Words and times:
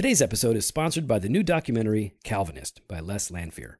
Today's 0.00 0.22
episode 0.22 0.56
is 0.56 0.64
sponsored 0.64 1.06
by 1.06 1.18
the 1.18 1.28
new 1.28 1.42
documentary 1.42 2.14
Calvinist 2.24 2.80
by 2.88 3.00
Les 3.00 3.30
Lanphere. 3.30 3.74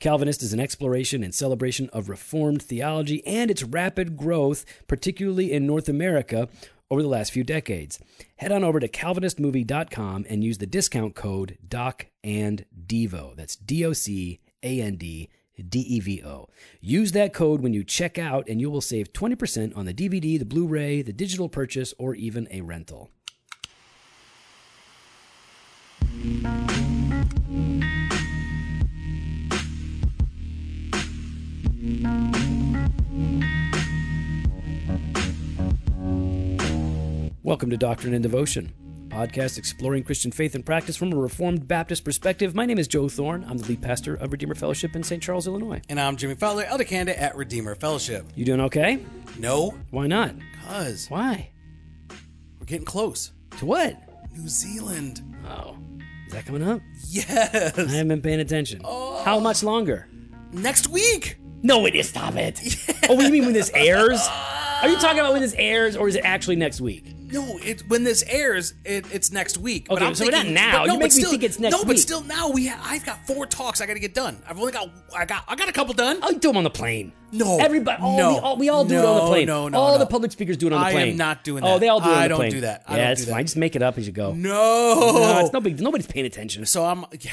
Calvinist 0.00 0.42
is 0.42 0.54
an 0.54 0.60
exploration 0.60 1.22
and 1.22 1.34
celebration 1.34 1.90
of 1.90 2.08
Reformed 2.08 2.62
theology 2.62 3.22
and 3.26 3.50
its 3.50 3.62
rapid 3.62 4.16
growth, 4.16 4.64
particularly 4.86 5.52
in 5.52 5.66
North 5.66 5.86
America, 5.86 6.48
over 6.90 7.02
the 7.02 7.08
last 7.08 7.32
few 7.32 7.44
decades. 7.44 7.98
Head 8.36 8.50
on 8.50 8.64
over 8.64 8.80
to 8.80 8.88
calvinistmovie.com 8.88 10.24
and 10.30 10.42
use 10.42 10.56
the 10.56 10.66
discount 10.66 11.14
code 11.14 11.58
DOC 11.68 12.06
and 12.24 12.64
DEVO. 12.86 13.36
That's 13.36 13.54
D 13.54 13.84
O 13.84 13.92
C 13.92 14.40
A 14.62 14.80
N 14.80 14.96
D 14.96 15.28
D 15.68 15.80
E 15.80 16.00
V 16.00 16.22
O. 16.24 16.48
Use 16.80 17.12
that 17.12 17.34
code 17.34 17.60
when 17.60 17.74
you 17.74 17.84
check 17.84 18.16
out, 18.16 18.48
and 18.48 18.58
you 18.58 18.70
will 18.70 18.80
save 18.80 19.12
20% 19.12 19.76
on 19.76 19.84
the 19.84 19.92
DVD, 19.92 20.38
the 20.38 20.46
Blu 20.46 20.66
ray, 20.66 21.02
the 21.02 21.12
digital 21.12 21.50
purchase, 21.50 21.92
or 21.98 22.14
even 22.14 22.48
a 22.50 22.62
rental. 22.62 23.10
Welcome 37.42 37.70
to 37.70 37.76
Doctrine 37.76 38.14
and 38.14 38.22
Devotion, 38.22 38.72
a 39.10 39.14
podcast 39.14 39.58
exploring 39.58 40.04
Christian 40.04 40.30
faith 40.30 40.54
and 40.54 40.64
practice 40.64 40.96
from 40.96 41.12
a 41.12 41.16
Reformed 41.16 41.66
Baptist 41.66 42.04
perspective. 42.04 42.54
My 42.54 42.64
name 42.66 42.78
is 42.78 42.86
Joe 42.86 43.08
Thorn. 43.08 43.44
I'm 43.48 43.58
the 43.58 43.66
lead 43.66 43.82
pastor 43.82 44.14
of 44.14 44.30
Redeemer 44.30 44.54
Fellowship 44.54 44.94
in 44.94 45.02
St. 45.02 45.20
Charles, 45.22 45.46
Illinois. 45.48 45.80
And 45.88 45.98
I'm 45.98 46.16
Jimmy 46.16 46.34
Fowler, 46.36 46.62
Elder 46.64 46.84
Candidate 46.84 47.20
at 47.20 47.34
Redeemer 47.36 47.74
Fellowship. 47.74 48.24
You 48.36 48.44
doing 48.44 48.60
okay? 48.62 49.00
No, 49.38 49.74
Why 49.90 50.06
not? 50.06 50.34
cuz 50.68 51.08
Why? 51.08 51.50
we're 52.60 52.66
getting 52.66 52.84
close. 52.86 53.32
To 53.58 53.66
what? 53.66 53.96
New 54.36 54.48
Zealand. 54.48 55.22
Oh, 55.48 55.76
is 56.28 56.34
that 56.34 56.44
coming 56.44 56.62
up? 56.62 56.82
Yes. 57.08 57.76
I 57.78 57.80
haven't 57.82 58.08
been 58.08 58.20
paying 58.20 58.40
attention. 58.40 58.82
Oh. 58.84 59.22
How 59.24 59.40
much 59.40 59.62
longer? 59.62 60.08
Next 60.52 60.88
week. 60.88 61.38
No, 61.62 61.86
it 61.86 61.94
is. 61.94 62.10
Stop 62.10 62.36
it. 62.36 62.60
Oh, 63.10 63.18
you 63.18 63.30
mean 63.30 63.46
when 63.46 63.54
this 63.54 63.70
airs? 63.74 64.20
Are 64.82 64.88
you 64.88 64.98
talking 64.98 65.18
about 65.20 65.32
when 65.32 65.40
this 65.40 65.54
airs, 65.56 65.96
or 65.96 66.08
is 66.08 66.14
it 66.14 66.20
actually 66.26 66.56
next 66.56 66.78
week? 66.78 67.14
No, 67.32 67.58
it 67.62 67.82
when 67.88 68.04
this 68.04 68.22
airs, 68.26 68.74
it, 68.84 69.04
it's 69.12 69.30
next 69.32 69.58
week. 69.58 69.86
but 69.88 69.96
Okay, 69.98 70.06
I'm 70.06 70.14
so 70.14 70.24
not 70.26 70.46
now. 70.46 70.80
but 70.80 70.86
no, 70.86 70.92
You 70.94 70.98
but 71.00 71.04
make 71.04 71.14
me 71.14 71.20
still- 71.20 71.30
think 71.30 71.42
it's 71.42 71.58
next 71.58 71.76
No, 71.76 71.84
but 71.84 71.98
still 71.98 72.22
now 72.22 72.48
we 72.50 72.66
ha- 72.68 72.80
I've 72.82 73.04
got 73.04 73.26
four 73.26 73.46
talks 73.46 73.80
I 73.80 73.86
got 73.86 73.94
to 73.94 74.00
get 74.00 74.14
done. 74.14 74.42
I've 74.48 74.58
only 74.58 74.72
got 74.72 74.88
I 75.16 75.24
got 75.24 75.44
I 75.48 75.54
got 75.56 75.68
a 75.68 75.72
couple 75.72 75.94
done. 75.94 76.18
I'll 76.22 76.32
do 76.32 76.48
them 76.48 76.56
on 76.56 76.64
the 76.64 76.70
plane. 76.70 77.12
No. 77.30 77.58
everybody. 77.58 78.02
All, 78.02 78.16
No. 78.16 78.32
we, 78.32 78.38
all, 78.38 78.56
we 78.56 78.68
all 78.70 78.84
do 78.86 78.98
it 78.98 79.04
on 79.04 79.16
the 79.16 79.26
plane. 79.26 79.46
no, 79.46 79.68
no, 79.68 79.78
all 79.78 79.92
no. 79.92 79.98
the 79.98 80.06
public 80.06 80.32
speakers 80.32 80.56
do 80.56 80.66
it 80.68 80.72
on 80.72 80.80
the 80.82 80.90
plane. 80.90 81.08
I 81.08 81.10
am 81.10 81.16
not 81.18 81.44
doing 81.44 81.62
Oh, 81.62 81.72
that. 81.74 81.80
they 81.80 81.88
all 81.88 82.00
do 82.00 82.08
it 82.08 82.12
on 82.12 82.18
I 82.18 82.22
the 82.28 82.28
don't 82.36 82.50
do 82.50 82.60
that. 82.62 82.84
I 82.88 82.96
yeah, 82.96 83.14
do 83.14 83.24
fine. 83.24 83.44
Just 83.44 83.56
make 83.58 83.76
it 83.76 83.82
up 83.82 83.98
as 83.98 84.06
you 84.06 84.12
go. 84.12 84.32
no. 84.32 84.94
No, 84.98 85.38
it's 85.40 85.52
nobody. 85.52 85.74
Nobody's 85.82 86.06
paying 86.06 86.24
attention. 86.26 86.64
So 86.64 86.84
I'm 86.86 87.04
yeah. 87.20 87.32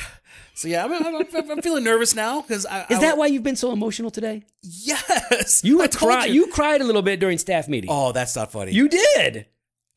So 0.53 0.67
yeah, 0.69 0.85
I'm, 0.85 0.91
I'm, 0.93 1.51
I'm 1.51 1.61
feeling 1.61 1.83
nervous 1.83 2.15
now 2.15 2.41
because 2.41 2.65
I 2.65 2.81
Is 2.89 2.97
I- 2.97 3.01
that 3.01 3.17
why 3.17 3.27
you've 3.27 3.43
been 3.43 3.55
so 3.57 3.71
emotional 3.71 4.09
today? 4.11 4.43
Yes. 4.61 5.63
You 5.63 5.81
I 5.81 5.87
were 6.01 6.25
you. 6.27 6.47
cried 6.47 6.81
a 6.81 6.83
little 6.83 7.01
bit 7.01 7.19
during 7.19 7.37
staff 7.37 7.67
meeting. 7.67 7.89
Oh, 7.91 8.11
that's 8.11 8.35
not 8.35 8.51
funny. 8.51 8.71
You 8.71 8.87
did. 8.89 9.45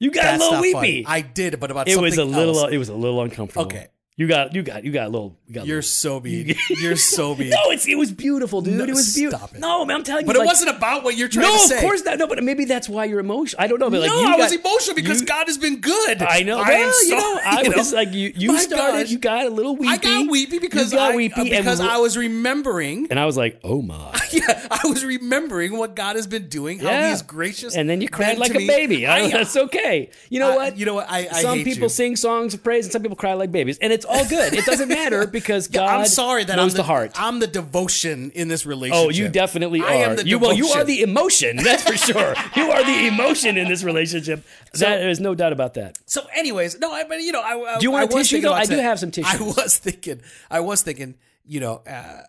You 0.01 0.11
got 0.11 0.23
That's 0.23 0.45
a 0.45 0.61
little 0.61 0.81
weepy. 0.81 1.05
I 1.07 1.21
did, 1.23 1.59
but 1.59 1.71
about 1.71 1.89
it 1.89 1.97
was 1.99 2.19
a 2.19 2.25
little. 2.25 2.61
else. 2.61 2.73
It 2.73 2.79
was 2.79 2.89
a 2.89 2.95
little 2.95 3.21
uncomfortable. 3.21 3.67
Okay. 3.67 3.89
You 4.19 4.27
got. 4.27 4.53
You 4.55 4.63
got. 4.65 4.85
You 4.85 4.91
got 4.91 5.07
a 5.07 5.11
little. 5.11 5.39
You 5.47 5.55
got 5.55 5.67
You're 5.67 5.77
little- 5.77 5.89
so 5.89 6.19
mean. 6.21 6.55
You're 6.69 6.97
so 6.97 7.35
mean. 7.37 7.51
No, 7.51 7.71
it's 7.71 7.87
it 7.87 7.95
was 7.97 8.11
beautiful, 8.11 8.61
dude. 8.61 8.75
No, 8.75 8.85
it 8.85 8.91
was 8.91 9.15
beautiful. 9.15 9.39
stop 9.47 9.55
it. 9.57 9.61
No, 9.61 9.87
man, 9.87 9.97
I'm 9.99 10.03
telling 10.03 10.25
you. 10.25 10.27
but 10.27 10.35
it 10.35 10.41
like- 10.41 10.49
wasn't 10.49 10.77
about 10.77 11.05
what 11.05 11.17
you're 11.17 11.29
trying 11.29 11.47
No, 11.47 11.53
to 11.53 11.59
say. 11.61 11.75
No, 11.77 11.79
of 11.79 11.85
course 11.85 12.05
not. 12.05 12.19
No, 12.19 12.27
but 12.27 12.43
maybe 12.43 12.65
that's 12.65 12.89
why 12.89 13.05
you're 13.05 13.21
emotional. 13.21 13.63
I 13.63 13.69
don't 13.69 13.79
know, 13.79 13.89
but 13.89 14.01
like 14.01 14.11
no, 14.11 14.21
you 14.21 14.27
I 14.27 14.37
was 14.37 14.53
emotional 14.53 14.97
because 14.97 15.21
you- 15.21 15.27
God 15.29 15.47
has 15.47 15.57
been 15.57 15.81
good. 15.81 16.21
I 16.21 16.43
know. 16.43 16.59
I 16.59 16.69
well, 16.69 16.87
am 16.89 16.93
so, 16.93 17.03
you 17.07 17.17
know, 17.17 17.41
I 17.45 17.63
you 17.63 17.73
was 17.77 17.93
know, 17.93 17.97
like 17.99 18.13
you. 18.13 18.33
You 18.37 18.53
my 18.55 18.59
started. 18.59 19.03
gosh. 19.05 19.11
You 19.13 19.19
got 19.19 19.47
a 19.47 19.51
little 19.51 19.77
weepy. 19.77 19.93
I 19.93 19.97
got 19.99 20.29
weepy 20.29 20.59
because 20.59 20.93
got 20.93 21.13
I 21.13 21.17
weepy 21.17 21.45
because 21.51 21.79
I 21.81 21.99
was 21.99 22.17
remembering. 22.17 23.07
and 23.11 23.21
I 23.21 23.25
was 23.27 23.37
like, 23.37 23.61
oh 23.63 23.83
my. 23.83 24.19
Yeah, 24.31 24.67
I 24.71 24.87
was 24.87 25.07
remembering 25.07 25.79
what 25.79 25.95
God 25.97 26.17
has 26.17 26.27
been 26.27 26.49
doing. 26.49 26.81
How 26.81 26.91
Yeah. 26.91 27.11
He's 27.11 27.23
gracious. 27.23 27.75
And 27.75 27.89
then 27.89 28.03
you 28.03 28.09
cried 28.11 28.37
like 28.37 28.55
a 28.55 28.59
me. 28.59 28.67
baby. 28.67 29.07
I, 29.07 29.29
that's 29.31 29.57
okay. 29.57 30.11
You 30.29 30.39
know 30.41 30.55
what? 30.55 30.77
you 30.77 30.85
know 30.85 30.95
what? 30.95 31.07
I- 31.09 31.29
I 31.33 31.41
some 31.43 31.65
people 31.65 31.89
sing 31.89 32.15
songs 32.17 32.53
of 32.53 32.63
praise 32.63 32.85
and 32.85 32.93
some 32.93 33.01
people 33.01 33.17
cry 33.17 33.33
like 33.33 33.51
babies, 33.53 33.79
and 33.79 33.91
it's 33.93 34.05
all 34.09 34.25
good. 34.27 34.55
It 34.55 34.65
doesn't 34.65 34.89
matter 34.89 35.27
because 35.39 35.69
God 35.69 35.89
I'm 36.01 36.07
sorry 36.07 36.45
that 36.45 36.57
knows 36.57 36.73
I'm 36.75 36.79
the, 36.79 36.83
heart. 36.85 37.13
I'm 37.15 37.39
the 37.39 37.47
devotion 37.47 38.31
in 38.33 38.49
this 38.49 38.67
relationship. 38.67 39.07
Oh, 39.07 39.11
you 39.11 39.29
definitely 39.29 39.81
I 39.83 39.85
are. 40.03 40.11
am 40.11 40.17
the 40.17 40.27
you 40.27 40.39
well, 40.39 40.53
you 40.53 40.69
are 40.69 40.85
the 40.85 41.03
emotion. 41.03 41.57
That's 41.57 41.83
for 41.83 41.97
sure. 41.97 42.35
you 42.57 42.71
are 42.71 42.83
the 42.85 43.07
emotion 43.09 43.57
in 43.57 43.69
this 43.69 43.85
relationship. 43.85 44.45
there 44.75 45.09
is 45.09 45.21
no 45.21 45.35
doubt 45.35 45.53
about 45.53 45.75
that. 45.75 45.99
So, 46.07 46.23
anyways, 46.35 46.79
no, 46.81 46.91
I 46.93 47.05
but 47.05 47.21
you 47.21 47.33
know, 47.33 47.43
I, 47.43 47.75
I 47.75 47.79
Do 47.79 47.85
you 47.85 47.91
want 47.91 48.11
I 48.11 48.15
a 48.15 48.19
tissue, 48.19 48.41
though? 48.41 48.53
I 48.55 48.65
do 48.65 48.77
have 48.77 48.99
some 48.99 49.11
tissue. 49.11 49.29
I 49.29 49.43
was 49.43 49.79
thinking, 49.79 50.21
I 50.51 50.61
was 50.61 50.83
thinking, 50.83 51.15
you 51.45 51.61
know, 51.61 51.83
uh, 51.87 52.23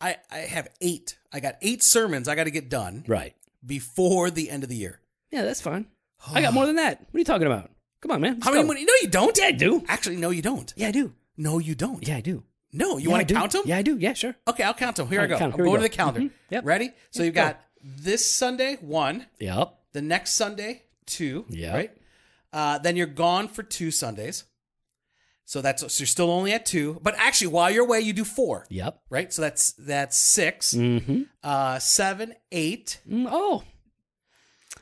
I 0.00 0.16
I 0.30 0.38
have 0.38 0.68
eight. 0.80 1.18
I 1.32 1.40
got 1.40 1.56
eight 1.62 1.82
sermons 1.82 2.26
I 2.28 2.34
got 2.34 2.44
to 2.44 2.50
get 2.50 2.68
done 2.68 3.04
Right. 3.06 3.34
before 3.64 4.30
the 4.30 4.50
end 4.50 4.62
of 4.62 4.68
the 4.68 4.76
year. 4.76 5.00
Yeah, 5.30 5.42
that's 5.44 5.60
fine. 5.60 5.86
I 6.32 6.40
got 6.42 6.54
more 6.58 6.66
than 6.66 6.76
that. 6.76 7.00
What 7.00 7.14
are 7.14 7.18
you 7.18 7.24
talking 7.24 7.46
about? 7.46 7.70
Come 8.00 8.12
on, 8.12 8.20
man. 8.20 8.34
Let's 8.34 8.44
How 8.46 8.50
many? 8.52 8.62
go. 8.62 8.68
money? 8.68 8.84
No, 8.84 8.92
you 9.02 9.08
don't. 9.08 9.36
Yeah, 9.38 9.46
I 9.46 9.52
do. 9.52 9.84
Actually, 9.88 10.16
no, 10.16 10.30
you 10.30 10.42
don't. 10.42 10.72
Yeah, 10.76 10.88
I 10.88 10.90
do. 10.92 11.12
No, 11.36 11.58
you 11.58 11.74
don't. 11.74 12.06
Yeah, 12.06 12.16
I 12.16 12.20
do. 12.20 12.42
No, 12.72 12.96
you 12.98 13.04
Yeah, 13.04 13.08
I 13.08 13.12
want 13.18 13.28
do. 13.28 13.34
to 13.34 13.40
count 13.40 13.52
them? 13.52 13.62
Yeah, 13.66 13.76
I 13.78 13.82
do. 13.82 13.98
Yeah, 13.98 14.12
sure. 14.14 14.34
Okay, 14.48 14.62
I'll 14.62 14.74
count 14.74 14.96
them. 14.96 15.08
Here 15.08 15.20
I 15.20 15.26
go. 15.26 15.34
I'm 15.36 15.40
Here 15.52 15.58
we 15.58 15.64
going 15.64 15.70
go. 15.72 15.76
to 15.76 15.82
the 15.82 15.88
calendar. 15.88 16.20
Mhm. 16.20 16.30
Yep. 16.50 16.64
Ready? 16.64 16.90
So 17.10 17.22
you've 17.24 17.34
go. 17.34 17.42
got 17.42 17.60
this 17.82 18.30
Sunday 18.30 18.76
one, 18.80 19.26
Yep. 19.38 19.74
the 19.92 20.02
next 20.02 20.32
Sunday 20.32 20.84
two. 21.06 21.44
Yeah. 21.48 21.74
Right. 21.74 21.90
Uh, 22.52 22.78
then 22.78 22.96
you're 22.96 23.06
gone 23.06 23.48
for 23.48 23.62
two 23.62 23.90
Sundays. 23.90 24.44
So 25.44 25.60
that's 25.60 25.82
so 25.92 26.00
you're 26.02 26.06
still 26.06 26.30
only 26.30 26.52
at 26.52 26.64
two. 26.64 27.00
But 27.02 27.16
actually, 27.18 27.48
while 27.48 27.70
you're 27.70 27.84
away, 27.84 28.00
you 28.02 28.12
do 28.12 28.24
four. 28.24 28.66
Yep. 28.70 29.00
Right. 29.10 29.32
So 29.32 29.42
that's 29.42 29.72
that's 29.72 30.16
6 30.16 30.72
Mm-hmm. 30.74 31.22
uh, 31.42 31.78
seven, 31.80 32.34
eight, 32.52 33.00
Mm, 33.08 33.26
oh, 33.30 33.64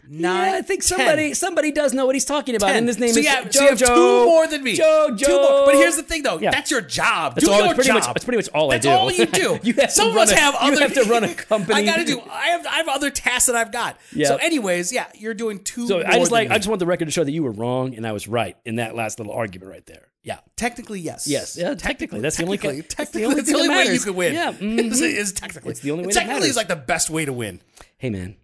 nine. 0.08 0.52
yeah, 0.52 0.58
I 0.58 0.62
think 0.62 0.82
10. 0.82 0.98
somebody 0.98 1.34
somebody 1.34 1.72
does 1.72 1.92
know 1.92 2.06
what 2.06 2.14
he's 2.14 2.24
talking 2.24 2.56
about, 2.56 2.68
10. 2.68 2.76
and 2.76 2.88
his 2.88 2.98
name 2.98 3.12
so 3.12 3.20
is 3.20 3.26
have, 3.26 3.44
Jojo. 3.46 3.52
so 3.52 3.62
you 3.62 3.68
have 3.68 3.78
two 3.78 4.24
more 4.26 4.46
than 4.46 4.62
me. 4.62 4.76
Two 4.76 4.84
more. 5.08 5.66
But 5.66 5.74
here's 5.74 5.96
the 5.96 6.02
thing, 6.02 6.22
though. 6.22 6.38
Yeah. 6.38 6.50
That's 6.50 6.70
your 6.70 6.80
job. 6.80 7.34
That's 7.34 7.46
do 7.46 7.52
all. 7.52 7.64
your 7.64 7.74
pretty 7.74 7.88
job. 7.88 7.96
much. 7.98 8.06
That's 8.06 8.24
pretty 8.24 8.38
much 8.38 8.48
all 8.50 8.68
That's 8.68 8.86
I 8.86 8.88
do. 8.88 9.12
That's 9.12 9.38
all 9.40 9.50
you 9.50 9.58
do. 9.58 9.68
you 9.68 9.74
have 9.74 9.90
Some 9.90 10.08
of 10.08 10.16
us 10.16 10.32
a, 10.32 10.36
have 10.36 10.54
you 10.62 10.78
have 10.78 10.94
to 10.94 11.04
run 11.04 11.24
a 11.24 11.34
company. 11.34 11.74
I 11.74 11.84
got 11.84 11.96
to 11.96 12.04
do. 12.04 12.20
I 12.30 12.48
have. 12.48 12.66
I 12.66 12.76
have 12.76 12.88
other 12.88 13.10
tasks 13.10 13.46
that 13.46 13.56
I've 13.56 13.72
got. 13.72 13.98
Yeah. 14.12 14.28
So, 14.28 14.36
anyways, 14.36 14.92
yeah, 14.92 15.06
you're 15.14 15.34
doing 15.34 15.58
two. 15.62 15.86
So 15.86 15.98
more 15.98 16.06
I 16.06 16.18
just 16.18 16.32
like. 16.32 16.50
I 16.50 16.56
just 16.56 16.68
want 16.68 16.80
the 16.80 16.86
record 16.86 17.06
to 17.06 17.10
show 17.10 17.24
that 17.24 17.32
you 17.32 17.42
were 17.42 17.52
wrong 17.52 17.94
and 17.94 18.06
I 18.06 18.12
was 18.12 18.28
right 18.28 18.56
in 18.64 18.76
that 18.76 18.94
last 18.94 19.18
little 19.18 19.32
argument 19.32 19.70
right 19.70 19.86
there. 19.86 20.08
Yeah. 20.24 20.40
technically 20.56 21.00
yes. 21.00 21.26
Yes. 21.26 21.56
Yeah. 21.56 21.74
Technically, 21.74 22.20
that's 22.20 22.36
the 22.36 22.44
only. 22.44 22.58
Technically, 22.58 22.82
that's 22.82 22.94
technically, 22.94 23.34
the 23.34 23.40
it's 23.40 23.48
the 23.50 23.54
only, 23.54 23.68
only 23.68 23.76
thing 23.76 23.84
that 23.84 23.88
way 23.88 23.94
you 23.94 24.00
can 24.00 24.14
win. 24.14 24.34
Yeah. 24.34 24.50
is, 24.50 25.00
mhm. 25.00 25.02
is 25.02 25.32
technically. 25.32 25.70
It's 25.70 25.80
the 25.80 25.90
only 25.90 26.06
way 26.06 26.12
Technically, 26.12 26.48
is 26.48 26.56
like 26.56 26.68
the 26.68 26.76
best 26.76 27.08
way 27.08 27.24
to 27.24 27.32
win. 27.32 27.62
Hey 27.96 28.10
man, 28.10 28.36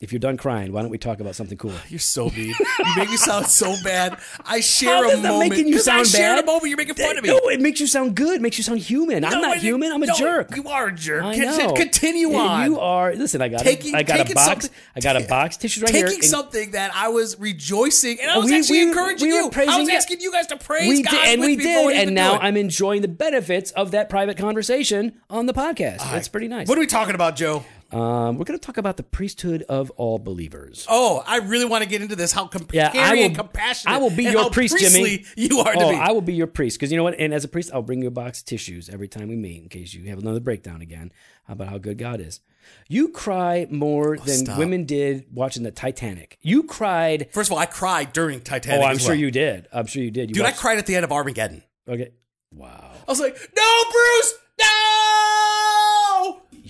if 0.00 0.12
you're 0.12 0.18
done 0.18 0.38
crying, 0.38 0.72
why 0.72 0.80
don't 0.80 0.90
we 0.90 0.96
talk 0.96 1.20
about 1.20 1.34
something 1.34 1.58
cool? 1.58 1.74
You're 1.90 1.98
so 1.98 2.30
mean. 2.30 2.48
you 2.48 2.94
make 2.96 3.10
me 3.10 3.18
sound 3.18 3.46
so 3.46 3.76
bad. 3.84 4.16
I 4.46 4.60
share 4.60 4.96
How 4.96 5.02
a 5.04 5.08
is 5.08 5.20
that 5.22 5.28
moment. 5.28 5.50
making 5.50 5.68
you 5.68 5.74
'cause 5.76 5.88
I 5.88 5.96
sound 5.96 6.06
shared 6.06 6.36
bad? 6.36 6.44
a 6.44 6.46
moment. 6.46 6.68
You're 6.68 6.78
making 6.78 6.94
fun 6.94 7.18
of 7.18 7.22
me. 7.22 7.28
No, 7.28 7.36
it 7.50 7.60
makes 7.60 7.80
you 7.80 7.86
sound 7.86 8.14
good. 8.14 8.36
It 8.36 8.40
makes 8.40 8.56
you 8.56 8.64
sound 8.64 8.78
human. 8.78 9.24
I'm 9.26 9.32
No, 9.32 9.40
not 9.42 9.56
it- 9.58 9.62
human. 9.62 9.92
I'm 9.92 10.02
a 10.02 10.06
no, 10.06 10.14
jerk. 10.14 10.56
You 10.56 10.66
are 10.68 10.86
a 10.88 10.94
jerk. 10.94 11.22
I 11.22 11.36
Con- 11.36 11.44
know. 11.58 11.72
Continue 11.76 12.32
on. 12.34 12.70
You 12.70 12.80
are. 12.80 13.14
Listen, 13.14 13.42
I 13.42 13.48
got. 13.48 13.60
Taking- 13.60 13.94
a, 13.94 13.98
I 13.98 14.02
got 14.02 14.14
a 14.14 14.18
taking 14.20 14.34
box. 14.36 14.46
something- 14.64 14.70
I 14.96 15.00
got 15.00 15.16
a 15.16 15.26
box 15.26 15.58
tissues 15.58 15.82
right 15.82 15.94
here. 15.94 16.06
Taking 16.06 16.20
and 16.20 16.28
something 16.30 16.70
that 16.70 16.92
I 16.94 17.08
was 17.08 17.38
rejoicing, 17.38 18.18
and 18.22 18.30
I 18.30 18.38
was 18.38 18.46
we- 18.50 18.56
actually 18.58 18.78
we- 18.78 18.88
encouraging 18.88 19.28
we 19.28 19.34
were 19.34 19.40
you. 19.40 19.46
I 19.48 19.50
praising 19.50 19.80
was 19.80 19.88
asking 19.90 20.20
you 20.20 20.32
guys 20.32 20.46
to 20.46 20.56
praise 20.56 20.88
we 20.88 21.02
God 21.02 21.10
did, 21.10 21.28
and 21.28 21.40
with 21.40 21.46
we 21.50 21.56
me 21.58 21.64
did, 21.64 21.96
and 22.08 22.14
now. 22.14 22.38
I'm 22.38 22.56
enjoying 22.56 23.02
the 23.02 23.08
benefits 23.08 23.70
of 23.72 23.90
that 23.90 24.08
private 24.08 24.38
conversation 24.38 25.20
on 25.28 25.44
the 25.44 25.52
podcast. 25.52 25.98
It's 26.16 26.28
pretty 26.28 26.48
nice. 26.48 26.68
What 26.68 26.78
are 26.78 26.80
we 26.80 26.86
talking 26.86 27.14
about, 27.14 27.36
Joe? 27.36 27.64
Um, 27.92 28.38
we're 28.38 28.44
going 28.44 28.58
to 28.58 28.64
talk 28.64 28.76
about 28.76 28.96
the 28.96 29.02
priesthood 29.02 29.62
of 29.68 29.90
all 29.92 30.18
believers. 30.18 30.86
Oh, 30.88 31.24
I 31.26 31.38
really 31.38 31.64
want 31.64 31.82
to 31.82 31.88
get 31.88 32.02
into 32.02 32.14
this. 32.16 32.30
How 32.32 32.46
comp- 32.46 32.72
Yeah, 32.72 32.92
I 32.94 33.14
will- 33.14 33.24
and 33.24 33.34
compassionate. 33.36 33.94
I 33.94 33.98
will 33.98 34.10
be 34.10 34.24
your 34.24 34.48
priest, 34.50 34.78
Jimmy. 34.78 35.24
You 35.36 35.60
are 35.60 35.72
to 35.72 35.80
Oh. 35.80 35.90
I 35.94 36.12
will 36.12 36.20
be 36.20 36.34
your 36.34 36.46
priest 36.46 36.78
because 36.78 36.90
you 36.92 36.96
know 36.96 37.02
what? 37.04 37.18
And 37.18 37.34
as 37.34 37.44
a 37.44 37.48
priest, 37.48 37.70
I'll 37.74 37.82
bring 37.82 38.02
you 38.02 38.08
a 38.08 38.12
box 38.12 38.40
of 38.40 38.44
tissues 38.46 38.88
every 38.88 39.08
time 39.08 39.28
we 39.28 39.36
meet 39.36 39.62
in 39.62 39.68
case 39.68 39.92
you 39.92 40.08
have 40.10 40.18
another 40.18 40.40
breakdown 40.40 40.80
again 40.82 41.10
about 41.48 41.68
how 41.68 41.78
good 41.78 41.98
God 41.98 42.20
is. 42.20 42.40
You 42.88 43.08
cry 43.08 43.66
more 43.70 44.16
than 44.18 44.42
Oh, 44.42 44.44
stop. 44.44 44.58
women 44.58 44.84
did 44.84 45.24
watching 45.32 45.62
the 45.64 45.70
Titanic. 45.72 46.38
You 46.42 46.62
cried. 46.62 47.28
First 47.32 47.48
of 47.48 47.54
all, 47.54 47.58
I 47.58 47.66
cried 47.66 48.12
during 48.12 48.40
Titanic. 48.40 48.82
Oh, 48.82 48.86
I'm 48.86 48.98
sure 48.98 49.08
well. 49.08 49.16
you 49.16 49.30
did. 49.30 49.66
I'm 49.72 49.86
sure 49.86 50.02
you 50.02 50.10
did. 50.12 50.28
You 50.30 50.34
Dude, 50.34 50.44
I 50.44 50.52
cried 50.52 50.78
at 50.78 50.86
the 50.86 50.94
end 50.94 51.04
of 51.04 51.10
Armageddon. 51.10 51.62
Okay. 51.88 52.10
Wow. 52.52 52.92
I 53.08 53.10
was 53.10 53.18
like, 53.20 53.34
"No, 53.56 53.82
Bruce, 53.92 54.34
no!" 54.49 54.49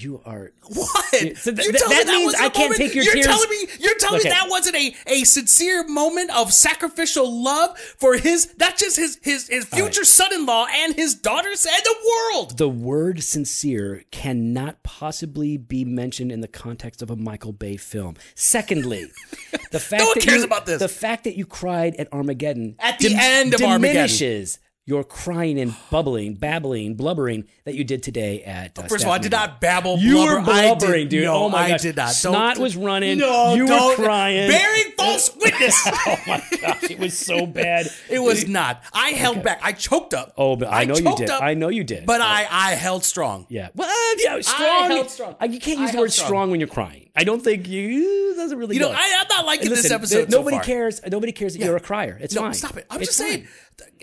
You 0.03 0.23
are. 0.25 0.53
What? 0.65 0.89
So 1.37 1.53
th- 1.53 1.57
th- 1.57 1.73
that 1.73 2.05
me 2.07 2.13
means 2.13 2.27
wasn't 2.27 2.43
I 2.45 2.49
can't 2.49 2.57
moment? 2.71 2.77
take 2.79 2.95
your 2.95 3.05
you're 3.05 3.15
tears- 3.15 3.27
Telling 3.27 3.51
me, 3.51 3.67
you're 3.81 3.95
telling 3.99 4.21
Okay. 4.21 4.29
me 4.29 4.35
that 4.35 4.47
wasn't 4.49 4.77
a, 4.77 4.95
a 5.09 5.25
sincere 5.25 5.87
moment 5.89 6.31
of 6.31 6.53
sacrificial 6.53 7.43
love 7.43 7.77
for 7.79 8.17
his, 8.17 8.55
not 8.59 8.79
just 8.79 8.97
his 8.97 9.19
his 9.23 9.49
his 9.49 9.65
future 9.67 10.05
son-in-law 10.05 10.67
and 10.73 10.95
his 10.95 11.15
daughters 11.15 11.67
and 11.67 11.83
the 11.85 11.97
world. 12.33 12.57
The 12.57 12.69
word 12.69 13.23
sincere 13.23 14.05
cannot 14.11 14.83
possibly 14.83 15.57
be 15.57 15.85
mentioned 15.85 16.33
in 16.33 16.41
the 16.41 16.49
context 16.49 17.03
of 17.03 17.11
a 17.11 17.17
Michael 17.17 17.53
Bay 17.53 17.77
film. 17.77 18.15
Secondly, 18.35 19.07
the 19.73 19.81
fact 19.81 20.03
one 20.03 20.13
that 20.15 20.23
cares 20.25 20.39
you, 20.39 20.45
about 20.45 20.67
this. 20.67 20.79
The 20.81 20.89
fact 20.89 21.25
that 21.25 21.37
you 21.37 21.45
cried 21.47 21.97
at 21.97 22.11
Armageddon 22.13 22.77
At 22.79 22.99
the 23.01 23.15
end 23.15 23.55
of 23.55 23.61
Armageddon. 23.63 24.47
Your 24.91 25.05
crying 25.05 25.59
and 25.61 25.75
bubbling, 25.89 26.35
babbling, 26.35 26.97
blubbering 26.97 27.45
that 27.65 27.77
you 27.77 27.85
did 27.85 28.03
today 28.03 28.43
at. 28.43 28.77
Uh, 28.77 28.83
First 28.83 29.05
of 29.05 29.09
all, 29.09 29.15
I 29.15 29.19
did 29.19 29.31
not 29.31 29.61
babble. 29.61 29.99
You 29.99 30.15
blubber. 30.15 30.35
were 30.35 30.51
I 30.51 30.75
blubbering, 30.75 31.09
dude. 31.09 31.25
No, 31.25 31.45
oh 31.45 31.49
my 31.49 31.59
I 31.59 31.69
gosh, 31.71 31.83
did 31.83 31.97
not. 31.97 32.11
Snot 32.11 32.57
Don't- 32.57 32.63
was 32.65 32.77
running. 32.77 33.19
No, 33.19 33.55
you 33.55 33.67
were 33.67 33.95
crying. 33.95 34.51
Bearing 34.51 34.93
false 34.99 35.35
witness. 35.41 35.81
oh 35.87 36.17
my 36.27 36.43
gosh, 36.61 36.91
it 36.91 36.99
was 36.99 37.17
so 37.17 37.47
bad. 37.47 37.87
It 38.11 38.19
was 38.19 38.49
not. 38.49 38.83
I 38.93 39.11
held 39.11 39.45
back. 39.45 39.61
I 39.63 39.73
choked 39.73 40.13
up. 40.13 40.35
Oh, 40.37 40.57
but 40.57 40.69
I 40.73 40.85
know 40.85 40.97
you 40.97 41.15
did. 41.17 41.31
up, 41.31 41.41
I 41.41 41.55
know 41.55 41.69
you 41.69 41.85
did. 41.85 42.05
But 42.05 42.21
I, 42.21 42.47
I 42.51 42.73
held 42.75 43.05
strong. 43.05 43.47
Yeah. 43.49 43.69
Well, 43.77 43.89
uh, 43.89 44.17
yeah, 44.19 44.41
strong. 44.41 44.91
held 44.91 45.11
strong. 45.11 45.37
You 45.49 45.61
can't 45.61 45.79
I 45.79 45.83
use 45.83 45.93
the 45.93 45.99
word 45.99 46.13
strong. 46.13 46.27
strong. 46.27 46.51
when 46.51 46.59
you're 46.59 46.69
crying. 46.69 47.00
I 47.17 47.25
don't 47.25 47.43
think 47.43 47.69
you. 47.69 48.35
Doesn't 48.37 48.59
really. 48.59 48.77
You 48.77 48.83
know, 48.83 48.89
go. 48.89 48.95
I, 48.97 49.17
I'm 49.21 49.27
not 49.29 49.47
liking 49.47 49.67
And 49.67 49.73
this 49.77 49.83
listen, 49.85 49.97
episode. 49.97 50.17
th- 50.17 50.29
nobody 50.31 50.57
so 50.59 50.63
cares. 50.63 51.01
Nobody 51.07 51.33
cares 51.33 51.55
that 51.57 51.65
you're 51.65 51.77
a 51.77 51.81
crier. 51.81 52.17
It's 52.21 52.35
No, 52.35 52.43
fine. 52.43 52.55
stop 52.55 52.77
it. 52.77 52.87
I'm 52.91 53.01
It's 53.01 53.09
just 53.09 53.19
saying. 53.19 53.47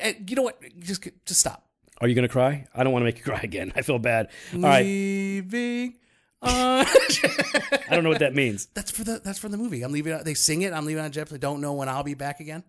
fine. 0.01 0.11
uh, 0.15 0.17
You 0.27 0.35
know 0.35 0.41
what? 0.43 0.61
Just, 0.79 1.07
just 1.25 1.39
stop. 1.39 1.63
Are 1.99 2.07
you 2.07 2.13
gonna 2.15 2.27
cry? 2.27 2.67
I 2.75 2.83
don't 2.83 2.93
want 2.93 3.01
to 3.01 3.05
make 3.05 3.17
you 3.17 3.23
cry 3.23 3.39
again. 3.41 3.73
I 3.75 3.81
feel 3.81 3.97
bad. 3.99 4.29
All 4.53 4.61
right. 4.61 4.85
Leaving. 4.85 5.95
on- 6.43 6.85
I 6.85 7.87
don't 7.89 8.03
know 8.03 8.09
what 8.09 8.19
that 8.19 8.35
means. 8.35 8.67
that's 8.73 8.91
for 8.91 9.03
the 9.03 9.19
that's 9.23 9.39
for 9.39 9.49
the 9.49 9.57
movie. 9.57 9.81
I'm 9.81 9.91
leaving. 9.91 10.17
They 10.23 10.33
sing 10.35 10.61
it. 10.61 10.73
I'm 10.73 10.85
leaving 10.85 11.03
on 11.03 11.11
Jeff. 11.11 11.33
I 11.33 11.37
don't 11.37 11.61
know 11.61 11.73
when 11.73 11.89
I'll 11.89 12.03
be 12.03 12.13
back 12.13 12.39
again. 12.39 12.63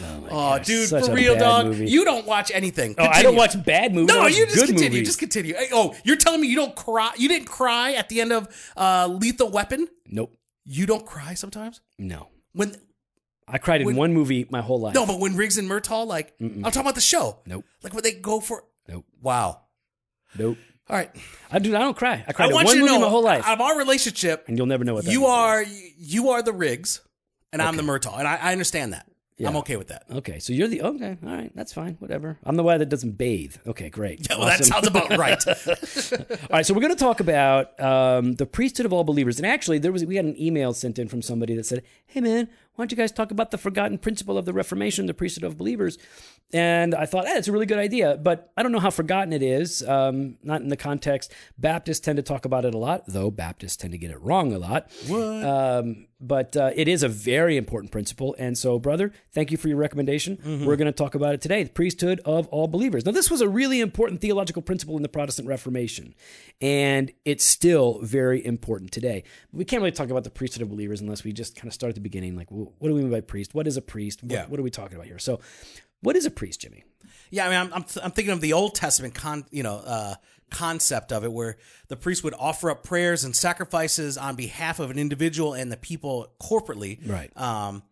Oh, 0.00 0.26
Oh, 0.30 0.58
dude, 0.58 0.88
such 0.88 1.06
for 1.06 1.14
real, 1.14 1.36
dog. 1.36 1.66
movie. 1.66 1.88
You 1.90 2.04
don't 2.04 2.26
watch 2.26 2.50
anything. 2.52 2.94
Oh, 2.98 3.04
I 3.04 3.22
don't 3.22 3.36
watch 3.36 3.62
bad 3.62 3.92
movies. 3.94 4.08
No, 4.14 4.26
you 4.26 4.46
just 4.46 4.56
continue. 4.66 4.88
movies. 4.90 5.06
Just 5.08 5.18
continue. 5.18 5.54
Oh, 5.72 5.94
you're 6.04 6.16
telling 6.16 6.40
me 6.40 6.48
you 6.48 6.56
don't 6.56 6.74
cry? 6.74 7.12
You 7.18 7.28
didn't 7.28 7.46
cry 7.48 7.92
at 7.92 8.08
the 8.08 8.20
end 8.20 8.32
of 8.32 8.48
uh, 8.76 9.06
Lethal 9.08 9.50
Weapon? 9.50 9.88
Nope. 10.06 10.34
You 10.64 10.86
don't 10.86 11.04
cry 11.04 11.34
sometimes 11.34 11.80
No. 11.98 12.28
when 12.52 12.74
I 13.48 13.58
cried 13.58 13.80
in 13.82 13.86
When- 13.88 13.96
one 13.96 14.14
movie 14.14 14.46
my 14.48 14.62
whole 14.62 14.80
life. 14.80 14.94
no, 14.94 15.04
but 15.04 15.18
when 15.20 15.36
Riggs 15.36 15.58
and 15.58 15.68
Murtaugh, 15.68 16.06
like 16.06 16.32
I'm 16.40 16.62
talking 16.62 16.80
about 16.82 16.94
the 16.94 17.00
show. 17.02 17.40
Nope. 17.46 17.64
Like 17.82 17.92
when 17.92 18.02
they 18.02 18.12
go 18.12 18.40
for 18.40 18.64
Nope. 18.88 19.04
wow. 19.20 19.60
Nope. 20.38 20.56
All 20.88 20.96
right, 20.96 21.10
I 21.50 21.58
do. 21.58 21.74
I 21.76 21.78
don't 21.78 21.96
cry. 21.96 22.24
I 22.26 22.32
cried 22.32 22.46
I 22.46 22.48
in 22.48 22.54
want 22.54 22.66
one 22.66 22.76
you 22.76 22.82
to 22.82 22.86
movie 22.86 22.98
know 23.00 23.04
my 23.06 23.10
whole 23.10 23.22
life, 23.22 23.46
out 23.46 23.54
of 23.54 23.60
our 23.60 23.78
relationship, 23.78 24.44
and 24.48 24.56
you'll 24.58 24.66
never 24.66 24.84
know 24.84 24.94
what 24.94 25.04
that 25.04 25.12
you 25.12 25.26
are 25.26 25.64
you 25.96 26.30
are 26.30 26.42
the 26.42 26.52
Riggs, 26.52 27.00
and 27.52 27.62
I'm 27.62 27.76
the 27.76 27.82
Murtaugh, 27.82 28.18
and 28.18 28.26
I, 28.26 28.36
I 28.36 28.52
understand 28.52 28.92
that. 28.92 29.06
I'm 29.44 29.56
okay 29.56 29.76
with 29.76 29.88
that. 29.88 30.04
Okay, 30.10 30.38
so 30.38 30.52
you're 30.52 30.68
the 30.68 30.82
okay. 30.82 31.18
All 31.24 31.34
right, 31.34 31.50
that's 31.54 31.72
fine. 31.72 31.96
Whatever. 31.98 32.38
I'm 32.44 32.56
the 32.56 32.62
guy 32.62 32.78
that 32.78 32.88
doesn't 32.88 33.18
bathe. 33.18 33.56
Okay, 33.66 33.88
great. 33.90 34.28
Well, 34.42 34.46
that 34.46 34.64
sounds 34.64 34.86
about 34.86 35.16
right. 35.16 35.40
All 36.18 36.48
right, 36.50 36.66
so 36.66 36.74
we're 36.74 36.80
going 36.80 36.94
to 36.94 36.98
talk 36.98 37.20
about 37.20 37.78
um, 37.80 38.34
the 38.34 38.46
priesthood 38.46 38.86
of 38.86 38.92
all 38.92 39.04
believers. 39.04 39.38
And 39.38 39.46
actually, 39.46 39.78
there 39.78 39.92
was 39.92 40.04
we 40.04 40.16
had 40.16 40.24
an 40.24 40.40
email 40.40 40.72
sent 40.72 40.98
in 40.98 41.06
from 41.08 41.22
somebody 41.22 41.54
that 41.54 41.64
said, 41.66 41.82
"Hey, 42.06 42.20
man, 42.20 42.48
why 42.74 42.82
don't 42.82 42.90
you 42.90 42.96
guys 42.96 43.12
talk 43.12 43.30
about 43.30 43.50
the 43.50 43.58
forgotten 43.58 43.98
principle 43.98 44.38
of 44.38 44.44
the 44.44 44.52
Reformation, 44.52 45.06
the 45.06 45.14
priesthood 45.14 45.44
of 45.44 45.56
believers?" 45.56 45.98
And 46.54 46.94
I 46.94 47.06
thought, 47.06 47.26
hey, 47.26 47.32
it's 47.34 47.48
a 47.48 47.52
really 47.52 47.64
good 47.64 47.78
idea, 47.78 48.18
but 48.18 48.52
I 48.58 48.62
don't 48.62 48.72
know 48.72 48.78
how 48.78 48.90
forgotten 48.90 49.32
it 49.32 49.42
is. 49.42 49.82
Um, 49.88 50.36
not 50.42 50.60
in 50.60 50.68
the 50.68 50.76
context. 50.76 51.32
Baptists 51.56 52.00
tend 52.00 52.16
to 52.18 52.22
talk 52.22 52.44
about 52.44 52.66
it 52.66 52.74
a 52.74 52.78
lot, 52.78 53.04
though 53.06 53.30
Baptists 53.30 53.76
tend 53.76 53.92
to 53.92 53.98
get 53.98 54.10
it 54.10 54.20
wrong 54.20 54.52
a 54.52 54.58
lot. 54.58 54.90
What? 55.06 55.44
Um, 55.44 56.08
but 56.20 56.56
uh, 56.56 56.70
it 56.76 56.88
is 56.88 57.02
a 57.02 57.08
very 57.08 57.56
important 57.56 57.90
principle. 57.90 58.36
And 58.38 58.56
so, 58.56 58.78
brother, 58.78 59.12
thank 59.32 59.50
you 59.50 59.56
for 59.56 59.68
your 59.68 59.78
recommendation. 59.78 60.38
We're 60.64 60.76
going 60.76 60.86
to 60.86 60.92
talk 60.92 61.14
about 61.14 61.34
it 61.34 61.40
today 61.40 61.64
the 61.64 61.70
priesthood 61.70 62.20
of 62.24 62.46
all 62.48 62.68
believers. 62.68 63.04
Now, 63.04 63.12
this 63.12 63.30
was 63.30 63.40
a 63.40 63.48
really 63.48 63.80
important 63.80 64.20
theological 64.20 64.62
principle 64.62 64.96
in 64.96 65.02
the 65.02 65.08
Protestant 65.08 65.48
Reformation, 65.48 66.14
and 66.60 67.10
it's 67.24 67.44
still 67.44 67.98
very 68.02 68.44
important 68.44 68.92
today. 68.92 69.24
We 69.52 69.64
can't 69.64 69.80
really 69.80 69.90
talk 69.90 70.10
about 70.10 70.22
the 70.22 70.30
priesthood 70.30 70.62
of 70.62 70.70
believers 70.70 71.00
unless 71.00 71.24
we 71.24 71.32
just 71.32 71.56
kind 71.56 71.66
of 71.66 71.74
start 71.74 71.88
at 71.88 71.94
the 71.96 72.00
beginning. 72.00 72.36
Like, 72.36 72.48
what 72.78 72.88
do 72.88 72.94
we 72.94 73.00
mean 73.02 73.10
by 73.10 73.20
priest? 73.20 73.54
What 73.54 73.66
is 73.66 73.76
a 73.76 73.82
priest? 73.82 74.22
What, 74.22 74.32
Yeah. 74.32 74.46
what 74.46 74.58
are 74.60 74.62
we 74.62 74.70
talking 74.70 74.96
about 74.96 75.06
here? 75.06 75.18
So, 75.18 75.40
what 76.00 76.16
is 76.16 76.26
a 76.26 76.30
priest, 76.30 76.60
Jimmy? 76.60 76.84
Yeah, 77.30 77.46
I 77.46 77.48
mean, 77.50 77.58
I'm, 77.58 77.72
I'm, 77.74 77.84
I'm 78.02 78.10
thinking 78.10 78.32
of 78.32 78.40
the 78.40 78.52
Old 78.52 78.74
Testament 78.74 79.14
con, 79.14 79.44
you 79.50 79.62
know, 79.62 79.76
uh, 79.76 80.14
concept 80.50 81.12
of 81.12 81.24
it, 81.24 81.32
where 81.32 81.56
the 81.88 81.96
priest 81.96 82.22
would 82.24 82.34
offer 82.38 82.70
up 82.70 82.82
prayers 82.82 83.24
and 83.24 83.34
sacrifices 83.34 84.18
on 84.18 84.36
behalf 84.36 84.80
of 84.80 84.90
an 84.90 84.98
individual 84.98 85.54
and 85.54 85.72
the 85.72 85.76
people 85.78 86.30
corporately. 86.42 86.98
Right. 87.08 87.34
Um, 87.36 87.82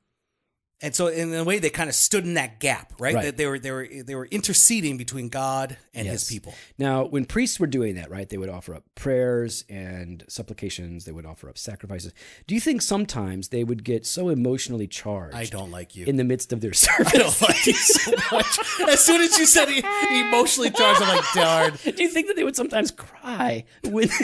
and 0.83 0.95
so 0.95 1.09
in 1.09 1.35
a 1.35 1.45
way, 1.45 1.59
they 1.59 1.71
kind 1.71 1.89
of 1.89 1.95
stood 1.95 2.25
in 2.25 2.35
that 2.35 2.59
gap, 2.59 2.93
right? 2.99 3.15
Right. 3.15 3.25
That 3.27 3.37
they 3.37 3.47
were 3.47 3.59
they 3.59 3.71
were 3.71 3.87
they 3.87 4.15
were 4.15 4.27
interceding 4.27 4.97
between 4.97 5.29
God 5.29 5.77
and 5.95 6.09
His 6.09 6.29
people. 6.29 6.55
Now, 6.79 7.05
when 7.05 7.27
priests 7.27 7.61
were 7.61 7.67
doing 7.67 7.97
that, 7.97 8.11
right, 8.11 8.29
they 8.29 8.39
would 8.39 8.49
offer 8.49 8.75
up 8.75 8.85
prayers 8.95 9.65
and 9.69 10.25
supplications. 10.29 11.05
They 11.05 11.13
would 11.13 11.27
offer 11.27 11.49
up 11.49 11.59
sacrifices. 11.59 12.13
Do 12.47 12.55
you 12.55 12.61
think 12.61 12.83
sometimes 12.83 13.49
they 13.49 13.63
would 13.63 13.85
get 13.85 14.07
so 14.07 14.31
emotionally 14.31 14.87
charged? 14.87 15.37
I 15.37 15.45
don't 15.45 15.71
like 15.71 15.97
you. 15.97 16.07
in 16.07 16.17
the 16.17 16.25
midst 16.25 16.53
of 16.53 16.61
their 16.61 16.73
service. 16.73 17.09
I 17.15 17.19
don't 17.19 17.43
like 17.43 17.67
you 17.67 17.75
so 17.75 18.13
much. 18.33 18.59
As 18.89 19.05
soon 19.05 19.21
as 19.21 19.39
you 19.39 19.47
said 19.47 19.69
emotionally 19.69 20.71
charged, 20.71 21.03
I'm 21.03 21.17
like, 21.17 21.25
darn. 21.35 21.73
Do 21.97 22.03
you 22.03 22.09
think 22.09 22.29
that 22.29 22.37
they 22.37 22.45
would 22.45 22.57
sometimes 22.57 22.91
cry 22.91 23.65
when? 23.85 24.09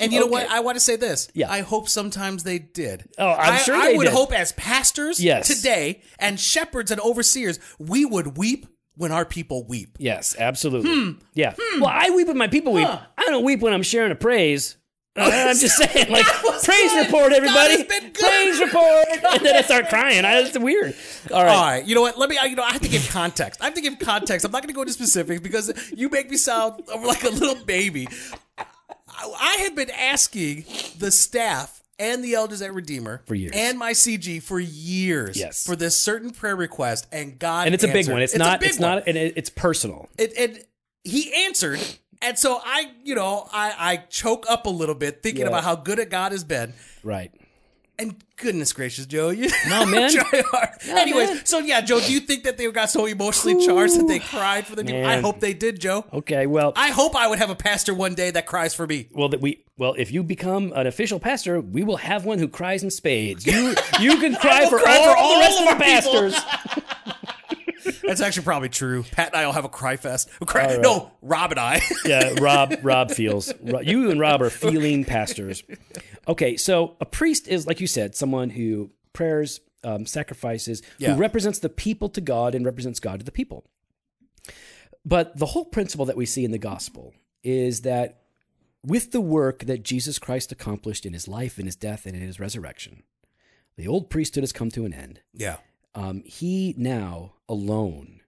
And 0.00 0.12
you 0.12 0.18
know 0.20 0.24
Okay. 0.26 0.32
what? 0.32 0.50
I 0.50 0.60
want 0.60 0.76
to 0.76 0.80
say 0.80 0.96
this. 0.96 1.28
Yeah. 1.34 1.50
I 1.50 1.60
hope 1.60 1.88
sometimes 1.88 2.42
they 2.44 2.58
did. 2.58 3.08
Oh, 3.18 3.28
I'm 3.30 3.54
I, 3.54 3.58
sure 3.58 3.74
I 3.76 3.88
they 3.92 3.96
would 3.96 4.04
did. 4.04 4.12
hope 4.12 4.32
as 4.32 4.52
pastors 4.52 5.22
Yes. 5.22 5.46
today 5.48 6.02
and 6.18 6.38
shepherds 6.40 6.90
and 6.90 7.00
overseers, 7.00 7.58
we 7.78 8.04
would 8.04 8.36
weep 8.36 8.66
when 8.96 9.12
our 9.12 9.24
people 9.24 9.64
weep. 9.66 9.96
yes, 9.98 10.36
absolutely. 10.38 11.16
Yeah. 11.34 11.54
Well, 11.78 11.86
I 11.90 12.10
weep 12.10 12.26
when 12.28 12.36
my 12.36 12.48
people 12.48 12.72
weep. 12.74 12.88
I 12.88 13.24
don't 13.26 13.44
weep 13.44 13.60
when 13.60 13.72
I'm 13.72 13.82
sharing 13.82 14.12
a 14.12 14.16
praise. 14.16 14.76
Uh, 15.16 15.22
I'm 15.32 15.56
just 15.56 15.76
saying, 15.76 16.10
like, 16.10 16.24
was 16.44 16.64
praise 16.64 16.92
good. 16.92 17.06
report, 17.06 17.32
everybody. 17.32 17.78
Has 17.78 17.84
been 17.84 18.12
good. 18.12 18.14
Praise 18.14 18.60
report, 18.60 19.06
and 19.34 19.44
then 19.44 19.56
I 19.56 19.62
start 19.62 19.88
crying. 19.88 20.24
I, 20.24 20.38
it's 20.40 20.56
weird. 20.58 20.94
All 21.32 21.42
right. 21.42 21.52
All 21.54 21.62
right, 21.64 21.84
you 21.84 21.94
know 21.96 22.02
what? 22.02 22.16
Let 22.18 22.28
me. 22.30 22.38
I- 22.38 22.44
You 22.46 22.56
know, 22.56 22.62
I 22.62 22.70
have 22.72 22.82
to 22.82 22.88
give 22.88 23.08
context. 23.10 23.60
I 23.60 23.64
have 23.66 23.74
to 23.74 23.80
give 23.80 23.98
context. 23.98 24.44
I'm 24.46 24.52
not 24.52 24.62
going 24.62 24.68
to 24.68 24.74
go 24.74 24.82
into 24.82 24.92
specifics 24.92 25.40
because 25.40 25.72
you 25.96 26.10
make 26.10 26.30
me 26.30 26.36
sound 26.36 26.82
like 27.04 27.24
a 27.24 27.30
little 27.30 27.56
baby. 27.64 28.06
I, 29.22 29.56
have 29.62 29.74
been 29.74 29.90
asking 29.90 30.64
the 30.98 31.10
staff 31.10 31.82
and 31.98 32.24
the 32.24 32.34
elders 32.34 32.62
at 32.62 32.72
Redeemer 32.72 33.22
For 33.26 33.34
years. 33.34 33.52
and 33.54 33.78
my 33.78 33.92
CG 33.92 34.42
for 34.42 34.58
years. 34.58 35.36
Yes. 35.36 35.64
for 35.66 35.76
this 35.76 36.00
certain 36.00 36.30
prayer 36.30 36.56
request, 36.56 37.06
and 37.12 37.38
God 37.38 37.66
And 37.66 37.74
it's 37.74 37.84
a 37.84 37.92
big 37.92 38.08
one. 38.08 38.22
It's, 38.22 38.34
a 38.34 38.38
not. 38.38 38.62
It's 38.62 38.78
one. 38.78 38.96
not. 38.96 39.02
And 39.06 39.16
it, 39.18 39.34
it's 39.36 39.50
personal. 39.50 40.08
It, 40.18 40.32
and 40.38 40.64
he 41.04 41.32
answered, 41.46 41.80
and 42.22 42.38
so 42.38 42.60
I, 42.64 42.90
you 43.04 43.14
know, 43.14 43.48
I, 43.52 43.74
I 43.78 43.96
choke 44.08 44.46
up 44.48 44.66
a 44.66 44.70
little 44.70 44.94
bit 44.94 45.22
thinking 45.22 45.42
Yeah. 45.42 45.48
about 45.48 45.64
how 45.64 45.76
good 45.76 45.98
a 45.98 46.06
God 46.06 46.32
has 46.32 46.44
been. 46.44 46.72
Right. 47.02 47.32
And 48.00 48.16
goodness 48.36 48.72
gracious, 48.72 49.04
Joe, 49.04 49.28
you 49.28 49.50
No, 49.68 49.84
man. 49.84 50.10
try 50.10 50.42
hard. 50.50 50.70
Anyways, 50.88 51.28
man. 51.28 51.44
so 51.44 51.58
yeah, 51.58 51.82
Joe, 51.82 52.00
do 52.00 52.10
you 52.12 52.20
think 52.20 52.44
that 52.44 52.56
they 52.56 52.70
got 52.72 52.90
so 52.90 53.04
emotionally 53.04 53.66
charged 53.66 53.98
that 54.00 54.08
they 54.08 54.18
cried 54.18 54.66
for 54.66 54.74
the 54.74 54.82
new? 54.82 55.04
I 55.04 55.20
hope 55.20 55.40
they 55.40 55.52
did, 55.52 55.78
Joe. 55.80 56.06
Okay. 56.12 56.46
Well. 56.46 56.72
I 56.76 56.88
hope 56.90 57.14
I 57.14 57.28
would 57.28 57.38
have 57.38 57.50
a 57.50 57.54
pastor 57.54 57.92
one 57.92 58.14
day 58.14 58.30
that 58.30 58.46
cries 58.46 58.74
for 58.74 58.86
me. 58.86 59.08
Well, 59.12 59.28
that 59.28 59.40
we 59.42 59.64
well, 59.76 59.94
if 59.98 60.12
you 60.12 60.22
become 60.22 60.72
an 60.74 60.86
official 60.86 61.20
pastor, 61.20 61.60
we 61.60 61.82
will 61.84 61.96
have 61.98 62.24
one 62.24 62.38
who 62.38 62.48
cries 62.48 62.82
in 62.82 62.90
spades. 62.90 63.46
You 63.46 63.74
you 64.00 64.16
can 64.18 64.34
cry 64.40 64.66
for 64.68 64.78
all, 64.80 65.04
for 65.04 65.16
all 65.18 65.34
the 65.34 65.40
rest 65.40 65.58
of 65.60 65.64
the 65.66 65.70
our 65.72 65.78
people. 65.78 66.30
pastors. 66.30 66.79
That's 68.06 68.20
actually 68.20 68.44
probably 68.44 68.68
true. 68.68 69.04
Pat 69.12 69.28
and 69.28 69.36
I 69.36 69.46
will 69.46 69.52
have 69.52 69.64
a 69.64 69.68
cry 69.68 69.96
fest. 69.96 70.28
Cry, 70.46 70.66
right. 70.66 70.80
No, 70.80 71.10
Rob 71.22 71.50
and 71.52 71.60
I. 71.60 71.80
yeah, 72.04 72.34
Rob 72.40 72.74
Rob 72.82 73.10
feels 73.10 73.52
you 73.82 74.10
and 74.10 74.18
Rob 74.20 74.42
are 74.42 74.50
feeling 74.50 75.04
pastors. 75.04 75.62
Okay, 76.28 76.56
so 76.56 76.96
a 77.00 77.06
priest 77.06 77.48
is 77.48 77.66
like 77.66 77.80
you 77.80 77.86
said, 77.86 78.14
someone 78.14 78.50
who 78.50 78.90
prayers, 79.12 79.60
um, 79.84 80.06
sacrifices, 80.06 80.82
Yeah. 80.98 81.14
who 81.14 81.20
represents 81.20 81.58
the 81.58 81.68
people 81.68 82.08
to 82.10 82.20
God 82.20 82.54
and 82.54 82.64
represents 82.64 83.00
God 83.00 83.18
to 83.20 83.24
the 83.24 83.32
people. 83.32 83.64
But 85.04 85.36
the 85.38 85.46
whole 85.46 85.64
principle 85.64 86.04
that 86.06 86.16
we 86.16 86.26
see 86.26 86.44
in 86.44 86.50
the 86.50 86.58
gospel 86.58 87.14
is 87.42 87.82
that 87.82 88.22
with 88.84 89.12
the 89.12 89.20
work 89.20 89.60
that 89.60 89.82
Jesus 89.82 90.18
Christ 90.18 90.52
accomplished 90.52 91.04
in 91.06 91.12
his 91.12 91.26
life, 91.26 91.58
in 91.58 91.66
his 91.66 91.76
death, 91.76 92.06
and 92.06 92.14
in 92.14 92.22
his 92.22 92.38
resurrection, 92.40 93.02
the 93.76 93.88
old 93.88 94.10
priesthood 94.10 94.42
has 94.42 94.52
come 94.52 94.70
to 94.72 94.84
an 94.84 94.92
end. 94.92 95.20
yeah. 95.32 95.56
Um, 95.94 96.22
he 96.24 96.74
now 96.76 97.34
alone 97.48 98.20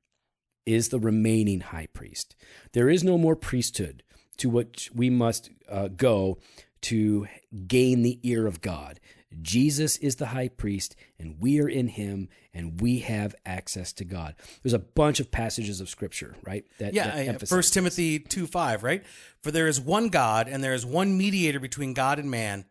is 0.67 0.89
the 0.89 1.01
remaining 1.01 1.61
high 1.61 1.89
priest. 1.93 2.37
There 2.73 2.89
is 2.89 3.03
no 3.03 3.19
more 3.19 3.37
priesthood 3.37 4.03
to 4.39 4.49
which 4.49 4.91
we 4.95 5.11
must 5.11 5.51
uh, 5.69 5.89
go 5.89 6.39
to 6.83 7.27
gain 7.67 8.03
the 8.03 8.19
ear 8.23 8.47
of 8.47 8.61
God. 8.61 9.01
Jesus 9.41 9.97
is 9.97 10.17
the 10.17 10.27
high 10.27 10.49
priest, 10.49 10.95
and 11.19 11.37
we 11.41 11.61
are 11.61 11.69
in 11.69 11.89
him, 11.89 12.29
and 12.53 12.81
we 12.81 12.99
have 12.99 13.35
access 13.47 13.93
to 13.95 14.05
God. 14.05 14.35
There's 14.63 14.75
a 14.75 14.79
bunch 14.79 15.21
of 15.21 15.31
passages 15.31 15.81
of 15.81 15.89
scripture, 15.89 16.37
right? 16.45 16.65
That, 16.79 16.93
Yeah, 16.93 17.07
that 17.07 17.29
emphasize 17.29 17.49
First 17.49 17.73
Timothy 17.73 18.19
two 18.19 18.47
five, 18.47 18.83
right? 18.83 19.03
For 19.43 19.51
there 19.51 19.69
is 19.69 19.81
one 19.81 20.09
God, 20.09 20.49
and 20.49 20.63
there 20.63 20.75
is 20.75 20.85
one 20.85 21.17
mediator 21.17 21.61
between 21.61 21.95
God 21.95 22.19
and 22.19 22.31
man, 22.31 22.67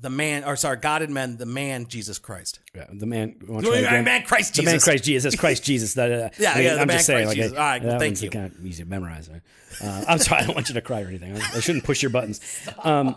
the 0.00 0.10
man, 0.10 0.44
or 0.44 0.56
sorry, 0.56 0.76
God 0.76 1.02
and 1.02 1.14
men, 1.14 1.36
the 1.36 1.46
man 1.46 1.86
Jesus 1.86 2.18
Christ. 2.18 2.60
Yeah, 2.74 2.86
the 2.92 3.06
man. 3.06 3.36
The 3.40 3.52
man, 3.62 4.04
man 4.04 4.22
Christ 4.24 4.54
The 4.54 4.62
Jesus. 4.62 4.72
man 4.72 4.80
Christ 4.80 5.04
Jesus. 5.04 5.22
That's 5.22 5.40
Christ 5.40 5.64
Jesus. 5.64 5.94
That, 5.94 6.12
uh, 6.12 6.28
Yeah, 6.38 6.52
I 6.52 6.54
mean, 6.56 6.64
yeah, 6.64 6.74
the 6.74 6.80
I'm 6.80 6.86
man 6.88 6.96
just 6.96 7.06
saying. 7.06 7.26
Christ 7.26 7.28
Like, 7.28 7.36
Jesus. 7.36 7.52
All 7.58 7.64
right, 7.64 7.82
thank 8.00 8.22
you. 8.22 8.30
Kind 8.30 8.52
of 8.54 8.66
easy 8.66 8.82
to 8.82 8.88
memorize. 8.88 9.30
right? 9.30 9.40
Uh, 9.82 10.04
I'm 10.08 10.18
sorry. 10.18 10.42
I 10.42 10.46
don't 10.46 10.54
want 10.54 10.68
you 10.68 10.74
to 10.74 10.80
cry 10.80 11.02
or 11.02 11.08
anything. 11.08 11.34
I, 11.36 11.40
I 11.56 11.60
shouldn't 11.60 11.84
push 11.84 12.02
your 12.02 12.10
buttons. 12.10 12.40
Um, 12.84 13.16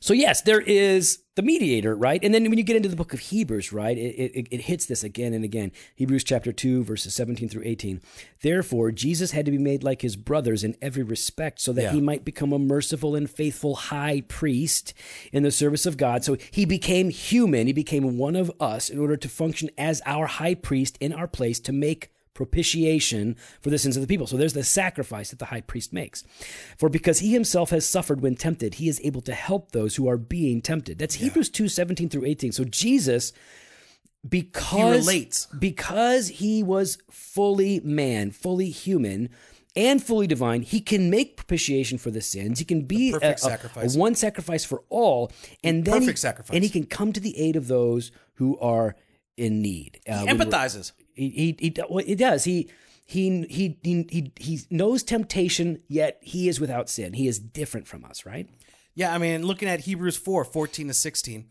So 0.00 0.12
yes, 0.14 0.42
there 0.42 0.60
is 0.60 1.18
the 1.38 1.42
mediator, 1.42 1.94
right? 1.94 2.18
And 2.24 2.34
then 2.34 2.42
when 2.50 2.58
you 2.58 2.64
get 2.64 2.74
into 2.74 2.88
the 2.88 2.96
book 2.96 3.14
of 3.14 3.20
Hebrews, 3.20 3.72
right, 3.72 3.96
it, 3.96 4.00
it, 4.00 4.48
it 4.50 4.60
hits 4.62 4.86
this 4.86 5.04
again 5.04 5.32
and 5.32 5.44
again. 5.44 5.70
Hebrews 5.94 6.24
chapter 6.24 6.50
2, 6.50 6.82
verses 6.82 7.14
17 7.14 7.48
through 7.48 7.62
18. 7.64 8.00
Therefore, 8.42 8.90
Jesus 8.90 9.30
had 9.30 9.44
to 9.44 9.52
be 9.52 9.56
made 9.58 9.84
like 9.84 10.02
his 10.02 10.16
brothers 10.16 10.64
in 10.64 10.74
every 10.82 11.04
respect 11.04 11.60
so 11.60 11.72
that 11.74 11.82
Yeah. 11.82 11.92
he 11.92 12.00
might 12.00 12.24
become 12.24 12.52
a 12.52 12.58
merciful 12.58 13.14
and 13.14 13.30
faithful 13.30 13.76
high 13.76 14.22
priest 14.26 14.92
in 15.32 15.44
the 15.44 15.52
service 15.52 15.86
of 15.86 15.96
God. 15.96 16.24
So 16.24 16.36
he 16.50 16.64
became 16.64 17.08
human. 17.10 17.68
He 17.68 17.72
became 17.72 18.18
one 18.18 18.34
of 18.34 18.50
us 18.58 18.90
in 18.90 18.98
order 18.98 19.16
to 19.16 19.28
function 19.28 19.70
as 19.78 20.02
our 20.06 20.26
high 20.26 20.56
priest 20.56 20.98
in 21.00 21.12
our 21.12 21.28
place 21.28 21.60
to 21.60 21.72
make 21.72 22.10
propitiation 22.38 23.34
for 23.60 23.68
the 23.68 23.78
sins 23.78 23.96
of 23.96 24.00
the 24.00 24.06
people. 24.06 24.26
So 24.28 24.36
there's 24.36 24.52
the 24.52 24.62
sacrifice 24.62 25.30
that 25.30 25.40
the 25.40 25.46
high 25.46 25.60
priest 25.60 25.92
makes. 25.92 26.22
For 26.78 26.88
because 26.88 27.18
he 27.18 27.32
himself 27.32 27.70
has 27.70 27.84
suffered 27.84 28.20
when 28.20 28.36
tempted, 28.36 28.74
he 28.74 28.88
is 28.88 29.00
able 29.02 29.20
to 29.22 29.34
help 29.34 29.72
those 29.72 29.96
who 29.96 30.08
are 30.08 30.16
being 30.16 30.62
tempted. 30.62 30.98
That's 30.98 31.16
Hebrews 31.16 31.50
2 31.50 31.66
17 31.68 32.08
through 32.08 32.24
18. 32.26 32.52
So 32.52 32.62
Jesus, 32.64 33.32
because 34.28 35.06
relates. 35.06 35.46
because 35.58 36.28
he 36.28 36.62
was 36.62 36.98
fully 37.10 37.80
man, 37.80 38.30
fully 38.30 38.70
human, 38.70 39.30
and 39.76 40.02
fully 40.02 40.26
divine, 40.26 40.62
he 40.62 40.80
can 40.80 41.10
make 41.10 41.36
propitiation 41.36 41.98
for 41.98 42.10
the 42.10 42.20
sins. 42.20 42.58
He 42.60 42.64
can 42.64 42.82
be 42.82 43.12
a, 43.12 43.16
a- 43.16 43.36
a 43.76 43.98
one 43.98 44.14
sacrifice 44.14 44.64
for 44.64 44.82
all, 44.88 45.30
and 45.64 45.84
then 45.84 45.94
Perfect 46.00 46.18
he, 46.18 46.20
sacrifice. 46.20 46.54
and 46.54 46.64
he 46.64 46.70
can 46.70 46.84
come 46.86 47.12
to 47.12 47.20
the 47.20 47.36
aid 47.38 47.56
of 47.56 47.66
those 47.68 48.10
who 48.34 48.58
are 48.58 48.96
in 49.36 49.60
need. 49.62 50.00
Uh, 50.08 50.24
we're- 50.26 50.34
Empathizes. 50.34 50.92
He 51.18 51.56
he 51.58 51.74
he, 52.06 52.14
does. 52.14 52.44
He 52.44 52.70
he 53.04 53.46
he 53.48 53.76
he 53.82 54.32
he 54.36 54.60
knows 54.70 55.02
temptation, 55.02 55.82
yet 55.88 56.18
he 56.20 56.48
is 56.48 56.60
without 56.60 56.88
sin. 56.88 57.14
He 57.14 57.26
is 57.26 57.38
different 57.38 57.86
from 57.86 58.04
us, 58.04 58.24
right? 58.24 58.48
Yeah, 58.98 59.14
I 59.14 59.18
mean, 59.18 59.46
looking 59.46 59.68
at 59.68 59.78
Hebrews 59.78 60.16
4 60.16 60.44
14 60.44 60.88
to 60.88 60.94
16. 60.94 61.44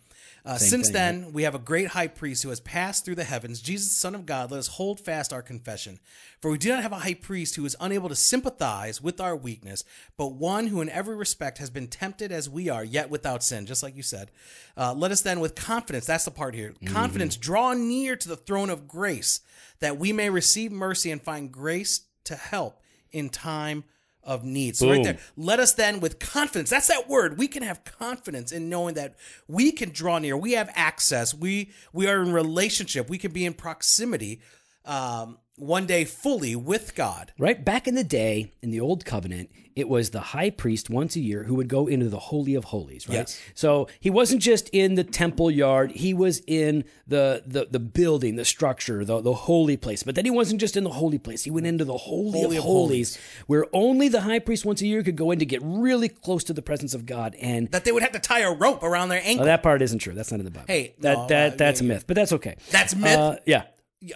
Uh, 0.45 0.57
since 0.57 0.87
thing, 0.87 0.93
then, 0.93 1.31
we 1.31 1.43
have 1.43 1.55
a 1.55 1.59
great 1.59 1.87
high 1.87 2.09
priest 2.09 2.43
who 2.43 2.49
has 2.49 2.59
passed 2.59 3.05
through 3.05 3.15
the 3.15 3.23
heavens, 3.23 3.61
Jesus, 3.61 3.89
Son 3.93 4.13
of 4.15 4.25
God. 4.25 4.51
Let 4.51 4.57
us 4.57 4.67
hold 4.67 4.99
fast 4.99 5.31
our 5.31 5.41
confession. 5.41 5.99
For 6.41 6.51
we 6.51 6.57
do 6.57 6.67
not 6.67 6.83
have 6.83 6.91
a 6.91 6.99
high 6.99 7.13
priest 7.13 7.55
who 7.55 7.65
is 7.65 7.75
unable 7.79 8.09
to 8.09 8.15
sympathize 8.15 9.01
with 9.01 9.21
our 9.21 9.33
weakness, 9.33 9.85
but 10.17 10.33
one 10.33 10.67
who 10.67 10.81
in 10.81 10.89
every 10.89 11.15
respect 11.15 11.59
has 11.59 11.69
been 11.69 11.87
tempted 11.87 12.33
as 12.33 12.49
we 12.49 12.67
are, 12.67 12.83
yet 12.83 13.09
without 13.09 13.45
sin, 13.45 13.65
just 13.65 13.81
like 13.81 13.95
you 13.95 14.03
said. 14.03 14.29
Uh, 14.75 14.93
let 14.93 15.11
us 15.11 15.21
then, 15.21 15.39
with 15.39 15.55
confidence, 15.55 16.05
that's 16.05 16.25
the 16.25 16.31
part 16.31 16.53
here, 16.53 16.73
confidence, 16.85 17.37
draw 17.37 17.71
near 17.71 18.17
to 18.17 18.27
the 18.27 18.35
throne 18.35 18.69
of 18.69 18.89
grace, 18.89 19.39
that 19.79 19.97
we 19.97 20.11
may 20.11 20.29
receive 20.29 20.73
mercy 20.73 21.11
and 21.11 21.21
find 21.21 21.49
grace 21.49 22.01
to 22.25 22.35
help 22.35 22.81
in 23.13 23.29
time 23.29 23.85
of 24.27 24.43
need. 24.43 24.75
So 24.75 24.91
right 24.91 25.03
there, 25.03 25.17
let 25.37 25.59
us 25.59 25.71
then 25.71 26.01
with 26.01 26.19
confidence. 26.19 26.69
That's 26.69 26.87
that 26.87 27.09
word. 27.09 27.37
We 27.37 27.47
can 27.47 27.63
have 27.63 27.83
confidence 27.85 28.51
in 28.51 28.69
knowing 28.69 28.95
that 28.95 29.15
we 29.47 29.71
can 29.71 29.89
draw 29.89 30.19
near. 30.19 30.37
We 30.37 30.51
have 30.51 30.69
access. 30.75 31.33
We 31.33 31.71
we 31.93 32.07
are 32.07 32.21
in 32.21 32.33
relationship. 32.33 33.09
We 33.09 33.17
can 33.17 33.31
be 33.31 33.45
in 33.45 33.53
proximity 33.53 34.41
um, 34.85 35.37
one 35.57 35.85
day 35.85 36.05
fully 36.05 36.55
with 36.55 36.95
God. 36.95 37.33
Right? 37.37 37.63
Back 37.65 37.87
in 37.87 37.95
the 37.95 38.03
day, 38.03 38.53
in 38.61 38.69
the 38.71 38.79
old 38.79 39.03
covenant, 39.05 39.49
it 39.75 39.89
was 39.89 40.09
the 40.11 40.19
high 40.19 40.49
priest 40.49 40.89
once 40.89 41.15
a 41.15 41.19
year 41.19 41.43
who 41.43 41.55
would 41.55 41.67
go 41.67 41.85
into 41.87 42.09
the 42.09 42.17
holy 42.17 42.55
of 42.55 42.63
holies, 42.65 43.07
right? 43.07 43.15
Yes. 43.15 43.39
So 43.53 43.87
he 43.99 44.09
wasn't 44.09 44.41
just 44.41 44.69
in 44.69 44.95
the 44.95 45.03
temple 45.03 45.51
yard, 45.51 45.91
he 45.91 46.13
was 46.13 46.41
in 46.47 46.83
the 47.07 47.43
the, 47.45 47.67
the 47.69 47.79
building, 47.79 48.35
the 48.37 48.45
structure, 48.45 49.03
the, 49.05 49.21
the 49.21 49.33
holy 49.33 49.77
place. 49.77 50.01
But 50.03 50.15
then 50.15 50.25
he 50.25 50.31
wasn't 50.31 50.61
just 50.61 50.77
in 50.77 50.83
the 50.83 50.89
holy 50.91 51.17
place, 51.19 51.43
he 51.43 51.51
went 51.51 51.67
into 51.67 51.85
the 51.85 51.97
holy, 51.97 52.41
Holy 52.41 52.57
of, 52.57 52.63
of 52.63 52.67
holies, 52.67 53.19
where 53.47 53.65
only 53.73 54.07
the 54.09 54.21
high 54.21 54.39
priest 54.39 54.65
once 54.65 54.81
a 54.81 54.87
year 54.87 55.03
could 55.03 55.15
go 55.15 55.29
in 55.31 55.39
to 55.39 55.45
get 55.45 55.61
really 55.63 56.09
close 56.09 56.43
to 56.45 56.53
the 56.53 56.61
presence 56.63 56.93
of 56.93 57.05
God. 57.05 57.35
And 57.39 57.69
That 57.71 57.83
they 57.85 57.91
would 57.91 58.03
have 58.03 58.13
to 58.13 58.19
tie 58.19 58.39
a 58.41 58.51
rope 58.51 58.81
around 58.83 59.09
their 59.09 59.21
Oh, 59.21 59.27
ankle. 59.27 59.45
that 59.45 59.61
part 59.63 59.81
isn't 59.81 59.99
true. 59.99 60.13
That's 60.13 60.31
not 60.31 60.39
in 60.39 60.45
the 60.45 60.51
Bible. 60.51 60.65
Hey, 60.67 60.95
that 60.99 61.17
no, 61.17 61.27
that 61.27 61.53
uh, 61.53 61.55
that's 61.55 61.81
yeah, 61.81 61.85
a 61.85 61.87
myth, 61.89 62.05
but 62.07 62.15
that's 62.15 62.31
okay. 62.33 62.55
That's 62.71 62.95
myth? 62.95 63.17
Uh, 63.17 63.37
yeah, 63.45 63.63
Yeah, 64.01 64.15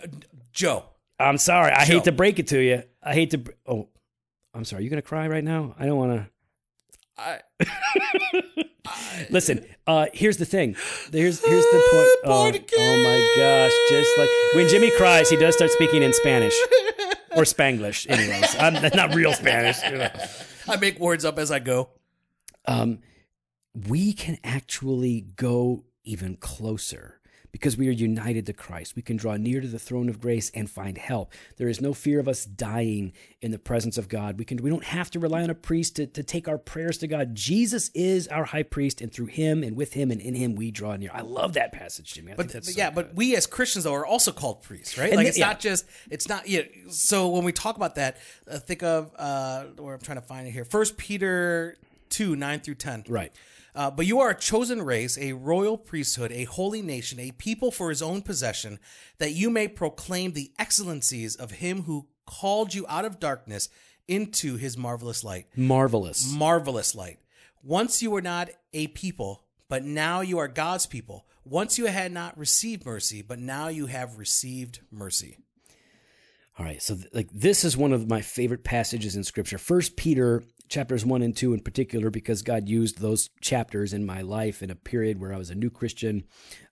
Joe. 0.53 0.85
I'm 1.21 1.37
sorry. 1.37 1.71
I 1.71 1.85
Joe. 1.85 1.93
hate 1.95 2.03
to 2.05 2.11
break 2.11 2.39
it 2.39 2.47
to 2.47 2.59
you. 2.59 2.83
I 3.03 3.13
hate 3.13 3.31
to. 3.31 3.37
br- 3.39 3.51
Oh, 3.67 3.87
I'm 4.53 4.65
sorry. 4.65 4.83
You 4.83 4.89
gonna 4.89 5.01
cry 5.01 5.27
right 5.27 5.43
now? 5.43 5.75
I 5.79 5.85
don't 5.85 5.97
want 5.97 6.11
to. 6.13 6.29
I, 7.17 7.39
Listen. 9.29 9.65
Uh, 9.87 10.07
here's 10.13 10.37
the 10.37 10.45
thing. 10.45 10.75
Here's 11.11 11.39
here's 11.43 11.65
the 11.65 11.89
point. 11.91 12.07
Oh, 12.23 12.51
oh 12.77 13.03
my 13.03 13.33
gosh! 13.35 13.71
Just 13.89 14.17
like 14.17 14.29
when 14.53 14.67
Jimmy 14.69 14.91
cries, 14.97 15.29
he 15.29 15.35
does 15.37 15.55
start 15.55 15.71
speaking 15.71 16.03
in 16.03 16.13
Spanish 16.13 16.53
or 17.35 17.43
Spanglish. 17.43 18.07
Anyways, 18.09 18.55
I'm 18.59 18.73
not 18.95 19.15
real 19.15 19.33
Spanish. 19.33 19.77
I 20.67 20.75
make 20.77 20.99
words 20.99 21.25
up 21.25 21.39
as 21.39 21.51
I 21.51 21.59
go. 21.59 21.89
um, 22.65 22.99
we 23.87 24.13
can 24.13 24.37
actually 24.43 25.21
go 25.35 25.83
even 26.03 26.35
closer 26.37 27.19
because 27.51 27.77
we 27.77 27.87
are 27.87 27.91
united 27.91 28.45
to 28.45 28.53
Christ. 28.53 28.95
We 28.95 29.01
can 29.01 29.17
draw 29.17 29.35
near 29.37 29.61
to 29.61 29.67
the 29.67 29.79
throne 29.79 30.09
of 30.09 30.19
grace 30.19 30.51
and 30.53 30.69
find 30.69 30.97
help. 30.97 31.33
There 31.57 31.67
is 31.67 31.81
no 31.81 31.93
fear 31.93 32.19
of 32.19 32.27
us 32.27 32.45
dying 32.45 33.13
in 33.41 33.51
the 33.51 33.59
presence 33.59 33.97
of 33.97 34.07
God. 34.07 34.39
We 34.39 34.45
can 34.45 34.57
we 34.57 34.69
don't 34.69 34.83
have 34.85 35.11
to 35.11 35.19
rely 35.19 35.43
on 35.43 35.49
a 35.49 35.55
priest 35.55 35.95
to, 35.97 36.07
to 36.07 36.23
take 36.23 36.47
our 36.47 36.57
prayers 36.57 36.97
to 36.99 37.07
God. 37.07 37.35
Jesus 37.35 37.89
is 37.93 38.27
our 38.27 38.45
high 38.45 38.63
priest, 38.63 39.01
and 39.01 39.11
through 39.11 39.27
him 39.27 39.63
and 39.63 39.75
with 39.75 39.93
him 39.93 40.11
and 40.11 40.21
in 40.21 40.35
him 40.35 40.55
we 40.55 40.71
draw 40.71 40.95
near. 40.95 41.11
I 41.13 41.21
love 41.21 41.53
that 41.53 41.71
passage, 41.73 42.13
Jimmy. 42.13 42.31
I 42.31 42.35
But, 42.35 42.43
think 42.43 42.53
that's 42.53 42.67
but 42.67 42.73
so 42.73 42.77
yeah, 42.77 42.89
good. 42.89 42.95
but 42.95 43.15
we 43.15 43.35
as 43.35 43.47
Christians 43.47 43.83
though 43.83 43.95
are 43.95 44.05
also 44.05 44.31
called 44.31 44.61
priests, 44.63 44.97
right? 44.97 45.09
And 45.09 45.17
like 45.17 45.27
it's 45.27 45.37
yeah. 45.37 45.47
not 45.47 45.59
just 45.59 45.85
it's 46.09 46.27
not 46.27 46.47
yeah. 46.47 46.61
So 46.89 47.29
when 47.29 47.43
we 47.43 47.51
talk 47.51 47.75
about 47.75 47.95
that, 47.95 48.17
uh, 48.49 48.59
think 48.59 48.83
of 48.83 49.11
uh, 49.17 49.65
where 49.77 49.93
I'm 49.93 50.01
trying 50.01 50.19
to 50.19 50.25
find 50.25 50.47
it 50.47 50.51
here. 50.51 50.65
First 50.65 50.97
Peter 50.97 51.77
two 52.21 52.35
nine 52.35 52.59
through 52.59 52.75
ten. 52.75 53.03
right. 53.07 53.31
Uh, 53.73 53.89
but 53.89 54.05
you 54.05 54.19
are 54.19 54.31
a 54.31 54.35
chosen 54.35 54.81
race, 54.81 55.17
a 55.17 55.31
royal 55.31 55.77
priesthood, 55.77 56.29
a 56.33 56.43
holy 56.43 56.81
nation, 56.81 57.21
a 57.21 57.31
people 57.31 57.71
for 57.71 57.89
his 57.89 58.01
own 58.01 58.21
possession, 58.21 58.77
that 59.17 59.31
you 59.31 59.49
may 59.49 59.65
proclaim 59.65 60.33
the 60.33 60.51
excellencies 60.59 61.37
of 61.37 61.51
him 61.51 61.83
who 61.83 62.05
called 62.25 62.73
you 62.73 62.85
out 62.89 63.05
of 63.05 63.17
darkness 63.17 63.69
into 64.09 64.57
his 64.57 64.77
marvelous 64.77 65.23
light. 65.23 65.45
Marvelous. 65.55 66.33
Marvelous 66.33 66.93
light. 66.95 67.19
Once 67.63 68.01
you 68.01 68.11
were 68.11 68.21
not 68.21 68.49
a 68.73 68.87
people, 68.87 69.45
but 69.69 69.85
now 69.85 70.19
you 70.19 70.37
are 70.37 70.49
God's 70.49 70.85
people. 70.85 71.25
Once 71.45 71.77
you 71.77 71.85
had 71.85 72.11
not 72.11 72.37
received 72.37 72.85
mercy, 72.85 73.21
but 73.21 73.39
now 73.39 73.69
you 73.69 73.85
have 73.85 74.19
received 74.19 74.81
mercy. 74.91 75.37
All 76.59 76.65
right, 76.65 76.81
so 76.81 76.95
th- 76.95 77.07
like 77.13 77.29
this 77.31 77.63
is 77.63 77.77
one 77.77 77.93
of 77.93 78.09
my 78.09 78.19
favorite 78.19 78.65
passages 78.65 79.15
in 79.15 79.23
Scripture. 79.23 79.57
First 79.57 79.95
Peter 79.95 80.43
chapters 80.71 81.05
one 81.05 81.21
and 81.21 81.35
two 81.35 81.53
in 81.53 81.59
particular, 81.59 82.09
because 82.09 82.41
God 82.41 82.67
used 82.67 82.99
those 82.99 83.29
chapters 83.41 83.93
in 83.93 84.05
my 84.05 84.21
life 84.21 84.63
in 84.63 84.71
a 84.71 84.75
period 84.75 85.19
where 85.19 85.33
I 85.33 85.37
was 85.37 85.49
a 85.49 85.55
new 85.55 85.69
Christian 85.69 86.23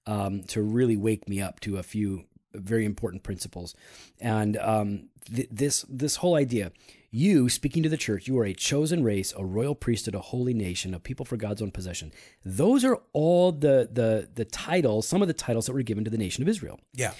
um, 0.08 0.44
to 0.46 0.62
really 0.62 0.98
wake 0.98 1.28
me 1.30 1.42
up 1.42 1.60
to 1.62 1.78
a 1.78 1.84
few 1.84 2.24
very 2.54 2.86
important 2.86 3.22
principles. 3.24 3.76
And 4.20 4.58
um, 4.58 5.10
th- 5.34 5.50
this 5.52 5.86
this 5.88 6.16
whole 6.16 6.36
idea, 6.36 6.72
you 7.12 7.50
speaking 7.50 7.84
to 7.84 7.90
the 7.90 7.98
church, 7.98 8.28
you 8.28 8.40
are 8.40 8.46
a 8.46 8.54
chosen 8.54 9.04
race, 9.04 9.34
a 9.38 9.46
royal 9.46 9.76
priesthood, 9.76 10.16
a 10.16 10.20
holy 10.20 10.54
nation, 10.54 10.94
a 10.94 11.00
people 11.00 11.26
for 11.26 11.38
God's 11.38 11.62
own 11.62 11.72
possession. 11.72 12.12
Those 12.44 12.86
are 12.86 13.00
all 13.14 13.52
the 13.52 13.90
the 13.92 14.30
the 14.34 14.46
titles, 14.46 15.08
some 15.08 15.22
of 15.22 15.28
the 15.28 15.34
titles 15.34 15.66
that 15.66 15.74
were 15.74 15.84
given 15.84 16.06
to 16.06 16.10
the 16.10 16.18
nation 16.18 16.42
of 16.42 16.48
Israel. 16.48 16.80
Yeah. 16.94 17.12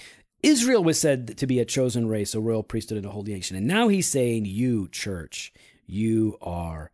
Israel 0.42 0.82
was 0.82 0.98
said 0.98 1.36
to 1.36 1.46
be 1.46 1.58
a 1.58 1.66
chosen 1.66 2.08
race, 2.08 2.34
a 2.34 2.40
royal 2.40 2.62
priesthood, 2.62 2.96
and 2.96 3.06
a 3.06 3.10
holy 3.10 3.34
nation. 3.34 3.58
And 3.58 3.66
now 3.66 3.88
he's 3.88 4.08
saying, 4.08 4.46
You, 4.46 4.88
church, 4.88 5.52
you 5.90 6.38
are 6.40 6.90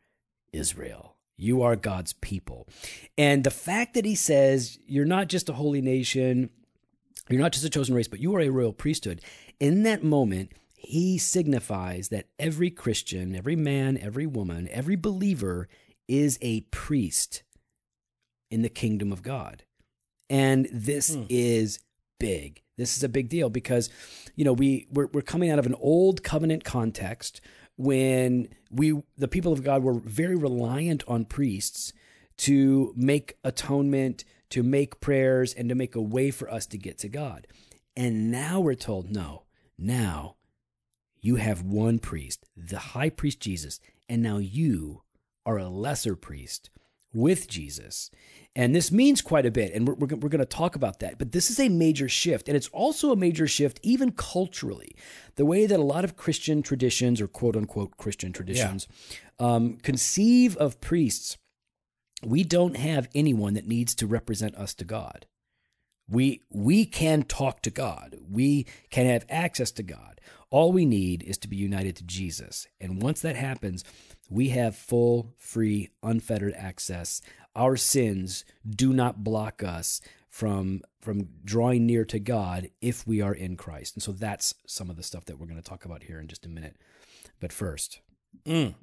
Israel. 0.52 1.16
You 1.36 1.62
are 1.62 1.76
God's 1.76 2.14
people. 2.14 2.66
And 3.18 3.44
the 3.44 3.50
fact 3.50 3.94
that 3.94 4.04
he 4.04 4.14
says, 4.14 4.78
You're 4.86 5.04
not 5.04 5.28
just 5.28 5.48
a 5.48 5.52
holy 5.52 5.82
nation, 5.82 6.50
you're 7.28 7.40
not 7.40 7.52
just 7.52 7.64
a 7.64 7.70
chosen 7.70 7.94
race, 7.94 8.08
but 8.08 8.20
you 8.20 8.34
are 8.34 8.40
a 8.40 8.48
royal 8.48 8.72
priesthood. 8.72 9.20
In 9.60 9.82
that 9.82 10.02
moment, 10.02 10.52
he 10.74 11.18
signifies 11.18 12.08
that 12.08 12.28
every 12.38 12.70
Christian, 12.70 13.34
every 13.34 13.56
man, 13.56 13.98
every 13.98 14.26
woman, 14.26 14.68
every 14.70 14.96
believer 14.96 15.68
is 16.08 16.38
a 16.40 16.60
priest 16.62 17.42
in 18.50 18.62
the 18.62 18.68
kingdom 18.68 19.12
of 19.12 19.22
God. 19.22 19.64
And 20.30 20.68
this 20.72 21.14
hmm. 21.14 21.24
is 21.28 21.80
big. 22.18 22.62
This 22.78 22.96
is 22.96 23.02
a 23.02 23.08
big 23.08 23.28
deal 23.28 23.50
because, 23.50 23.90
you 24.36 24.44
know, 24.44 24.52
we 24.52 24.86
we're, 24.92 25.08
we're 25.08 25.22
coming 25.22 25.50
out 25.50 25.58
of 25.58 25.66
an 25.66 25.74
old 25.80 26.22
covenant 26.22 26.62
context 26.62 27.40
when 27.76 28.48
we 28.70 29.02
the 29.16 29.28
people 29.28 29.52
of 29.52 29.62
God 29.62 29.82
were 29.82 29.94
very 29.94 30.36
reliant 30.36 31.04
on 31.06 31.24
priests 31.24 31.92
to 32.38 32.92
make 32.96 33.36
atonement, 33.44 34.24
to 34.50 34.62
make 34.62 35.00
prayers, 35.00 35.54
and 35.54 35.68
to 35.68 35.74
make 35.74 35.94
a 35.94 36.00
way 36.00 36.30
for 36.30 36.50
us 36.50 36.66
to 36.66 36.78
get 36.78 36.98
to 36.98 37.08
God. 37.08 37.46
And 37.96 38.30
now 38.30 38.60
we're 38.60 38.74
told, 38.74 39.10
no, 39.10 39.44
now 39.78 40.36
you 41.20 41.36
have 41.36 41.62
one 41.62 41.98
priest, 41.98 42.44
the 42.56 42.78
high 42.78 43.10
priest 43.10 43.40
Jesus, 43.40 43.80
and 44.08 44.22
now 44.22 44.38
you 44.38 45.02
are 45.46 45.58
a 45.58 45.68
lesser 45.68 46.14
priest 46.14 46.70
with 47.16 47.48
Jesus. 47.48 48.10
And 48.54 48.74
this 48.74 48.90
means 48.90 49.20
quite 49.20 49.44
a 49.44 49.50
bit, 49.50 49.72
and 49.74 49.86
we're, 49.86 49.94
we're, 49.94 50.16
we're 50.16 50.28
going 50.28 50.38
to 50.38 50.46
talk 50.46 50.76
about 50.76 51.00
that. 51.00 51.18
But 51.18 51.32
this 51.32 51.50
is 51.50 51.60
a 51.60 51.68
major 51.68 52.08
shift, 52.08 52.48
and 52.48 52.56
it's 52.56 52.68
also 52.68 53.12
a 53.12 53.16
major 53.16 53.46
shift, 53.46 53.80
even 53.82 54.12
culturally. 54.12 54.94
The 55.34 55.44
way 55.44 55.66
that 55.66 55.78
a 55.78 55.82
lot 55.82 56.04
of 56.04 56.16
Christian 56.16 56.62
traditions, 56.62 57.20
or 57.20 57.28
quote 57.28 57.56
unquote 57.56 57.96
Christian 57.96 58.32
traditions, 58.32 58.88
um, 59.38 59.76
conceive 59.82 60.56
of 60.56 60.80
priests 60.80 61.36
we 62.24 62.44
don't 62.44 62.76
have 62.76 63.08
anyone 63.14 63.54
that 63.54 63.66
needs 63.66 63.94
to 63.96 64.06
represent 64.06 64.54
us 64.56 64.74
to 64.74 64.84
God. 64.84 65.26
We 66.08 66.42
we 66.50 66.84
can 66.84 67.22
talk 67.22 67.62
to 67.62 67.70
God. 67.70 68.16
We 68.30 68.66
can 68.90 69.06
have 69.06 69.26
access 69.28 69.70
to 69.72 69.82
God. 69.82 70.20
All 70.50 70.72
we 70.72 70.86
need 70.86 71.22
is 71.24 71.36
to 71.38 71.48
be 71.48 71.56
united 71.56 71.96
to 71.96 72.04
Jesus. 72.04 72.68
And 72.80 73.02
once 73.02 73.20
that 73.22 73.36
happens, 73.36 73.84
we 74.30 74.48
have 74.50 74.76
full, 74.76 75.34
free, 75.38 75.90
unfettered 76.02 76.54
access. 76.54 77.20
Our 77.54 77.76
sins 77.76 78.44
do 78.68 78.92
not 78.92 79.22
block 79.24 79.62
us 79.62 80.00
from 80.28 80.82
from 81.00 81.28
drawing 81.44 81.86
near 81.86 82.04
to 82.04 82.18
God 82.18 82.68
if 82.80 83.06
we 83.06 83.20
are 83.22 83.32
in 83.34 83.56
Christ. 83.56 83.94
And 83.94 84.02
so 84.02 84.10
that's 84.12 84.54
some 84.66 84.90
of 84.90 84.96
the 84.96 85.02
stuff 85.04 85.24
that 85.26 85.38
we're 85.38 85.46
going 85.46 85.62
to 85.62 85.68
talk 85.68 85.84
about 85.84 86.02
here 86.02 86.18
in 86.18 86.26
just 86.26 86.44
a 86.44 86.48
minute. 86.48 86.76
But 87.40 87.52
first, 87.52 88.00
Mm. 88.44 88.74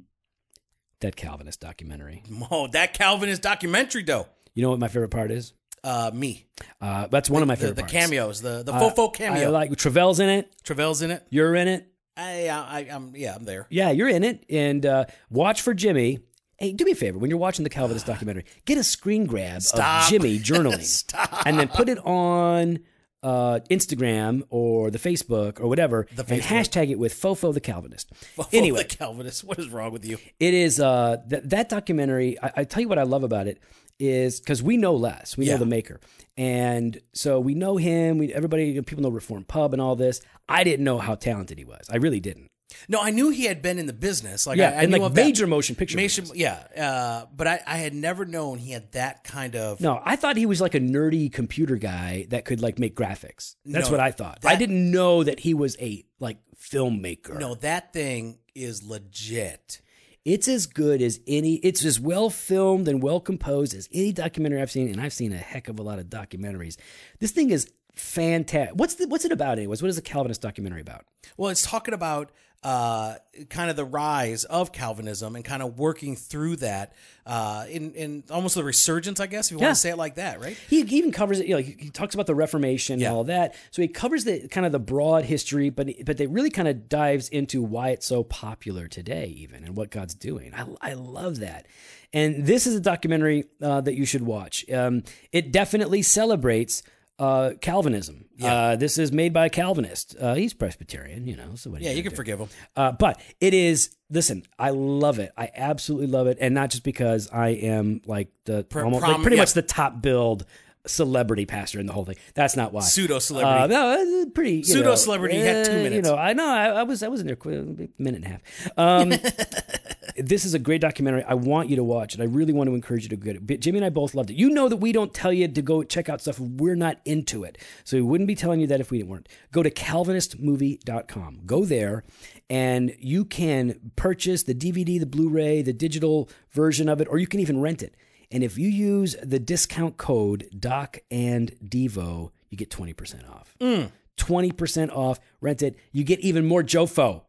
that 1.02 1.16
Calvinist 1.16 1.60
documentary. 1.60 2.24
Oh, 2.50 2.68
that 2.68 2.94
Calvinist 2.94 3.42
documentary, 3.42 4.04
though. 4.04 4.28
You 4.56 4.64
know 4.64 4.70
what 4.70 4.80
my 4.80 4.88
favorite 4.88 5.10
part 5.10 5.32
is? 5.32 5.54
Uh, 5.84 6.12
me. 6.14 6.48
Uh, 6.80 7.08
that's 7.08 7.30
one 7.30 7.42
of 7.42 7.48
my 7.48 7.56
The, 7.56 7.60
favorite 7.62 7.76
the 7.76 7.82
parts. 7.82 7.92
cameos, 7.94 8.42
the 8.42 8.64
the 8.64 8.72
Uh, 8.74 8.80
fofo 8.90 9.10
I 9.10 9.18
cameo. 9.18 9.52
like 9.52 9.76
Travell's 9.76 10.20
in 10.22 10.30
it. 10.30 10.50
Travell's 10.64 11.02
in 11.02 11.12
it. 11.12 11.28
You're 11.30 11.56
in 11.56 11.68
it. 11.68 11.93
I, 12.16 12.48
I, 12.50 12.88
I'm 12.92 13.14
yeah, 13.16 13.36
I'm 13.36 13.46
there. 13.46 13.68
Yeah, 13.70 13.92
you're 13.92 14.10
in 14.10 14.24
it. 14.24 14.44
And 14.50 14.86
uh, 14.86 15.06
watch 15.30 15.62
for 15.62 15.74
Jimmy. 15.74 16.20
Hey, 16.58 16.72
do 16.72 16.86
me 16.86 16.92
a 16.92 16.96
favor 16.96 17.18
when 17.18 17.30
you're 17.30 17.40
watching 17.40 17.64
the 17.64 17.70
Calvinist 17.70 18.06
documentary, 18.14 18.46
get 18.66 18.78
a 18.78 18.84
screen 18.84 19.26
grab 19.26 19.62
Stop. 19.62 20.04
of 20.04 20.10
Jimmy 20.10 20.40
journaling, 20.40 20.84
Stop. 20.84 21.44
and 21.46 21.58
then 21.60 21.68
put 21.68 21.90
it 21.90 21.98
on 22.06 22.80
uh, 23.24 23.60
Instagram 23.72 24.44
or 24.50 24.92
the 24.92 25.00
Facebook 25.00 25.60
or 25.60 25.68
whatever, 25.68 26.08
The 26.16 26.22
and 26.32 26.42
Facebook. 26.44 26.46
hashtag 26.86 26.90
it 26.92 27.00
with 27.00 27.14
Fofo 27.14 27.54
the 27.54 27.60
Calvinist. 27.62 28.12
Fofo 28.38 28.48
anyway, 28.54 28.84
the 28.84 28.96
Calvinist. 28.96 29.44
What 29.44 29.58
is 29.60 29.70
wrong 29.70 29.92
with 29.92 30.06
you? 30.06 30.18
it 30.40 30.54
is 30.54 30.80
uh, 30.80 31.18
that 31.28 31.50
that 31.50 31.70
documentary. 31.70 32.38
I, 32.42 32.52
I 32.58 32.64
tell 32.66 32.82
you 32.82 32.90
what 32.90 33.00
I 33.00 33.04
love 33.04 33.24
about 33.24 33.48
it 33.48 33.60
is 34.00 34.40
because 34.40 34.62
we 34.64 34.78
know 34.78 34.96
Les, 34.96 35.38
we 35.38 35.46
Yeah. 35.46 35.54
know 35.54 35.60
the 35.60 35.66
maker, 35.66 36.00
and 36.38 37.00
so 37.14 37.40
we 37.40 37.54
know 37.54 37.78
him. 37.78 38.18
We 38.18 38.34
everybody 38.34 38.82
people 38.82 39.04
know 39.04 39.10
Reform 39.10 39.44
Pub 39.46 39.74
and 39.74 39.82
all 39.82 39.96
this. 39.96 40.22
I 40.50 40.64
didn't 40.64 40.84
know 40.84 40.98
how 41.00 41.16
talented 41.16 41.58
he 41.58 41.66
was. 41.66 41.88
I 41.90 41.98
really 41.98 42.20
didn't. 42.20 42.48
No, 42.90 43.00
I 43.00 43.12
knew 43.12 43.30
he 43.30 43.46
had 43.46 43.62
been 43.62 43.78
in 43.78 43.86
the 43.86 43.94
business. 43.94 44.48
Like 44.48 44.58
yeah, 44.58 44.70
I, 44.70 44.74
I 44.80 44.84
and 44.84 44.92
like 44.92 45.02
of 45.04 45.14
that. 45.14 45.24
major 45.24 45.46
motion 45.46 45.76
picture. 45.76 45.96
Major, 45.96 46.24
yeah, 46.34 46.64
uh, 46.76 47.26
but 47.36 47.46
I, 47.46 47.60
I 47.68 47.78
had 47.78 47.94
never 47.94 48.26
known 48.26 48.58
he 48.58 48.72
had 48.72 48.92
that 48.94 49.24
kind 49.24 49.56
of. 49.56 49.80
No, 49.80 50.02
I 50.04 50.16
thought 50.16 50.38
he 50.38 50.48
was 50.48 50.60
like 50.60 50.74
a 50.74 50.80
nerdy 50.80 51.32
computer 51.32 51.76
guy 51.76 52.26
that 52.30 52.46
could 52.46 52.62
like 52.62 52.80
make 52.80 52.96
graphics. 52.96 53.56
That's 53.64 53.88
No, 53.88 53.92
what 53.92 54.00
I 54.00 54.10
thought. 54.12 54.42
that- 54.42 54.52
I 54.52 54.56
didn't 54.56 54.90
know 54.90 55.24
that 55.24 55.42
he 55.42 55.54
was 55.54 55.78
a 55.80 56.04
like 56.20 56.38
filmmaker. 56.60 57.40
No, 57.40 57.54
that 57.56 57.94
thing 57.94 58.40
is 58.56 58.82
legit. 58.84 59.80
It's 60.26 60.48
as 60.48 60.68
good 60.68 61.02
as 61.02 61.20
any. 61.28 61.56
It's 61.56 61.84
as 61.84 62.00
well 62.00 62.30
filmed 62.30 62.88
and 62.88 63.04
well 63.04 63.20
composed 63.20 63.74
as 63.76 63.90
any 63.92 64.14
documentary 64.14 64.62
I've 64.62 64.72
seen, 64.72 64.88
and 64.88 65.02
I've 65.02 65.14
seen 65.14 65.34
a 65.34 65.38
heck 65.38 65.68
of 65.68 65.80
a 65.80 65.84
lot 65.84 66.00
of 66.00 66.06
documentaries. 66.06 66.78
This 67.20 67.32
thing 67.32 67.50
is 67.50 67.70
fantastic. 67.96 68.76
What's 68.78 68.96
the, 68.96 69.08
what's 69.08 69.26
it 69.26 69.32
about, 69.32 69.58
anyways? 69.58 69.82
What 69.82 69.90
is 69.90 69.96
the 69.96 70.02
Calvinist 70.02 70.42
documentary 70.42 70.82
about? 70.82 71.06
Well, 71.38 71.50
it's 71.50 71.62
talking 71.62 71.94
about 71.94 72.32
uh, 72.64 73.16
kind 73.50 73.70
of 73.70 73.76
the 73.76 73.84
rise 73.84 74.46
of 74.46 74.72
Calvinism 74.72 75.36
and 75.36 75.44
kind 75.44 75.62
of 75.62 75.78
working 75.78 76.16
through 76.16 76.56
that 76.58 76.94
uh, 77.26 77.66
in 77.70 77.94
in 77.94 78.24
almost 78.30 78.56
the 78.56 78.64
resurgence, 78.64 79.20
I 79.20 79.28
guess, 79.28 79.48
if 79.48 79.52
you 79.52 79.58
Yeah. 79.58 79.66
want 79.66 79.76
to 79.76 79.82
say 79.82 79.90
it 79.90 79.98
like 79.98 80.16
that, 80.16 80.40
right? 80.40 80.56
He 80.70 80.80
even 80.80 81.12
covers 81.12 81.42
it. 81.42 81.48
You 81.48 81.56
know, 81.56 81.62
he 81.62 81.76
he 81.78 81.90
talks 81.90 82.14
about 82.16 82.26
the 82.26 82.36
Reformation 82.36 83.02
Yeah. 83.02 83.08
and 83.10 83.18
all 83.18 83.24
that. 83.26 83.56
So 83.72 83.82
he 83.82 83.90
covers 83.90 84.24
the 84.24 84.48
kind 84.48 84.66
of 84.66 84.72
the 84.72 84.80
broad 84.80 85.26
history, 85.26 85.70
but 85.72 85.90
but 86.06 86.16
they 86.16 86.26
really 86.28 86.50
kind 86.50 86.70
of 86.70 86.88
dives 86.88 87.28
into 87.28 87.62
why 87.62 87.90
it's 87.90 88.06
so 88.08 88.24
popular 88.24 88.88
today, 88.88 89.26
even 89.38 89.66
and 89.66 89.76
what 89.76 89.90
God's 89.92 90.16
doing. 90.16 90.54
I 90.54 90.66
I 90.80 90.94
love 90.94 91.40
that. 91.40 91.68
And 92.14 92.46
this 92.46 92.66
is 92.66 92.76
a 92.76 92.80
documentary 92.80 93.44
uh, 93.62 93.82
that 93.82 93.96
you 93.96 94.06
should 94.06 94.22
watch. 94.22 94.70
Um, 94.72 95.04
it 95.34 95.52
definitely 95.52 96.02
celebrates 96.02 96.82
uh, 97.20 97.52
Calvinism. 97.62 98.26
Uh, 98.42 98.76
this 98.76 98.98
is 98.98 99.12
made 99.12 99.32
by 99.34 99.46
a 99.46 99.50
Calvinist. 99.50 100.16
Uh, 100.20 100.34
he's 100.34 100.54
Presbyterian, 100.54 101.26
you 101.28 101.36
know. 101.36 101.56
So 101.56 101.70
what 101.70 101.82
Yeah, 101.82 101.92
you 101.92 102.04
can 102.04 102.12
do? 102.12 102.16
forgive 102.16 102.40
him. 102.40 102.50
Uh, 102.76 102.92
but 102.92 103.22
it 103.40 103.54
is. 103.54 103.96
Listen, 104.10 104.44
I 104.60 104.72
love 104.72 105.20
it. 105.20 105.32
I 105.38 105.50
absolutely 105.56 106.08
love 106.08 106.28
it, 106.28 106.38
and 106.42 106.54
not 106.54 106.70
just 106.70 106.84
because 106.84 107.30
I 107.32 107.50
am 107.50 108.02
like 108.06 108.30
the 108.46 108.66
almost, 108.76 109.04
like 109.04 109.22
pretty 109.22 109.38
yeah. 109.38 109.42
much 109.44 109.54
the 109.54 109.62
top 109.62 110.02
build 110.02 110.46
celebrity 110.86 111.46
pastor 111.46 111.80
in 111.80 111.86
the 111.86 111.94
whole 111.94 112.06
thing. 112.06 112.18
That's 112.34 112.56
not 112.56 112.74
why. 112.74 112.82
Pseudo 112.82 113.20
celebrity. 113.20 113.74
Uh, 113.74 113.96
no, 113.96 114.26
pretty 114.34 114.64
Pseudo 114.64 114.90
know, 114.90 114.96
celebrity, 114.96 115.38
you 115.38 115.44
had 115.44 115.66
two 115.66 115.72
uh, 115.72 115.90
You 115.90 116.02
know, 116.02 116.16
I 116.16 116.34
know. 116.34 116.48
I, 116.48 116.66
I 116.68 116.84
was. 116.84 117.04
I 117.04 117.08
was 117.08 117.22
in 117.22 117.28
there 117.28 117.38
a 117.46 117.90
minute 117.98 118.24
and 118.24 118.26
a 118.26 118.28
half. 118.28 118.42
Um, 118.78 119.10
this 120.16 120.46
is 120.46 120.54
a 120.54 120.60
great 120.60 120.82
documentary. 120.82 121.24
I 121.24 121.34
want 121.34 121.70
you 121.70 121.76
to 121.76 121.84
watch 121.84 122.14
it. 122.14 122.22
I 122.22 122.26
really 122.26 122.54
want 122.54 122.70
to 122.70 122.76
encourage 122.76 123.04
you 123.04 123.10
to 123.10 123.16
get 123.16 123.36
it. 123.36 123.60
Jimmy 123.62 123.80
and 123.80 123.86
I 123.86 123.90
both 123.90 124.14
loved 124.14 124.30
it. 124.30 124.36
You 124.36 124.50
know 124.50 124.70
that 124.70 124.78
we 124.78 124.92
don't 124.92 125.14
tell 125.14 125.34
you 125.34 125.48
to 125.48 125.62
go 125.62 125.84
check 125.84 126.10
out 126.10 126.22
stuff 126.22 126.40
we're 126.40 126.76
not 126.76 127.00
into 127.06 127.44
it. 127.44 127.58
So 127.84 127.98
we 127.98 128.04
wouldn't 128.04 128.28
be 128.28 128.36
telling 128.36 128.60
you 128.60 128.68
that 128.68 128.80
if 128.80 128.92
we 128.92 129.04
weren't. 129.04 129.30
Go 129.52 129.64
to 129.64 129.72
calvinistmovie.com. 129.72 131.42
Go 131.46 131.66
there 131.66 132.04
and 132.50 132.96
you 133.00 133.26
can 133.26 133.92
purchase 133.96 134.44
the 134.44 134.56
DVD, 134.56 135.00
the 135.00 135.06
Blu-ray, 135.06 135.62
the 135.62 135.74
digital 135.74 136.30
version 136.52 136.90
of 136.90 137.02
it, 137.02 137.08
or 137.08 137.18
you 137.18 137.28
can 137.28 137.40
even 137.40 137.60
rent 137.60 137.82
it. 137.82 137.96
And 138.32 138.44
if 138.44 138.58
you 138.58 138.68
use 138.68 139.16
the 139.22 139.40
discount 139.40 139.98
code 139.98 140.50
Doc 140.58 141.00
and 141.12 141.54
Devo, 141.64 142.32
you 142.50 142.58
get 142.58 142.70
20% 142.70 143.30
off. 143.30 143.56
Mm. 143.60 143.92
20% 144.18 144.92
off. 144.92 145.20
Rent 145.42 145.62
it. 145.62 145.78
You 145.92 146.04
get 146.04 146.20
even 146.20 146.46
more 146.46 146.64
Jofo. 146.64 147.24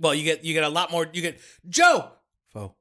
Well, 0.00 0.14
you 0.14 0.24
get 0.24 0.44
you 0.44 0.54
get 0.54 0.64
a 0.64 0.68
lot 0.68 0.90
more. 0.90 1.06
You 1.12 1.22
get 1.22 1.40
Joe. 1.68 2.10
Fo. 2.52 2.74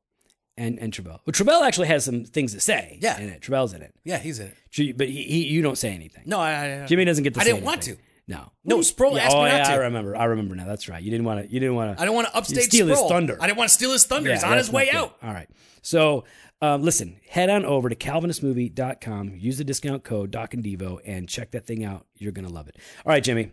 and 0.57 0.79
and 0.79 0.91
Travell. 0.91 1.21
Well, 1.25 1.33
Travell 1.33 1.63
actually 1.63 1.87
has 1.89 2.05
some 2.05 2.25
things 2.25 2.53
to 2.53 2.59
say. 2.59 2.97
Yeah. 3.01 3.19
in 3.19 3.29
it. 3.29 3.41
Travell's 3.41 3.73
in 3.73 3.81
it, 3.81 3.93
Yeah, 4.03 4.17
he's 4.17 4.39
in 4.39 4.47
it. 4.47 4.97
But 4.97 5.09
he, 5.09 5.23
he 5.23 5.47
you 5.47 5.61
don't 5.61 5.77
say 5.77 5.93
anything. 5.93 6.23
No, 6.25 6.39
I, 6.39 6.83
I 6.83 6.85
Jimmy 6.87 7.05
doesn't 7.05 7.23
get 7.23 7.35
to. 7.35 7.39
I 7.39 7.43
say 7.43 7.51
didn't 7.51 7.65
want 7.65 7.87
anything. 7.87 8.03
No, 8.27 8.51
No, 8.63 8.83
Sproul 8.83 9.17
asked 9.17 9.35
oh, 9.35 9.43
me 9.43 9.49
not 9.49 9.67
yeah, 9.67 9.73
I 9.73 9.75
remember. 9.77 10.15
I 10.15 10.25
remember 10.25 10.53
now. 10.53 10.67
That's 10.67 10.87
right. 10.87 11.01
You 11.01 11.09
didn't 11.09 11.25
want 11.25 11.43
to. 11.47 11.51
You 11.51 11.59
didn't 11.59 11.73
want 11.73 11.97
to. 11.97 12.01
I 12.01 12.05
don't 12.05 12.13
want 12.13 12.27
to 12.27 12.37
upstage 12.37 12.65
steal 12.65 12.85
his 12.85 12.97
Sproul. 12.97 13.09
thunder. 13.09 13.37
I 13.41 13.47
didn't 13.47 13.57
want 13.57 13.69
to 13.69 13.73
steal 13.73 13.91
his 13.91 14.05
thunder. 14.05 14.31
He's 14.31 14.43
on 14.43 14.57
his 14.57 14.71
way 14.71 14.91
out. 14.91 15.17
All 15.23 15.33
right. 15.33 15.49
So 15.81 16.25
um, 16.61 16.83
listen, 16.83 17.19
head 17.29 17.49
on 17.49 17.65
over 17.65 17.89
to 17.89 17.95
calvinistmovie.com, 17.95 19.35
use 19.37 19.57
the 19.57 19.63
discount 19.63 20.03
code 20.03 20.31
Doc 20.31 20.53
and 20.53 20.63
Devo, 20.63 20.99
and 21.05 21.27
check 21.29 21.51
that 21.51 21.65
thing 21.65 21.85
out. 21.85 22.05
You're 22.15 22.33
going 22.33 22.47
to 22.47 22.53
love 22.53 22.67
it. 22.67 22.75
All 23.05 23.11
right, 23.11 23.23
Jimmy. 23.23 23.51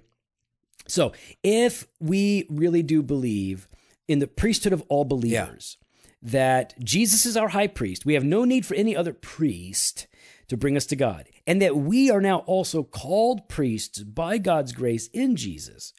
So 0.89 1.13
if 1.43 1.87
we 2.01 2.47
really 2.51 2.83
do 2.83 3.03
believe 3.03 3.69
in 4.09 4.19
the 4.21 4.27
priesthood 4.27 4.73
of 4.73 4.83
all 4.89 5.05
believers, 5.05 5.79
that 6.23 6.75
Jesus 6.83 7.27
is 7.27 7.37
our 7.37 7.49
high 7.49 7.67
priest, 7.67 8.07
we 8.07 8.15
have 8.15 8.25
no 8.25 8.45
need 8.45 8.65
for 8.67 8.75
any 8.75 8.97
other 8.97 9.13
priest 9.13 10.07
to 10.49 10.57
bring 10.57 10.77
us 10.77 10.87
to 10.87 10.97
God, 10.97 11.29
and 11.47 11.61
that 11.61 11.77
we 11.77 12.11
are 12.11 12.21
now 12.21 12.39
also 12.41 12.83
called 12.85 13.49
priests 13.49 14.03
by 14.03 14.39
God's 14.39 14.73
grace 14.73 15.09
in 15.09 15.37
Jesus. 15.37 15.93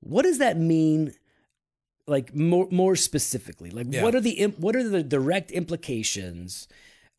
What 0.00 0.22
does 0.22 0.38
that 0.38 0.58
mean 0.58 1.14
like 2.06 2.34
more 2.34 2.68
more 2.70 2.96
specifically 2.96 3.70
like 3.70 3.86
Yeah. 3.88 4.02
what 4.02 4.14
are 4.14 4.20
the 4.20 4.52
what 4.58 4.76
are 4.76 4.86
the 4.86 5.02
direct 5.02 5.50
implications 5.50 6.68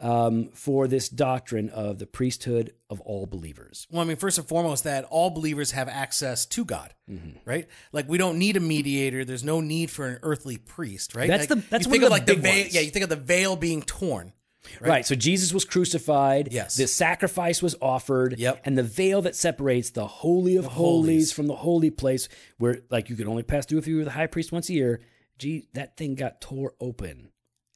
um, 0.01 0.49
for 0.53 0.87
this 0.87 1.07
doctrine 1.07 1.69
of 1.69 1.99
the 1.99 2.05
priesthood 2.05 2.73
of 2.89 2.99
all 3.01 3.25
believers 3.25 3.87
Well, 3.89 4.01
I 4.01 4.05
mean, 4.05 4.17
first 4.17 4.37
and 4.37 4.45
foremost, 4.47 4.83
that 4.83 5.05
all 5.05 5.29
believers 5.29 5.71
have 5.71 5.87
access 5.87 6.45
to 6.47 6.65
God, 6.65 6.93
Mm-hmm. 7.09 7.37
right? 7.45 7.67
Like 7.93 8.09
we 8.09 8.17
don't 8.17 8.37
need 8.37 8.57
a 8.57 8.59
mediator. 8.59 9.23
There's 9.23 9.43
no 9.43 9.61
need 9.61 9.89
for 9.91 10.07
an 10.07 10.19
earthly 10.23 10.57
priest, 10.57 11.15
right? 11.15 11.27
That's 11.29 11.49
Like, 11.49 11.61
the- 11.63 11.69
that's 11.69 11.85
you 11.85 11.89
one 11.89 11.93
think 11.99 12.03
of 12.03 12.09
the 12.09 12.11
like 12.11 12.25
the 12.25 12.35
veil. 12.35 12.61
ones. 12.63 12.75
Yeah, 12.75 12.81
you 12.81 12.89
think 12.91 13.03
of 13.03 13.09
the 13.09 13.15
veil 13.15 13.55
being 13.55 13.81
torn. 13.83 14.33
right. 14.81 15.05
so 15.05 15.13
jesus 15.13 15.53
was 15.53 15.63
crucified 15.63 16.49
Yes. 16.51 16.75
the 16.75 16.87
sacrifice 16.87 17.61
was 17.61 17.75
offered 17.83 18.39
Yep. 18.39 18.61
and 18.65 18.75
the 18.75 18.81
veil 18.83 19.21
that 19.21 19.35
separates 19.35 19.91
the 19.91 20.07
holy 20.07 20.55
of 20.55 20.65
holies, 20.65 20.75
holies. 20.75 21.31
from 21.31 21.45
the 21.45 21.55
holy 21.55 21.91
place 21.91 22.27
where 22.57 22.79
like 22.89 23.07
you 23.11 23.15
could 23.15 23.27
only 23.27 23.43
pass 23.43 23.67
through 23.67 23.77
if 23.77 23.87
you 23.87 23.97
were 23.97 24.03
the 24.03 24.09
high 24.11 24.25
priest 24.25 24.51
once 24.51 24.67
a 24.69 24.73
year 24.73 25.01
gee 25.37 25.67
that 25.73 25.95
thing 25.97 26.15
got 26.15 26.41
tore 26.41 26.73
open 26.81 27.29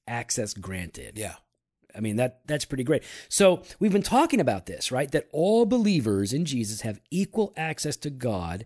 access 0.07 0.55
granted 0.55 1.15
Yeah, 1.15 1.35
I 1.99 2.01
mean 2.01 2.15
that 2.15 2.39
that's 2.47 2.65
pretty 2.65 2.85
great. 2.85 3.03
So 3.27 3.61
we've 3.79 3.91
been 3.91 4.01
talking 4.17 4.39
about 4.39 4.65
this, 4.65 4.91
right? 4.91 5.11
That 5.11 5.27
all 5.33 5.65
believers 5.65 6.31
in 6.33 6.45
Jesus 6.45 6.81
have 6.81 6.99
equal 7.11 7.53
access 7.57 7.97
to 7.97 8.09
God, 8.09 8.65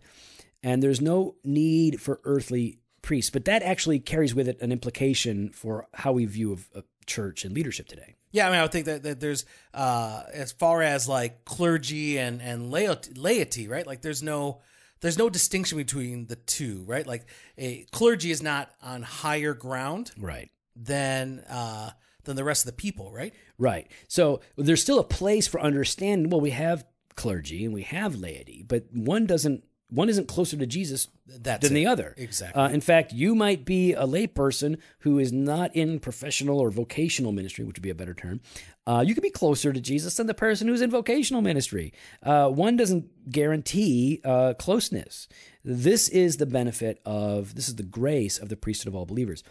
and 0.61 0.83
there's 0.83 1.01
no 1.01 1.35
need 1.43 1.99
for 1.99 2.21
earthly 2.23 2.77
priests. 3.01 3.31
But 3.31 3.45
that 3.45 3.63
actually 3.63 3.99
carries 3.99 4.33
with 4.35 4.47
it 4.47 4.61
an 4.61 4.71
implication 4.71 5.49
for 5.49 5.87
how 5.95 6.11
we 6.13 6.25
view 6.25 6.53
of, 6.53 6.69
of 6.75 6.83
church 7.07 7.43
and 7.43 7.53
leadership 7.55 7.87
today. 7.87 8.15
yeah. 8.31 8.47
I 8.47 8.49
mean, 8.51 8.59
I 8.59 8.61
would 8.61 8.71
think 8.71 8.85
that, 8.85 9.03
that 9.03 9.19
there's 9.19 9.45
uh, 9.73 10.23
as 10.31 10.51
far 10.53 10.81
as 10.81 11.09
like 11.09 11.43
clergy 11.43 12.17
and 12.19 12.41
and 12.41 12.69
laity, 12.71 13.11
laity, 13.15 13.67
right? 13.67 13.85
Like 13.87 14.01
there's 14.01 14.23
no 14.23 14.61
there's 15.01 15.17
no 15.17 15.29
distinction 15.29 15.77
between 15.77 16.27
the 16.27 16.37
two, 16.37 16.83
right? 16.87 17.05
Like 17.05 17.25
a 17.57 17.85
clergy 17.91 18.31
is 18.31 18.41
not 18.41 18.71
on 18.81 19.01
higher 19.01 19.53
ground 19.53 20.11
Right. 20.17 20.49
than 20.77 21.39
uh, 21.49 21.89
than 22.23 22.35
the 22.35 22.43
rest 22.43 22.65
of 22.65 22.67
the 22.67 22.81
people, 22.81 23.11
right? 23.11 23.33
Right. 23.57 23.89
So 24.07 24.41
there's 24.55 24.81
still 24.81 24.99
a 24.99 25.03
place 25.03 25.47
for 25.47 25.59
understanding. 25.59 26.29
Well, 26.29 26.41
we 26.41 26.51
have 26.51 26.85
clergy 27.15 27.63
and 27.65 27.73
we 27.73 27.83
have 27.83 28.15
laity, 28.15 28.63
but 28.67 28.85
one 28.93 29.25
doesn't 29.25 29.63
one 29.89 30.09
isn't 30.09 30.27
closer 30.27 30.57
to 30.57 30.65
Jesus 30.65 31.07
That's 31.27 31.67
than 31.67 31.77
it. 31.77 31.81
the 31.81 31.85
other. 31.85 32.15
Exactly. 32.17 32.59
Uh, 32.59 32.69
in 32.69 32.81
fact, 32.81 33.13
you 33.13 33.35
might 33.35 33.63
be 33.63 33.93
a 33.93 34.07
layperson 34.07 34.79
who 34.99 35.19
is 35.19 35.31
not 35.31 35.75
in 35.75 35.99
professional 35.99 36.59
or 36.59 36.71
vocational 36.71 37.31
ministry, 37.31 37.63
which 37.63 37.75
would 37.75 37.83
be 37.83 37.91
a 37.91 37.95
better 37.95 38.15
term. 38.15 38.41
Uh, 38.87 39.03
you 39.05 39.13
could 39.13 39.21
be 39.21 39.29
closer 39.29 39.71
to 39.71 39.79
Jesus 39.79 40.15
than 40.15 40.25
the 40.25 40.33
person 40.33 40.67
who's 40.67 40.81
in 40.81 40.89
vocational 40.89 41.43
ministry. 41.43 41.93
Uh, 42.23 42.49
one 42.49 42.75
doesn't 42.75 43.31
guarantee 43.31 44.19
uh, 44.25 44.55
closeness. 44.55 45.27
This 45.63 46.09
is 46.09 46.37
the 46.37 46.47
benefit 46.47 46.99
of, 47.05 47.53
this 47.53 47.69
is 47.69 47.75
the 47.75 47.83
grace 47.83 48.39
of 48.39 48.49
the 48.49 48.57
priesthood 48.57 48.87
of 48.87 48.95
all 48.95 49.05
believers. 49.05 49.43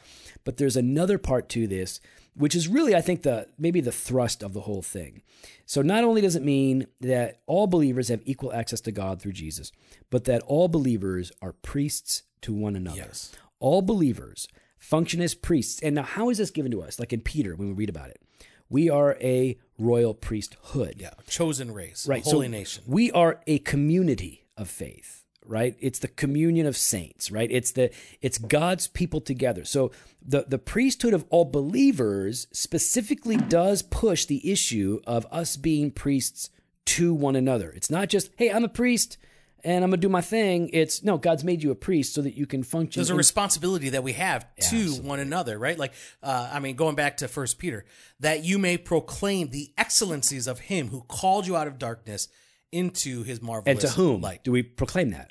But 0.45 0.57
there's 0.57 0.77
another 0.77 1.19
part 1.19 1.49
to 1.51 1.69
this, 1.69 2.01
which 2.35 2.55
is 2.55 2.69
really, 2.69 2.95
I 2.95 3.01
think, 3.01 3.23
the 3.23 3.49
maybe 3.59 3.81
the 3.81 3.93
thrust 3.93 4.43
of 4.43 4.53
the 4.53 4.63
whole 4.63 4.83
thing. 4.83 5.23
So 5.67 5.83
not 5.83 6.05
only 6.05 6.21
does 6.21 6.37
it 6.37 6.43
mean 6.43 6.87
that 7.01 7.41
all 7.47 7.67
believers 7.67 8.09
have 8.09 8.23
equal 8.25 8.53
access 8.53 8.81
to 8.83 8.93
God 8.93 9.21
through 9.21 9.33
Jesus, 9.33 9.73
but 10.11 10.25
that 10.25 10.43
all 10.43 10.69
believers 10.69 11.33
are 11.43 11.53
priests 11.53 12.23
to 12.43 12.53
one 12.55 12.77
another. 12.77 12.97
Yes. 12.99 13.33
All 13.61 13.83
believers 13.83 14.49
function 14.79 15.21
as 15.21 15.35
priests. 15.35 15.81
And 15.83 15.95
now, 15.95 16.03
how 16.03 16.29
is 16.31 16.39
this 16.39 16.51
given 16.51 16.73
to 16.73 16.83
us? 16.83 16.99
Like 16.99 17.13
in 17.13 17.21
Peter, 17.21 17.55
when 17.55 17.69
we 17.69 17.75
read 17.75 17.89
about 17.89 18.11
it, 18.11 18.21
we 18.69 18.89
are 18.91 19.17
a 19.21 19.59
royal 19.79 20.15
priesthood. 20.15 20.97
Yeah, 20.99 21.11
chosen 21.29 21.73
race, 21.73 22.07
Right. 22.07 22.23
holy 22.25 22.47
so 22.47 22.51
nation. 22.51 22.85
We 22.87 23.11
are 23.13 23.41
a 23.47 23.59
community 23.61 24.47
of 24.57 24.69
faith, 24.69 25.22
right? 25.47 25.77
It's 25.81 25.99
the 25.99 26.09
communion 26.09 26.67
of 26.67 26.77
saints, 26.77 27.31
right? 27.31 27.51
It's 27.51 27.73
the 27.73 27.91
it's 28.21 28.39
God's 28.39 28.89
people 28.89 29.21
together. 29.21 29.65
So 29.65 29.91
the 30.21 30.45
the 30.47 30.59
priesthood 30.59 31.15
of 31.15 31.25
all 31.31 31.45
believers 31.45 32.47
specifically 32.53 33.37
does 33.37 33.83
push 33.83 34.25
the 34.25 34.51
issue 34.51 35.01
of 35.07 35.27
us 35.31 35.57
being 35.57 35.91
priests 35.91 36.51
to 36.85 37.15
one 37.15 37.37
another. 37.37 37.71
It's 37.71 37.91
not 37.91 38.09
just, 38.09 38.31
hey, 38.37 38.51
I'm 38.51 38.65
a 38.65 38.69
priest 38.69 39.19
and 39.65 39.85
I'm 39.85 39.91
gonna 39.91 40.01
do 40.01 40.09
my 40.09 40.21
thing. 40.21 40.71
It's 40.73 41.03
no, 41.03 41.19
God's 41.19 41.45
made 41.45 41.63
you 41.63 41.71
a 41.71 41.77
priest 41.77 42.15
so 42.15 42.23
that 42.23 42.35
you 42.35 42.47
can 42.47 42.63
function. 42.63 43.01
There's 43.01 43.11
a 43.11 43.13
in- 43.13 43.19
responsibility 43.19 43.91
that 43.91 44.03
we 44.03 44.13
have 44.15 44.47
to 44.71 44.95
one 44.97 45.21
another, 45.21 45.59
right? 45.59 45.79
Like, 45.79 45.93
uh, 46.23 46.51
I 46.53 46.59
mean, 46.59 46.77
going 46.77 46.97
back 46.97 47.19
to 47.19 47.29
First 47.29 47.59
Peter, 47.59 47.85
that 48.21 48.45
you 48.45 48.59
may 48.59 48.77
proclaim 48.77 49.51
the 49.51 49.73
excellencies 49.79 50.47
of 50.47 50.61
Him 50.61 50.89
who 50.89 51.03
called 51.03 51.47
you 51.47 51.57
out 51.57 51.69
of 51.69 51.79
darkness 51.79 52.29
into 52.73 53.23
His 53.23 53.41
marvelous 53.43 53.71
and 53.71 53.81
to 53.81 53.89
whom 53.97 54.21
light. 54.23 54.43
do 54.45 54.51
we 54.53 54.63
proclaim 54.63 55.11
that? 55.11 55.31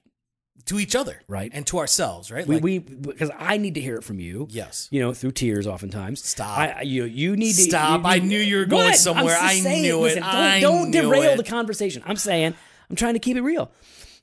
To 0.65 0.79
each 0.79 0.95
other, 0.95 1.19
Right. 1.27 1.49
and 1.55 1.65
to 1.67 1.79
ourselves, 1.79 2.29
right? 2.31 2.45
We, 2.45 2.55
Like, 2.55 2.63
we 2.63 2.77
because 2.79 3.31
I 3.35 3.57
need 3.57 3.73
to 3.75 3.81
hear 3.81 3.95
it 3.95 4.03
from 4.03 4.19
you. 4.19 4.47
Yes. 4.51 4.87
you 4.91 5.01
know 5.01 5.11
through 5.11 5.31
tears 5.31 5.65
oftentimes. 5.65 6.23
Stop. 6.23 6.55
I, 6.59 6.81
you 6.83 7.05
you 7.05 7.35
need 7.35 7.53
to 7.55 7.63
Stop. 7.63 8.05
I 8.05 8.19
knew 8.19 8.37
you 8.39 8.57
were 8.57 8.65
going 8.65 8.85
What? 8.85 8.95
somewhere. 8.97 9.35
I'm 9.39 9.57
saying, 9.57 9.81
knew 9.81 10.05
it. 10.05 10.15
Don't, 10.15 10.23
I 10.23 10.59
don't 10.59 10.91
knew 10.91 11.01
derail 11.01 11.31
it. 11.33 11.37
the 11.37 11.43
conversation. 11.43 12.03
I'm 12.05 12.15
saying 12.15 12.53
I'm 12.91 12.95
trying 12.95 13.13
to 13.15 13.19
keep 13.19 13.37
it 13.37 13.41
real. 13.41 13.71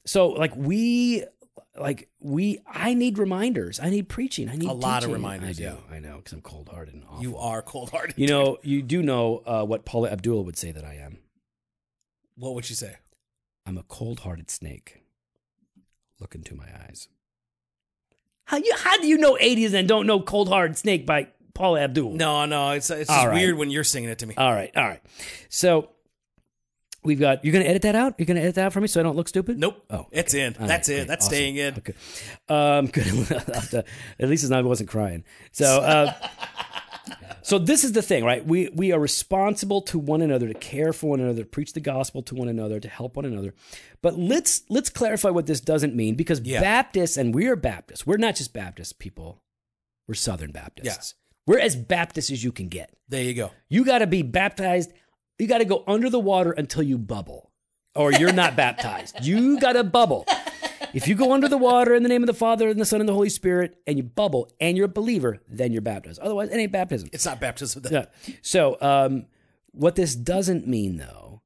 So 0.07 0.29
like 0.29 0.55
we 0.55 1.25
like 1.79 2.09
we 2.21 2.61
I 2.67 2.95
need 2.95 3.19
reminders. 3.19 3.81
I 3.81 3.91
need 3.91 4.09
preaching. 4.09 4.49
I 4.49 4.55
need 4.55 4.69
A 4.71 4.73
lot 4.73 5.03
of 5.03 5.11
reminders, 5.11 5.51
I 5.51 5.53
do. 5.55 5.63
yeah. 5.65 5.77
I 5.95 5.99
know 5.99 6.19
because 6.19 6.35
I'm 6.35 6.41
cold 6.43 6.69
hearted 6.69 6.95
and 6.95 7.03
awful. 7.11 7.21
you 7.23 7.37
are 7.37 7.63
cold 7.63 7.91
hearted. 7.91 8.15
You 8.17 8.29
know 8.29 8.59
you 8.63 8.81
do 8.83 9.03
know 9.03 9.43
uh, 9.45 9.65
what 9.65 9.85
Paula 9.85 10.11
Abdul 10.11 10.45
would 10.45 10.57
say 10.57 10.71
that 10.71 10.85
I 10.85 10.95
am. 10.95 11.19
what 12.37 12.55
would 12.55 12.71
you 12.71 12.77
say? 12.77 12.95
I'm 13.69 13.77
a 13.77 13.83
cold 13.83 14.21
hearted 14.21 14.51
snake. 14.51 15.03
Look 16.19 16.35
into 16.35 16.55
my 16.55 16.65
eyes. 16.89 17.09
How 18.47 18.57
you 18.57 18.73
how 18.79 18.97
do 18.99 19.07
you 19.07 19.19
know 19.19 19.37
80s 19.37 19.75
and 19.75 19.87
don't 19.87 20.07
know 20.07 20.21
Cold 20.21 20.49
Hearted 20.49 20.79
Snake 20.79 21.05
by 21.05 21.29
Paula 21.53 21.83
Abdul? 21.83 22.15
No, 22.15 22.47
no, 22.47 22.71
it's 22.71 22.89
it's 22.89 23.11
just 23.11 23.27
right. 23.27 23.35
weird 23.35 23.59
when 23.59 23.71
you're 23.71 23.85
singing 23.85 24.09
it 24.09 24.21
to 24.21 24.27
me. 24.27 24.35
All 24.39 24.51
right, 24.51 24.75
all 24.75 24.85
right. 24.89 25.03
So 25.51 25.91
we've 27.05 27.21
got. 27.21 27.45
You're 27.45 27.53
gonna 27.53 27.67
edit 27.67 27.83
that 27.83 27.95
out. 27.95 28.15
You're 28.17 28.25
gonna 28.25 28.41
edit 28.41 28.55
that 28.55 28.65
out 28.65 28.73
for 28.73 28.81
me 28.81 28.87
so 28.87 29.01
I 29.01 29.03
don't 29.03 29.17
look 29.17 29.29
stupid. 29.29 29.59
nope. 29.59 29.85
Oh, 29.91 30.07
it's 30.13 30.33
in. 30.33 30.57
All 30.59 30.67
That's 30.67 30.89
right, 30.89 30.95
it. 30.95 30.99
great. 31.01 31.09
That's 31.09 31.27
Awesome. 31.27 31.35
staying 31.35 31.57
in. 31.57 31.75
Okay. 31.77 31.95
Um, 32.49 32.87
good. 32.91 33.07
I'll 33.07 33.55
have 33.55 33.71
to- 33.71 33.85
At 34.19 34.29
least 34.31 34.45
it's 34.45 34.51
not. 34.51 34.61
I 34.61 34.63
wasn't 34.63 34.89
crying. 34.89 35.25
So. 35.53 35.67
Uh, 35.83 36.13
So 37.43 37.59
this 37.59 37.85
is 37.85 37.93
the 37.93 38.03
thing, 38.03 38.25
right? 38.25 38.45
We 38.45 38.69
we 38.75 38.93
are 38.93 38.99
responsible 39.01 39.81
to 39.83 39.99
one 39.99 40.21
another 40.23 40.49
to 40.49 40.55
care 40.55 40.93
for 40.93 41.11
one 41.11 41.21
another, 41.21 41.43
to 41.43 41.49
preach 41.49 41.73
the 41.73 41.81
gospel 41.81 42.23
to 42.25 42.35
one 42.35 42.49
another, 42.49 42.81
to 42.81 42.89
help 42.89 43.17
one 43.17 43.25
another. 43.25 43.55
But 44.03 44.19
let's 44.19 44.63
let's 44.69 44.91
clarify 44.91 45.31
what 45.31 45.47
this 45.47 45.61
doesn't 45.61 45.95
mean 45.95 46.15
because 46.15 46.41
Yeah. 46.41 46.61
Baptists 46.61 47.17
and 47.17 47.35
we 47.35 47.47
are 47.47 47.57
Baptists. 47.57 48.07
We're 48.07 48.17
not 48.19 48.37
just 48.37 48.53
Baptist 48.53 48.99
people. 48.99 49.43
We're 50.07 50.15
Southern 50.15 50.53
Baptists. 50.53 50.87
Yes. 50.87 51.15
We're 51.47 51.59
as 51.61 51.77
Baptist 51.77 52.31
as 52.31 52.45
you 52.45 52.53
can 52.53 52.69
get. 52.69 52.95
There 53.09 53.23
you 53.23 53.35
go. 53.35 53.51
You 53.69 53.85
got 53.85 53.99
to 54.01 54.07
be 54.07 54.23
baptized. 54.23 54.93
You 55.39 55.47
got 55.47 55.59
to 55.59 55.65
go 55.65 55.85
under 55.87 56.11
the 56.11 56.19
water 56.19 56.51
until 56.53 56.83
you 56.83 56.99
bubble, 56.99 57.51
or 57.95 58.13
you're 58.13 58.33
not 58.33 58.57
baptized. 58.65 59.25
You 59.25 59.59
got 59.59 59.73
to 59.75 59.85
bubble. 59.85 60.27
If 60.95 61.09
you 61.09 61.15
go 61.15 61.33
under 61.33 61.49
the 61.49 61.59
water 61.59 61.95
in 61.95 62.03
the 62.03 62.09
name 62.09 62.23
of 62.23 62.27
the 62.27 62.35
Father 62.35 62.69
and 62.69 62.81
the 62.81 62.85
Son 62.85 63.01
and 63.01 63.09
the 63.09 63.15
Holy 63.15 63.29
Spirit, 63.29 63.77
and 63.87 63.97
you 63.97 64.03
bubble, 64.03 64.51
and 64.61 64.77
you're 64.77 64.87
a 64.87 64.89
believer, 64.89 65.41
then 65.49 65.73
you're 65.73 65.83
baptized. 65.83 66.21
Otherwise, 66.21 66.51
it 66.51 66.57
ain't 66.57 66.73
baptism. 66.73 67.09
It's 67.13 67.27
not 67.27 67.41
baptism. 67.41 67.85
Yeah. 67.91 68.07
So, 68.43 68.77
um, 68.81 69.27
what 69.73 69.95
this 69.97 70.15
doesn't 70.15 70.67
mean, 70.67 70.97
though, 70.97 71.43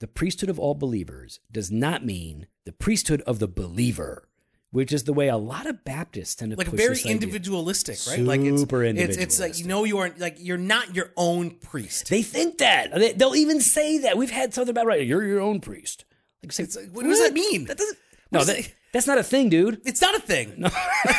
the 0.00 0.06
priesthood 0.06 0.50
of 0.50 0.58
all 0.58 0.74
believers 0.74 1.40
does 1.50 1.70
not 1.70 2.04
mean 2.04 2.46
the 2.64 2.72
priesthood 2.72 3.22
of 3.22 3.38
the 3.38 3.48
believer, 3.48 4.28
which 4.70 4.92
is 4.92 5.04
the 5.04 5.12
way 5.12 5.28
a 5.28 5.36
lot 5.36 5.66
of 5.66 5.84
Baptists 5.84 6.34
tend 6.34 6.50
to 6.50 6.58
like 6.58 6.68
push 6.68 6.78
very 6.78 7.00
individualistic, 7.06 7.98
right? 8.06 8.20
like 8.20 8.40
it's 8.42 8.60
Super 8.60 8.84
It's, 8.84 9.16
it's 9.16 9.40
like 9.40 9.58
you 9.58 9.66
know 9.66 9.84
you 9.84 9.98
aren't 9.98 10.18
like 10.18 10.36
you're 10.38 10.58
not 10.58 10.94
your 10.94 11.12
own 11.16 11.50
priest. 11.50 12.10
They 12.10 12.22
think 12.22 12.58
that. 12.58 12.92
They, 12.94 13.12
they'll 13.12 13.36
even 13.36 13.60
say 13.60 13.98
that. 13.98 14.18
We've 14.18 14.30
had 14.30 14.52
Southern 14.52 14.74
Baptist, 14.74 14.88
right? 14.88 15.06
You're 15.06 15.24
your 15.24 15.40
own 15.40 15.60
priest. 15.60 16.04
Like, 16.42 16.52
say, 16.52 16.64
like, 16.64 16.90
what 16.90 17.04
does 17.04 17.20
that 17.20 17.32
mean? 17.32 17.64
That 17.64 17.78
doesn't. 17.78 17.98
No, 18.32 18.42
that, 18.44 18.72
that's 18.92 19.06
not 19.06 19.18
a 19.18 19.22
thing, 19.22 19.48
dude. 19.48 19.80
It's 19.84 20.00
not 20.00 20.14
a 20.14 20.20
thing. 20.20 20.54
No, 20.58 20.68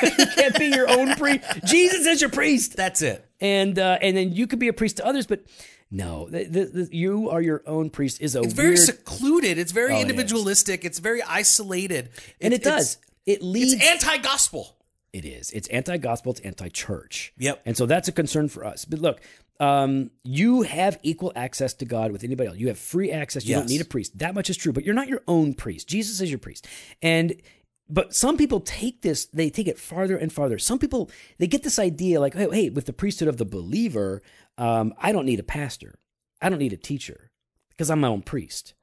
you 0.01 0.25
can't 0.35 0.57
be 0.57 0.65
your 0.67 0.89
own 0.89 1.15
priest. 1.15 1.43
Jesus 1.65 2.05
is 2.05 2.21
your 2.21 2.29
priest, 2.29 2.75
That's 2.75 3.01
it. 3.01 3.25
and 3.39 3.77
uh, 3.79 3.97
and 4.01 4.15
then 4.17 4.33
you 4.33 4.47
could 4.47 4.59
be 4.59 4.67
a 4.67 4.73
priest 4.73 4.97
to 4.97 5.05
others, 5.05 5.25
but 5.27 5.41
no, 5.89 6.27
the, 6.29 6.43
the, 6.43 6.65
the, 6.65 6.89
you 6.91 7.29
are 7.29 7.41
your 7.41 7.63
own 7.65 7.89
priest. 7.89 8.19
Is 8.19 8.35
a 8.35 8.41
It's 8.41 8.53
very 8.53 8.69
weird, 8.71 8.79
secluded. 8.79 9.57
It's 9.57 9.71
very 9.71 9.91
Oh, 9.93 9.95
it 9.95 9.99
is. 9.99 10.01
individualistic. 10.03 10.83
It's 10.83 10.99
very 10.99 11.21
isolated. 11.23 12.09
and 12.41 12.53
it 12.53 12.61
does. 12.63 12.97
It 13.25 13.41
leads. 13.41 13.73
It's 13.73 13.85
anti-gospel. 13.85 14.75
It 15.13 15.23
is. 15.23 15.51
It's 15.51 15.67
anti-gospel. 15.69 16.33
It's 16.33 16.41
anti-church. 16.41 17.33
Yep. 17.37 17.61
And 17.65 17.77
so 17.77 17.85
that's 17.85 18.07
a 18.09 18.11
concern 18.11 18.49
for 18.49 18.65
us. 18.65 18.83
But 18.85 18.99
look, 18.99 19.21
um, 19.59 20.11
you 20.23 20.61
have 20.63 20.99
equal 21.03 21.31
access 21.35 21.73
to 21.75 21.85
God 21.85 22.11
with 22.11 22.23
anybody 22.23 22.47
else. 22.49 22.57
You 22.57 22.67
have 22.67 22.77
free 22.77 23.11
access. 23.11 23.45
You 23.45 23.55
don't 23.55 23.69
need 23.69 23.81
a 23.81 23.85
priest. 23.85 24.17
That 24.19 24.35
much 24.35 24.49
is 24.49 24.57
true. 24.57 24.71
But 24.71 24.85
you're 24.85 24.93
not 24.95 25.07
your 25.07 25.21
own 25.27 25.53
priest. 25.53 25.87
Jesus 25.87 26.21
is 26.21 26.29
your 26.29 26.39
priest. 26.39 26.67
And 27.01 27.41
but 27.89 28.13
some 28.13 28.37
people 28.37 28.59
take 28.59 29.01
this. 29.01 29.25
They 29.27 29.49
take 29.49 29.67
it 29.67 29.79
farther 29.79 30.17
and 30.17 30.31
farther. 30.31 30.57
Some 30.59 30.77
people 30.79 31.09
they 31.37 31.47
get 31.47 31.63
this 31.63 31.79
idea 31.79 32.19
like, 32.19 32.33
hey, 32.35 32.47
hey 32.51 32.69
with 32.69 32.85
the 32.85 32.93
priesthood 32.93 33.27
of 33.29 33.37
the 33.37 33.45
believer, 33.45 34.21
um, 34.57 34.93
I 34.99 35.11
don't 35.11 35.25
need 35.25 35.39
a 35.39 35.43
pastor. 35.43 35.97
I 36.41 36.49
don't 36.49 36.59
need 36.59 36.73
a 36.73 36.77
teacher 36.77 37.31
because 37.69 37.89
I'm 37.89 38.01
my 38.01 38.09
own 38.09 38.21
priest. 38.21 38.73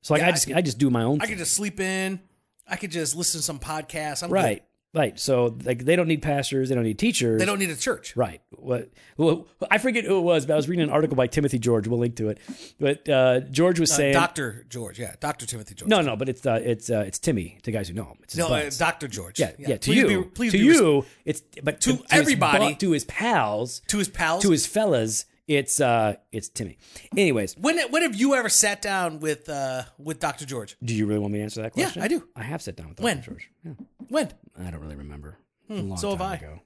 So 0.00 0.14
like 0.14 0.20
Yeah, 0.20 0.26
I 0.26 0.28
I 0.28 0.32
just 0.32 0.46
could- 0.46 0.56
I, 0.56 0.62
just 0.62 0.78
do 0.78 0.90
my 0.90 1.02
own. 1.02 1.16
I 1.20 1.26
thing. 1.26 1.30
could 1.30 1.38
just 1.38 1.54
sleep 1.54 1.78
in. 1.78 2.20
I 2.66 2.76
could 2.76 2.90
just 2.90 3.14
listen 3.16 3.40
to 3.40 3.44
some 3.44 3.58
podcasts. 3.58 4.22
I'm 4.22 4.30
good. 4.30 4.62
Right. 4.94 5.18
So 5.18 5.56
like 5.64 5.84
they 5.84 5.96
don't 5.96 6.08
need 6.08 6.22
pastors. 6.22 6.68
They 6.68 6.74
don't 6.74 6.84
need 6.84 6.98
teachers. 6.98 7.38
They 7.38 7.46
don't 7.46 7.58
need 7.58 7.70
a 7.70 7.76
church. 7.76 8.16
Right. 8.16 8.40
What? 8.50 8.90
Well, 9.16 9.46
I 9.70 9.78
forget 9.78 10.04
who 10.04 10.18
it 10.18 10.22
was, 10.22 10.46
but 10.46 10.52
I 10.54 10.56
was 10.56 10.68
reading 10.68 10.84
an 10.84 10.90
article 10.90 11.16
by 11.16 11.26
Timothy 11.26 11.58
George. 11.58 11.86
We'll 11.88 11.98
link 11.98 12.16
to 12.16 12.28
it. 12.30 12.38
But 12.80 13.08
uh, 13.08 13.40
George 13.40 13.78
was 13.80 13.92
saying, 13.92 14.14
Doctor 14.14 14.64
George. 14.68 14.98
Yeah, 14.98 15.14
Doctor 15.20 15.46
Timothy 15.46 15.74
George. 15.74 15.88
no, 15.88 16.00
no, 16.00 16.16
but 16.16 16.28
it's 16.28 16.44
uh, 16.46 16.60
it's 16.62 16.90
uh, 16.90 17.04
it's 17.06 17.18
Timmy. 17.18 17.58
To 17.62 17.72
guys 17.72 17.88
who 17.88 17.94
know 17.94 18.04
him, 18.04 18.16
it's 18.22 18.36
no, 18.36 18.48
uh. 18.48 18.70
Doctor 18.78 19.08
George. 19.08 19.38
yeah, 19.38 19.52
yeah, 19.58 19.76
To 19.76 19.90
Please 19.90 19.96
you, 19.96 20.06
be, 20.24 20.28
please 20.30 20.52
to 20.52 20.58
be 20.58 20.68
res- 20.68 20.80
you, 20.80 21.04
it's 21.24 21.42
but 21.62 21.80
To 21.82 21.90
his 21.92 22.02
everybody. 22.10 22.72
bu- 22.74 22.78
to 22.80 22.90
his 22.92 23.04
pals, 23.04 23.80
to 23.88 23.98
his 23.98 24.08
pals. 24.08 24.42
to 24.42 24.50
his 24.50 24.66
fellas, 24.66 25.26
it's 25.48 25.80
uh, 25.80 26.14
it's 26.30 26.48
Timmy. 26.48 26.78
Anyways, 27.16 27.56
when 27.58 27.78
when 27.90 28.02
have 28.02 28.14
you 28.14 28.34
ever 28.34 28.48
sat 28.48 28.80
down 28.82 29.20
with 29.20 29.48
uh 29.48 29.82
with 29.98 30.20
Doctor 30.20 30.44
George? 30.46 30.76
do 30.82 30.94
you 30.94 31.06
really 31.06 31.20
want 31.20 31.32
me 31.32 31.38
to 31.40 31.42
answer 31.44 31.62
that 31.62 31.72
Yeah, 31.76 31.84
question? 31.84 32.02
I 32.02 32.08
do. 32.08 32.28
I 32.36 32.42
have 32.42 32.62
sat 32.62 32.76
down 32.76 32.88
with 32.88 32.96
Dr. 32.98 33.04
When? 33.04 33.22
George. 33.22 33.50
Yeah. 33.64 33.72
When? 34.08 34.32
I 34.58 34.70
don't 34.70 34.80
really 34.80 34.96
remember. 34.96 35.38
A 35.70 35.74
long 35.74 35.88
Hmm, 35.90 35.96
so 35.96 36.10
have 36.10 36.18
time 36.18 36.30
I. 36.32 36.36
Ago. 36.36 36.60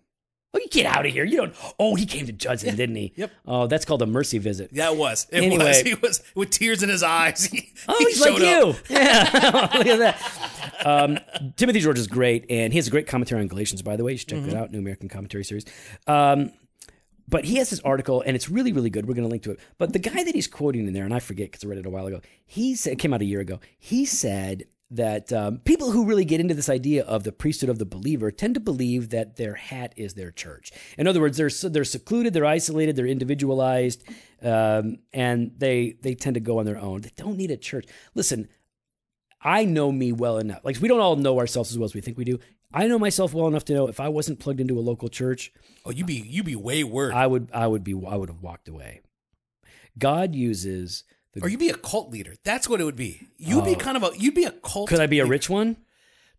Oh, 0.55 0.59
you 0.59 0.69
get 0.71 0.87
out 0.87 1.05
of 1.05 1.13
here! 1.13 1.25
You 1.25 1.37
don't. 1.37 1.55
Oh, 1.79 1.97
he 1.97 2.07
came 2.07 2.25
to 2.27 2.33
Judson, 2.33 2.77
didn't 2.77 2.97
he? 2.97 3.13
Yep. 3.17 3.31
Oh, 3.47 3.67
that's 3.67 3.85
called 3.85 4.01
a 4.01 4.07
mercy 4.07 4.39
visit. 4.39 4.71
Yeah, 4.73 4.91
it 4.91 4.97
was. 4.97 5.27
It 5.31 5.43
Anyway. 5.43 5.65
was. 5.67 5.81
He 5.83 5.95
was 5.95 6.23
with 6.35 6.49
tears 6.49 6.83
in 6.83 6.89
his 6.89 7.03
eyes. 7.03 7.45
He, 7.45 7.73
Oh, 7.87 7.95
he 7.99 8.07
he's 8.07 8.21
like 8.23 8.39
showed 8.39 8.41
you. 8.41 8.75
Yeah, 8.89 9.69
look 9.75 9.87
at 9.87 9.99
that. 9.99 10.87
Um, 10.87 11.19
Timothy 11.57 11.81
George 11.81 11.99
is 11.99 12.07
great, 12.07 12.47
and 12.49 12.73
he 12.73 12.79
has 12.79 12.87
a 12.87 12.91
great 12.91 13.07
commentary 13.07 13.43
on 13.43 13.49
Galatians. 13.49 13.83
By 13.83 13.97
the 13.97 14.05
way, 14.05 14.13
you 14.13 14.19
should 14.19 14.29
check 14.29 14.39
Mm-hmm. 14.39 14.51
that 14.51 14.57
out. 14.57 14.73
New 14.73 14.79
American 14.79 15.11
Commentary 15.11 15.45
Series. 15.45 15.67
Um, 16.07 16.53
but 17.29 17.45
he 17.45 17.57
has 17.57 17.71
this 17.71 17.81
article, 17.81 18.23
and 18.25 18.37
it's 18.37 18.49
really, 18.49 18.73
really 18.73 18.91
good. 18.91 19.07
We're 19.07 19.15
going 19.15 19.27
to 19.27 19.31
link 19.31 19.43
to 19.45 19.53
it. 19.53 19.61
But 19.79 19.93
the 19.93 19.99
guy 19.99 20.23
that 20.23 20.35
he's 20.35 20.47
quoting 20.47 20.87
in 20.87 20.93
there, 20.93 21.05
and 21.05 21.15
I 21.15 21.21
forget 21.21 21.51
because 21.51 21.65
I 21.65 21.69
read 21.69 21.79
it 21.79 21.87
a 21.87 21.91
while 21.91 22.07
ago. 22.07 22.21
He 22.45 22.75
said, 22.75 22.99
came 22.99 23.13
out 23.13 23.23
a 23.23 23.27
year 23.27 23.41
ago. 23.41 23.61
He 23.79 24.05
said 24.05 24.65
that 24.91 25.33
um, 25.33 25.59
people 25.59 25.91
who 25.91 26.05
really 26.05 26.25
get 26.25 26.41
into 26.41 26.55
this 26.55 26.69
idea 26.69 27.05
of 27.05 27.25
the 27.25 27.33
priesthood 27.33 27.71
of 27.71 27.79
the 27.79 27.85
believer 27.85 28.31
tend 28.31 28.55
to 28.55 28.61
believe 28.61 29.11
that 29.11 29.37
their 29.37 29.55
hat 29.55 29.93
is 29.97 30.15
their 30.15 30.31
church. 30.31 30.71
In 30.97 31.07
other 31.09 31.21
words, 31.21 31.37
they're 31.37 31.51
they're 31.71 31.85
secluded, 31.85 32.33
they're 32.33 32.47
isolated, 32.47 32.95
they're 32.95 33.07
individualized, 33.07 34.05
um, 34.43 34.99
and 35.13 35.53
they 35.59 35.97
they 36.03 36.15
tend 36.15 36.35
to 36.35 36.41
go 36.41 36.59
on 36.59 36.67
their 36.67 36.79
own. 36.79 37.01
They 37.01 37.13
don't 37.17 37.37
need 37.37 37.51
a 37.51 37.57
church. 37.57 37.87
Listen, 38.15 38.49
I 39.43 39.65
know 39.65 39.91
me 39.91 40.13
well 40.13 40.39
enough. 40.39 40.65
Like 40.65 40.81
we 40.81 40.89
don't 40.89 41.01
all 41.01 41.17
know 41.17 41.39
ourselves 41.39 41.73
as 41.73 41.79
well 41.79 41.87
as 41.87 41.95
we 41.95 42.01
think 42.01 42.17
we 42.17 42.25
do. 42.25 42.39
I 42.77 42.87
know 42.89 42.99
myself 42.99 43.33
well 43.35 43.47
enough 43.49 43.65
to 43.67 43.75
know 43.75 43.89
if 43.89 43.99
I 44.01 44.09
wasn't 44.09 44.39
plugged 44.39 44.61
into 44.61 44.79
a 44.79 44.81
local 44.81 45.09
church, 45.09 45.53
Oh, 45.85 45.91
you'd 45.91 46.07
be 46.07 46.15
you'd 46.15 46.47
be 46.47 46.57
way 46.57 46.85
worse. 46.85 47.15
I 47.15 47.27
would 47.27 47.49
I 47.53 47.67
would 47.67 47.83
be 47.85 47.93
I 47.93 48.17
would 48.17 48.29
have 48.29 48.43
walked 48.43 48.69
away. 48.69 49.01
God 49.99 50.35
uses 50.35 51.05
the 51.33 51.41
or 51.43 51.49
you'd 51.49 51.61
be 51.61 51.71
a 51.71 51.75
cult 51.77 52.11
leader. 52.11 52.35
That's 52.45 52.69
what 52.69 52.81
it 52.81 52.85
would 52.85 52.97
be. 52.97 53.27
You'd 53.39 53.65
be 53.65 53.75
oh. 53.75 53.79
kind 53.79 53.97
of 53.97 54.03
a 54.03 54.11
you'd 54.19 54.35
be 54.35 54.45
a 54.45 54.51
cult. 54.51 54.89
Could 54.89 55.01
I 55.01 55.07
be 55.07 55.21
a 55.21 55.27
rich 55.27 55.49
one? 55.49 55.77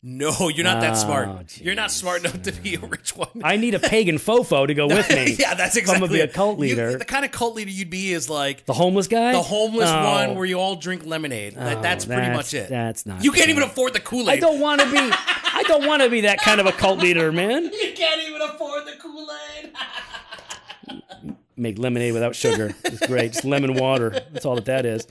No, 0.03 0.47
you're 0.49 0.63
not 0.63 0.81
that 0.81 0.91
Oh, 0.91 0.95
smart. 0.95 1.59
You're 1.59 1.73
not 1.73 1.89
smart 1.91 2.19
enough 2.23 2.43
to 2.43 2.51
be 2.51 2.75
a 2.75 2.79
rich 2.79 3.15
one. 3.17 3.41
I 3.43 3.57
need 3.57 3.73
a 3.73 3.79
pagan 3.79 4.17
fofo 4.17 4.67
to 4.67 4.73
go 4.75 4.85
with 4.95 5.09
me. 5.09 5.35
yeah, 5.39 5.55
that's 5.55 5.75
exactly. 5.75 5.95
I'm 5.95 5.99
gonna 6.01 6.13
be 6.13 6.19
a 6.21 6.27
cult 6.27 6.57
You- 6.59 6.61
leader. 6.61 6.97
the 6.99 7.03
kind 7.03 7.25
of 7.25 7.31
cult 7.31 7.55
leader 7.55 7.71
you'd 7.71 7.89
be 7.89 8.13
is 8.13 8.29
like 8.29 8.65
the 8.65 8.73
homeless 8.73 9.07
guy? 9.07 9.31
the 9.31 9.41
homeless 9.41 9.89
Oh. 9.89 10.03
one 10.11 10.35
where 10.35 10.45
you 10.45 10.59
all 10.59 10.75
drink 10.75 11.03
lemonade. 11.05 11.55
That- 11.55 11.77
Oh, 11.77 11.81
that's 11.81 12.05
pretty 12.05 12.29
much 12.31 12.53
it. 12.53 12.69
that's 12.69 13.05
not 13.07 13.23
You 13.23 13.31
can't 13.31 13.49
even 13.49 13.63
afford 13.63 13.93
the 13.93 13.99
Kool 13.99 14.29
Aid. 14.29 14.37
I 14.37 14.39
don't 14.39 14.59
want 14.59 14.81
to 14.81 14.91
be 14.91 14.97
don't 15.67 15.85
want 15.85 16.01
to 16.01 16.09
be 16.09 16.21
that 16.21 16.39
kind 16.39 16.59
of 16.59 16.65
a 16.65 16.71
cult 16.71 16.99
leader, 16.99 17.31
man. 17.31 17.65
You 17.73 17.93
can't 17.93 18.21
even 18.27 18.41
afford 18.41 18.85
the 18.85 18.93
Kool 18.99 19.27
Aid. 19.63 19.73
Make 21.57 21.79
lemonade 21.79 22.13
without 22.13 22.35
sugar. 22.35 22.75
It's 22.85 23.05
great. 23.07 23.33
Just 23.33 23.43
lemon 23.45 23.73
water. 23.73 24.11
That's 24.31 24.45
all 24.45 24.55
that 24.55 24.65
that 24.65 24.85
is. 24.85 25.07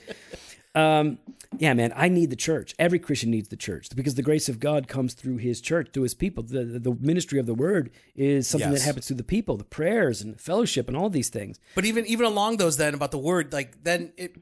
Um, 0.75 1.17
yeah, 1.57 1.73
man, 1.73 1.91
I 1.95 2.07
need 2.07 2.29
the 2.29 2.35
church. 2.37 2.73
Every 2.79 2.99
Christian 2.99 3.31
needs 3.31 3.49
the 3.49 3.57
church 3.57 3.89
because 3.95 4.15
the 4.15 4.21
grace 4.21 4.47
of 4.47 4.59
God 4.59 4.87
comes 4.87 5.13
through 5.13 5.37
his 5.37 5.59
church, 5.59 5.89
through 5.91 6.03
his 6.03 6.13
people. 6.13 6.43
The, 6.43 6.63
the, 6.63 6.79
the 6.79 6.95
ministry 7.01 7.39
of 7.39 7.47
the 7.47 7.53
word 7.53 7.89
is 8.15 8.47
something 8.47 8.71
Yes. 8.71 8.81
that 8.81 8.85
happens 8.85 9.07
through 9.07 9.17
the 9.17 9.23
people, 9.23 9.57
the 9.57 9.63
prayers 9.65 10.21
and 10.21 10.39
fellowship 10.39 10.87
and 10.87 10.95
all 10.95 11.09
these 11.09 11.29
things. 11.29 11.59
But 11.75 11.83
even 11.85 12.05
even 12.05 12.25
along 12.25 12.57
those 12.57 12.77
then 12.77 12.93
about 12.93 13.11
the 13.11 13.17
word, 13.17 13.51
like 13.51 13.83
then 13.83 14.13
it 14.17 14.37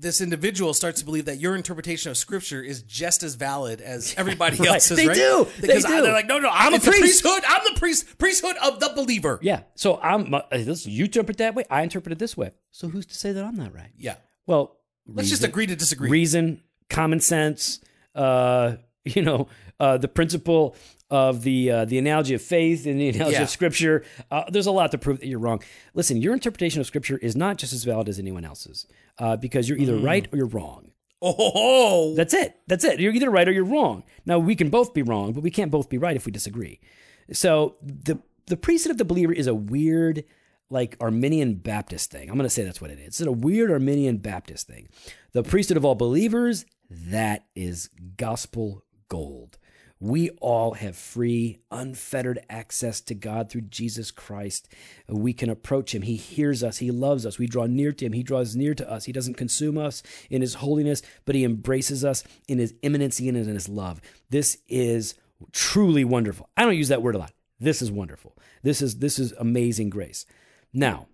this 0.00 0.20
individual 0.20 0.72
starts 0.72 1.00
to 1.00 1.04
believe 1.04 1.26
that 1.26 1.38
your 1.38 1.54
interpretation 1.54 2.10
of 2.10 2.16
scripture 2.16 2.62
is 2.62 2.82
just 2.82 3.22
as 3.22 3.34
valid 3.34 3.80
as 3.80 4.14
everybody 4.18 4.56
Right. 4.56 4.68
else's. 4.70 4.96
They 4.96 5.06
right? 5.08 5.14
do. 5.14 5.46
They 5.60 5.66
Because 5.68 5.84
do. 5.84 6.00
they're 6.02 6.12
like, 6.12 6.26
no, 6.26 6.38
no, 6.38 6.48
I'm 6.50 6.72
It's 6.74 6.86
a 6.86 6.90
priest. 6.90 7.22
priesthood. 7.22 7.42
I'm 7.46 7.62
the 7.74 7.78
priest 7.78 8.18
priesthood 8.18 8.56
of 8.62 8.80
the 8.80 8.92
believer. 8.96 9.38
Yeah. 9.42 9.62
So 9.74 9.98
I'm, 10.00 10.32
uh, 10.32 10.40
this, 10.52 10.86
you 10.86 11.04
interpret 11.04 11.36
that 11.38 11.54
way. 11.54 11.64
I 11.70 11.82
interpret 11.82 12.12
it 12.12 12.18
this 12.18 12.36
way. 12.36 12.52
So 12.70 12.88
who's 12.88 13.06
to 13.06 13.14
say 13.14 13.32
that 13.32 13.44
I'm 13.44 13.56
not 13.56 13.74
right? 13.74 13.90
Yeah. 13.98 14.14
Well, 14.46 14.76
Let's 15.06 15.28
just 15.28 15.44
agree 15.44 15.66
to 15.66 15.76
disagree. 15.76 16.08
reason, 16.08 16.62
common 16.88 17.20
sense, 17.20 17.80
uh, 18.14 18.76
you 19.04 19.22
know, 19.22 19.48
uh, 19.78 19.98
the 19.98 20.08
principle 20.08 20.76
of 21.10 21.42
the 21.42 21.68
uh, 21.72 21.84
the 21.86 21.98
analogy 21.98 22.34
of 22.34 22.42
faith 22.42 22.86
and 22.86 23.00
the 23.00 23.08
analogy 23.08 23.34
Yeah. 23.36 23.42
of 23.42 23.50
scripture. 23.50 24.04
Uh, 24.30 24.44
there's 24.48 24.66
a 24.66 24.70
lot 24.70 24.92
to 24.92 24.98
prove 24.98 25.18
that 25.18 25.26
you're 25.26 25.40
wrong. 25.40 25.60
Listen, 25.92 26.18
your 26.22 26.32
interpretation 26.34 26.80
of 26.80 26.86
scripture 26.86 27.16
is 27.18 27.34
not 27.34 27.56
just 27.56 27.72
as 27.72 27.82
valid 27.82 28.08
as 28.08 28.20
anyone 28.20 28.44
else's 28.44 28.86
uh, 29.20 29.36
because 29.36 29.68
you're 29.68 29.78
either 29.78 29.96
right 29.96 30.26
or 30.32 30.36
you're 30.36 30.46
wrong. 30.46 30.90
oh, 31.22 32.14
That's 32.16 32.34
it. 32.34 32.56
That's 32.66 32.82
it. 32.82 32.98
You're 32.98 33.12
either 33.12 33.30
right 33.30 33.46
or 33.46 33.52
you're 33.52 33.64
wrong. 33.64 34.02
Now 34.26 34.38
we 34.38 34.56
can 34.56 34.70
both 34.70 34.94
be 34.94 35.02
wrong, 35.02 35.32
but 35.32 35.42
we 35.42 35.50
can't 35.50 35.70
both 35.70 35.88
be 35.88 35.98
right 35.98 36.16
if 36.16 36.26
we 36.26 36.32
disagree. 36.32 36.80
So 37.32 37.76
the 37.82 38.18
the 38.46 38.56
priesthood 38.56 38.90
of 38.90 38.98
the 38.98 39.04
believer 39.04 39.32
is 39.32 39.46
a 39.46 39.54
weird, 39.54 40.24
like 40.70 40.96
Arminian 41.00 41.54
Baptist 41.54 42.10
thing. 42.10 42.28
I'm 42.28 42.36
going 42.36 42.46
to 42.46 42.50
say 42.50 42.64
that's 42.64 42.80
what 42.80 42.90
it 42.90 42.98
is. 42.98 43.06
It's 43.06 43.20
a 43.20 43.30
weird 43.30 43.70
Arminian 43.70 44.16
Baptist 44.16 44.66
thing. 44.66 44.88
The 45.32 45.44
priesthood 45.44 45.76
of 45.76 45.84
all 45.84 45.94
believers, 45.94 46.64
that 46.90 47.44
is 47.54 47.90
gospel 48.16 48.82
gold. 49.08 49.58
We 50.02 50.30
all 50.40 50.72
have 50.74 50.96
free, 50.96 51.58
unfettered 51.70 52.38
access 52.48 53.02
to 53.02 53.14
God 53.14 53.50
through 53.50 53.62
Jesus 53.62 54.10
Christ. 54.10 54.66
We 55.06 55.34
can 55.34 55.50
approach 55.50 55.94
Him. 55.94 56.02
He 56.02 56.16
hears 56.16 56.64
us. 56.64 56.78
He 56.78 56.90
loves 56.90 57.26
us. 57.26 57.38
We 57.38 57.46
draw 57.46 57.66
near 57.66 57.92
to 57.92 58.06
Him. 58.06 58.14
He 58.14 58.22
draws 58.22 58.56
near 58.56 58.74
to 58.74 58.90
us. 58.90 59.04
He 59.04 59.12
doesn't 59.12 59.34
consume 59.34 59.76
us 59.76 60.02
in 60.30 60.40
His 60.40 60.54
holiness, 60.54 61.02
but 61.26 61.34
He 61.34 61.44
embraces 61.44 62.02
us 62.02 62.24
in 62.48 62.58
His 62.58 62.72
immanency 62.82 63.28
and 63.28 63.36
in 63.36 63.46
His 63.46 63.68
love. 63.68 64.00
This 64.30 64.56
is 64.68 65.14
truly 65.52 66.04
wonderful. 66.04 66.48
I 66.56 66.64
don't 66.64 66.76
use 66.76 66.88
that 66.88 67.02
word 67.02 67.14
a 67.14 67.18
lot. 67.18 67.32
This 67.58 67.82
is 67.82 67.92
wonderful. 67.92 68.34
This 68.62 68.80
is 68.80 69.00
this 69.00 69.18
is 69.18 69.32
amazing 69.32 69.90
grace. 69.90 70.24
Now, 70.72 71.08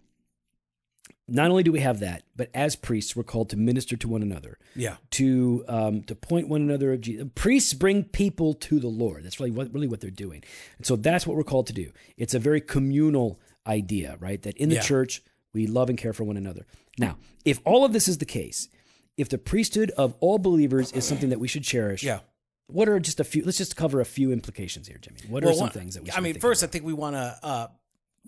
not 1.28 1.50
only 1.50 1.62
do 1.62 1.72
we 1.72 1.80
have 1.80 2.00
that, 2.00 2.22
but 2.36 2.50
as 2.54 2.76
priests, 2.76 3.16
we're 3.16 3.24
called 3.24 3.50
to 3.50 3.56
minister 3.56 3.96
to 3.96 4.08
one 4.08 4.22
another 4.22 4.58
yeah. 4.74 4.96
to 5.12 5.64
um, 5.68 6.02
to 6.04 6.14
point 6.14 6.48
one 6.48 6.62
another 6.62 6.92
of 6.92 7.00
Jesus. 7.00 7.26
Priests 7.34 7.74
bring 7.74 8.04
people 8.04 8.54
to 8.54 8.78
the 8.78 8.88
Lord. 8.88 9.24
That's 9.24 9.40
really 9.40 9.50
what 9.50 9.72
really 9.72 9.88
what 9.88 10.00
they're 10.00 10.10
doing, 10.10 10.42
and 10.78 10.86
so 10.86 10.96
that's 10.96 11.26
what 11.26 11.36
we're 11.36 11.44
called 11.44 11.66
to 11.68 11.72
do. 11.72 11.90
It's 12.16 12.34
a 12.34 12.38
very 12.38 12.60
communal 12.60 13.40
idea, 13.66 14.16
right? 14.20 14.40
That 14.42 14.56
in 14.56 14.68
the 14.68 14.76
Yeah. 14.76 14.82
church 14.82 15.22
we 15.52 15.66
love 15.66 15.88
and 15.88 15.98
care 15.98 16.12
for 16.12 16.24
one 16.24 16.36
another. 16.36 16.66
Now, 16.98 17.18
if 17.44 17.60
all 17.64 17.84
of 17.84 17.92
this 17.92 18.08
is 18.08 18.18
the 18.18 18.24
case, 18.26 18.68
if 19.16 19.28
the 19.28 19.38
priesthood 19.38 19.90
of 19.92 20.14
all 20.20 20.38
believers 20.38 20.92
is 20.92 21.04
something 21.04 21.30
that 21.30 21.40
we 21.40 21.48
should 21.48 21.64
cherish, 21.64 22.02
Yeah. 22.02 22.20
What 22.68 22.88
are 22.88 22.98
just 22.98 23.20
a 23.20 23.24
few? 23.24 23.44
Let's 23.44 23.58
just 23.58 23.76
cover 23.76 24.00
a 24.00 24.04
few 24.04 24.32
implications 24.32 24.88
here, 24.88 24.98
Jimmy. 25.00 25.20
What 25.28 25.44
are 25.44 25.52
some 25.52 25.60
one- 25.60 25.70
things 25.70 25.94
that 25.94 26.02
we? 26.02 26.10
I 26.10 26.18
mean, 26.18 26.40
first, 26.40 26.62
about? 26.62 26.70
I 26.70 26.72
think 26.72 26.84
we 26.84 26.92
want 26.94 27.14
to 27.14 27.38
uh, 27.42 27.68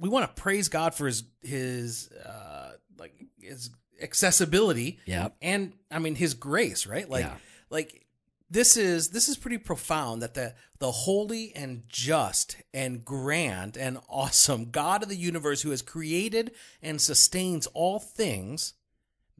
we 0.00 0.08
want 0.08 0.26
to 0.34 0.40
praise 0.40 0.68
God 0.68 0.94
for 0.94 1.06
his 1.06 1.24
his 1.42 2.10
uh, 2.12 2.72
like 2.98 3.14
his 3.40 3.70
accessibility. 4.00 4.98
Yeah. 5.06 5.28
and 5.42 5.72
I 5.90 5.98
mean 5.98 6.14
his 6.14 6.34
grace, 6.34 6.86
right? 6.86 7.08
Like 7.08 7.24
Yeah. 7.24 7.36
like 7.70 8.04
this 8.50 8.76
is 8.76 9.10
this 9.10 9.28
is 9.28 9.36
pretty 9.36 9.58
profound 9.58 10.22
that 10.22 10.34
the 10.34 10.54
the 10.78 10.90
holy 10.90 11.52
and 11.54 11.82
just 11.88 12.56
and 12.72 13.04
grand 13.04 13.76
and 13.76 13.98
awesome 14.08 14.70
God 14.70 15.02
of 15.02 15.08
the 15.08 15.16
universe 15.16 15.62
who 15.62 15.70
has 15.70 15.82
created 15.82 16.52
and 16.82 17.00
sustains 17.00 17.66
all 17.68 17.98
things 17.98 18.74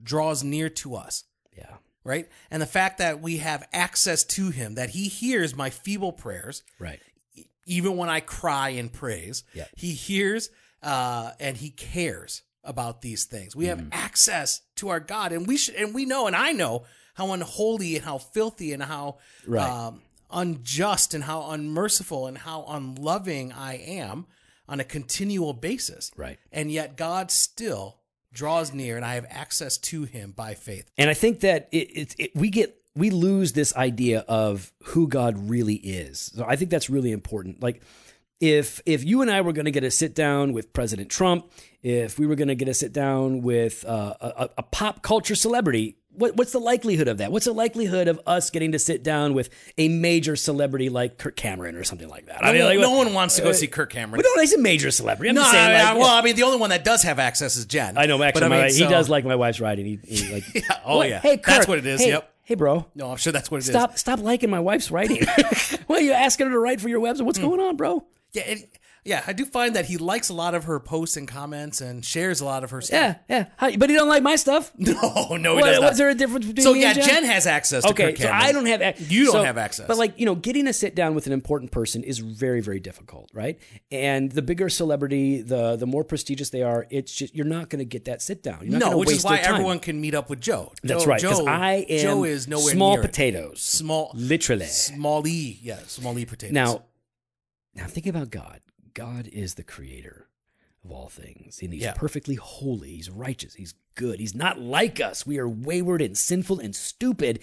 draws 0.03 0.44
near 0.44 0.68
to 0.68 0.94
us 0.94 1.25
yeah, 1.57 1.75
right? 2.05 2.29
And 2.51 2.62
the 2.62 2.66
fact 2.66 2.99
that 2.99 3.21
we 3.21 3.38
have 3.38 3.66
access 3.73 4.23
to 4.25 4.51
him, 4.51 4.77
that 4.77 4.90
he 4.90 5.09
hears 5.09 5.57
my 5.57 5.71
feeble 5.71 6.12
prayers, 6.12 6.62
right. 6.79 7.01
Even 7.68 7.96
when 7.96 8.09
I 8.09 8.20
cry 8.20 8.70
in 8.70 8.88
praise. 8.88 9.44
Yeah. 9.54 9.66
He 9.76 9.92
hears 9.92 10.50
uh, 10.83 11.33
and 11.38 11.57
he 11.57 11.70
cares 11.70 12.42
about 12.64 13.00
these 13.02 13.24
things. 13.24 13.54
We 13.57 13.66
have 13.66 13.87
access 13.92 14.61
to 14.76 14.88
our 14.88 15.00
God, 15.00 15.33
and 15.33 15.46
we 15.46 15.57
should, 15.57 15.74
and 15.76 15.94
we 15.94 16.04
know, 16.04 16.26
and 16.26 16.37
I 16.37 16.52
know 16.52 16.85
how 17.14 17.33
unholy 17.33 17.96
and 17.96 18.04
how 18.04 18.18
filthy 18.18 18.72
and 18.72 18.83
how 18.83 19.18
Right. 19.46 19.68
um, 19.68 20.02
unjust 20.31 21.14
and 21.14 21.24
how 21.24 21.50
unmerciful 21.50 22.26
and 22.26 22.37
how 22.38 22.64
unloving 22.68 23.52
I 23.52 23.74
am 23.78 24.26
on 24.68 24.81
a 24.81 24.85
continual 24.85 25.52
basis. 25.54 26.11
Right. 26.16 26.38
And 26.52 26.70
yet 26.70 26.96
God 26.96 27.31
still 27.31 27.98
draws 28.33 28.72
near, 28.72 28.96
and 28.96 29.04
I 29.04 29.14
have 29.14 29.26
access 29.31 29.78
to 29.78 30.04
Him 30.04 30.33
by 30.33 30.54
faith. 30.54 30.90
And 30.98 31.09
I 31.09 31.14
think 31.14 31.40
that 31.40 31.68
it, 31.72 31.88
it, 31.96 32.14
it, 32.18 32.37
we 32.37 32.50
get 32.50 32.76
we 32.98 33.11
lose 33.11 33.52
this 33.52 33.74
idea 33.76 34.20
of 34.28 34.72
who 34.84 35.08
God 35.08 35.48
really 35.48 35.76
is. 35.76 36.32
So 36.34 36.44
I 36.46 36.56
think 36.56 36.70
that's 36.70 36.90
really 36.90 37.12
important. 37.12 37.62
Like 37.62 37.82
if 38.40 38.80
if 38.87 39.04
you 39.04 39.22
and 39.22 39.30
I 39.30 39.40
were 39.40 39.52
going 39.52 39.64
to 39.64 39.70
get 39.70 39.84
a 39.84 39.90
sit 39.90 40.14
down 40.14 40.52
with 40.52 40.72
President 40.72 41.11
Trump, 41.11 41.50
if 41.82 42.18
we 42.18 42.26
were 42.26 42.37
going 42.37 42.48
to 42.48 42.54
get 42.54 42.68
a 42.68 42.74
sit 42.74 42.92
down 42.92 43.42
with 43.42 43.84
uh, 43.84 44.14
a, 44.20 44.50
a 44.58 44.62
pop 44.62 45.02
culture 45.02 45.34
celebrity, 45.34 45.96
what, 46.11 46.37
what's 46.37 46.52
the 46.52 46.58
likelihood 46.61 47.08
of 47.08 47.18
that? 47.18 47.30
What's 47.32 47.44
the 47.46 47.52
likelihood 47.52 48.06
of 48.08 48.20
us 48.26 48.50
getting 48.50 48.72
to 48.72 48.78
sit 48.78 49.02
down 49.04 49.34
with 49.34 49.50
a 49.76 49.88
major 49.88 50.34
celebrity 50.37 50.88
like 50.88 51.18
Kirk 51.18 51.34
Cameron 51.37 51.74
or 51.76 51.82
something 51.84 52.08
like 52.08 52.26
that? 52.26 52.44
I 52.44 52.52
mean, 52.52 52.64
like, 52.64 52.78
no 52.80 52.92
one 52.96 53.12
wants 53.14 53.37
to 53.37 53.42
go 53.42 53.50
see 53.52 53.66
Kirk 53.68 53.90
We 53.90 53.94
Cameron. 53.94 54.22
don't. 54.22 54.40
He's 54.40 54.52
a 54.54 54.58
major 54.58 54.90
celebrity. 54.92 55.28
I'm 55.30 55.34
No, 55.37 55.42
saying. 55.44 55.56
I- 55.56 55.80
I- 55.80 55.92
like, 55.92 55.98
well, 56.00 56.16
I 56.16 56.22
mean, 56.22 56.34
the 56.37 56.42
only 56.44 56.58
one 56.58 56.70
that 56.70 56.84
does 56.84 57.02
have 57.04 57.18
access 57.20 57.56
is 57.56 57.66
Jen. 57.66 57.96
I 57.98 58.06
know. 58.06 58.20
Actually, 58.22 58.40
But, 58.40 58.46
I 58.46 58.48
mean, 58.56 58.61
my- 58.62 58.68
so- 58.68 58.84
he 58.84 58.90
does 58.90 59.08
like 59.08 59.24
my 59.24 59.37
wife's 59.37 59.61
riding. 59.61 59.84
He, 59.87 59.98
he 60.16 60.32
like, 60.32 60.44
oh, 60.84 60.98
What? 60.98 61.08
yeah. 61.08 61.20
Hey, 61.20 61.37
Kirk, 61.37 61.46
That's 61.56 61.68
what 61.68 61.78
it 61.78 61.87
is, 61.87 62.00
Hey, 62.02 62.08
yep. 62.11 62.32
Hey, 62.48 62.54
bro. 62.54 62.87
No, 62.94 63.11
I'm 63.11 63.18
sure 63.18 63.30
that's 63.30 63.50
what 63.50 63.58
it 63.58 63.64
is. 63.64 63.66
Stop! 63.66 63.98
Stop 63.98 64.20
liking 64.20 64.48
my 64.48 64.58
wife's 64.58 64.90
writing. 64.90 65.22
well, 65.87 66.00
you 66.00 66.12
asking 66.12 66.46
her 66.46 66.52
to 66.52 66.58
write 66.58 66.80
for 66.80 66.88
your 66.88 66.98
website? 66.98 67.26
What's 67.26 67.38
hmm. 67.38 67.44
going 67.44 67.61
on, 67.61 67.76
bro? 67.76 68.06
Yeah, 68.32 68.44
it, 68.44 68.78
yeah. 69.09 69.23
I 69.27 69.33
do 69.33 69.44
find 69.44 69.75
that 69.75 69.87
he 69.87 69.97
likes 69.97 70.29
a 70.29 70.35
lot 70.35 70.55
of 70.55 70.64
her 70.64 70.79
posts 70.79 71.16
and 71.16 71.27
comments 71.27 71.81
and 71.81 72.05
shares 72.05 72.40
a 72.40 72.44
lot 72.44 72.62
of 72.64 72.71
her 72.71 72.81
stuff. 72.81 73.16
Yeah, 73.29 73.37
yeah. 73.37 73.47
Hi, 73.57 73.77
but 73.77 73.90
he 73.90 73.97
don't 73.97 74.09
like 74.09 74.23
my 74.23 74.37
stuff. 74.37 74.71
No, 74.79 75.37
no, 75.37 75.57
he 75.57 75.62
What- 75.62 75.66
does 75.71 75.81
not. 75.81 75.88
was 75.90 75.99
there 75.99 76.09
a 76.11 76.14
difference 76.14 76.47
between 76.47 76.62
so 76.64 76.73
me 76.75 76.83
yeah, 76.83 76.90
and 76.92 77.03
Jen? 77.03 77.25
has 77.25 77.47
access 77.47 77.83
to 77.85 77.90
Okay, 77.90 78.09
Kirk 78.12 78.16
so 78.18 78.23
Cameron. 78.29 78.42
I 78.42 78.53
don't 78.53 78.66
have. 78.66 78.83
Ac- 78.83 79.05
You 79.09 79.25
don't 79.25 79.33
so- 79.33 79.42
have 79.42 79.59
access. 79.59 79.87
But 79.87 79.97
like 79.99 80.18
you 80.18 80.27
know, 80.27 80.35
getting 80.35 80.66
a 80.68 80.73
sit 80.73 80.94
down 80.94 81.14
with 81.14 81.27
an 81.27 81.33
important 81.33 81.71
person 81.73 82.03
is 82.05 82.18
very, 82.18 82.61
very 82.61 82.81
difficult, 82.81 83.31
right? 83.33 83.59
And 83.90 84.31
the 84.33 84.42
bigger 84.42 84.68
celebrity, 84.68 85.42
the 85.42 85.77
the 85.77 85.87
more 85.87 86.05
prestigious 86.05 86.51
they 86.51 86.62
are, 86.62 86.87
it's 86.90 87.12
just 87.14 87.35
you're 87.35 87.47
not 87.47 87.68
going 87.71 87.79
to 87.81 87.85
get 87.85 88.05
that 88.07 88.23
sit 88.23 88.42
down. 88.42 88.61
You're 88.62 88.73
not 88.73 88.79
no, 88.81 88.87
gonna 88.87 88.97
which 88.99 89.09
waste 89.09 89.18
is 89.21 89.25
why 89.25 89.37
their 89.37 89.44
time. 89.44 89.55
everyone 89.55 89.79
can 89.81 90.01
meet 90.01 90.14
up 90.14 90.29
with 90.31 90.40
Joe. 90.40 90.73
That's 90.83 91.05
Joe- 91.05 91.11
right. 91.11 91.21
Because 91.21 91.38
Joe, 91.38 91.47
I 91.47 91.73
am 91.88 92.03
Joe 92.03 92.25
is 92.25 92.47
nowhere 92.49 92.75
small 92.75 92.90
near 92.97 93.01
it. 93.01 93.07
potatoes, 93.07 93.61
Small, 93.62 94.11
literally. 94.14 94.66
small 94.66 95.27
e, 95.27 95.59
yeah, 95.62 95.79
small 95.87 96.18
e 96.18 96.25
potatoes. 96.25 96.53
Now, 96.55 96.83
now 97.75 97.87
think 97.87 98.07
about 98.07 98.31
God. 98.31 98.61
God 98.98 99.28
is 99.32 99.54
the 99.54 99.62
creator 99.62 100.28
of 100.84 100.90
all 100.90 101.08
things, 101.08 101.61
and 101.62 101.72
He's 101.72 101.82
Yeah. 101.82 101.92
perfectly 101.94 102.34
holy. 102.34 102.96
He's 102.96 103.08
righteous. 103.11 103.54
He's 103.54 103.74
good. 103.94 104.18
He's 104.20 104.34
not 104.34 104.61
like 104.61 105.00
us. 105.00 105.24
We 105.26 105.38
are 105.38 105.48
wayward 105.48 106.02
and 106.02 106.18
sinful 106.18 106.58
and 106.58 106.74
stupid, 106.74 107.40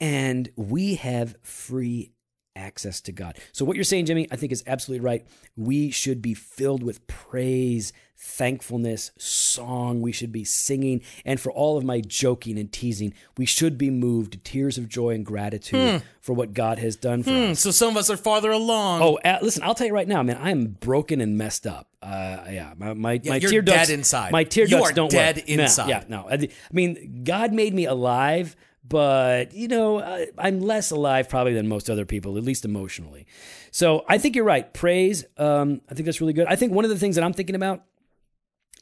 and 0.00 0.50
we 0.56 0.94
have 0.94 1.36
free 1.42 2.12
access 2.56 3.00
to 3.02 3.12
God. 3.12 3.38
So, 3.52 3.64
what 3.64 3.76
you're 3.76 3.84
saying, 3.84 4.06
Jimmy, 4.06 4.26
I 4.30 4.36
think 4.36 4.52
is 4.52 4.62
absolutely 4.66 5.04
right. 5.04 5.26
We 5.56 5.90
should 5.90 6.22
be 6.22 6.34
filled 6.34 6.82
with 6.82 7.06
praise, 7.06 7.92
thankfulness, 8.16 9.10
song. 9.18 10.00
We 10.00 10.12
should 10.12 10.32
be 10.32 10.44
singing. 10.44 11.02
And 11.24 11.40
for 11.40 11.50
all 11.52 11.76
of 11.76 11.84
my 11.84 12.00
joking 12.00 12.58
and 12.58 12.70
teasing, 12.72 13.14
we 13.36 13.46
should 13.46 13.76
be 13.78 13.90
moved 13.90 14.32
to 14.32 14.38
tears 14.38 14.78
of 14.78 14.88
joy 14.88 15.10
and 15.10 15.24
gratitude 15.24 16.02
for 16.20 16.32
what 16.32 16.54
God 16.54 16.78
has 16.78 16.96
done 16.96 17.22
for 17.22 17.30
us. 17.30 17.60
So 17.60 17.70
some 17.70 17.90
of 17.90 17.96
us 17.96 18.10
are 18.10 18.16
farther 18.16 18.50
along. 18.50 19.02
Oh, 19.02 19.16
uh, 19.24 19.38
listen, 19.42 19.62
I'll 19.62 19.74
tell 19.74 19.86
you 19.86 19.94
right 19.94 20.08
now, 20.08 20.22
man, 20.22 20.36
I 20.36 20.50
am 20.50 20.66
broken 20.80 21.20
and 21.20 21.36
messed 21.36 21.66
up. 21.66 21.88
Uh, 22.02 22.44
yeah, 22.50 22.74
my, 22.76 22.92
my, 22.94 23.20
my 23.24 23.36
you're 23.36 23.50
tear 23.50 23.62
ducts, 23.62 23.88
dead 23.88 23.94
inside. 23.98 24.32
My 24.32 24.44
tear 24.44 24.64
You 24.64 24.76
ducts 24.76 24.90
are 24.90 24.94
don't 24.94 25.10
dead 25.10 25.36
work. 25.36 25.48
No, 25.48 25.62
inside. 25.62 25.88
yeah, 25.88 26.04
no. 26.08 26.28
I 26.30 26.48
mean, 26.72 27.22
God 27.24 27.52
made 27.52 27.72
me 27.72 27.86
alive, 27.86 28.56
but 28.86 29.54
you 29.54 29.68
know, 29.68 30.26
I'm 30.38 30.60
less 30.60 30.90
alive 30.90 31.28
probably 31.28 31.54
than 31.54 31.68
most 31.68 31.88
other 31.88 32.04
people, 32.04 32.36
at 32.36 32.44
least 32.44 32.64
emotionally. 32.64 33.26
So 33.70 34.04
I 34.08 34.18
think 34.18 34.36
you're 34.36 34.44
right. 34.44 34.72
Praise. 34.72 35.24
Um, 35.36 35.80
I 35.90 35.94
think 35.94 36.06
that's 36.06 36.20
really 36.20 36.32
good. 36.32 36.46
I 36.46 36.56
think 36.56 36.72
one 36.72 36.84
of 36.84 36.90
the 36.90 36.98
things 36.98 37.16
that 37.16 37.24
I'm 37.24 37.32
thinking 37.32 37.56
about 37.56 37.82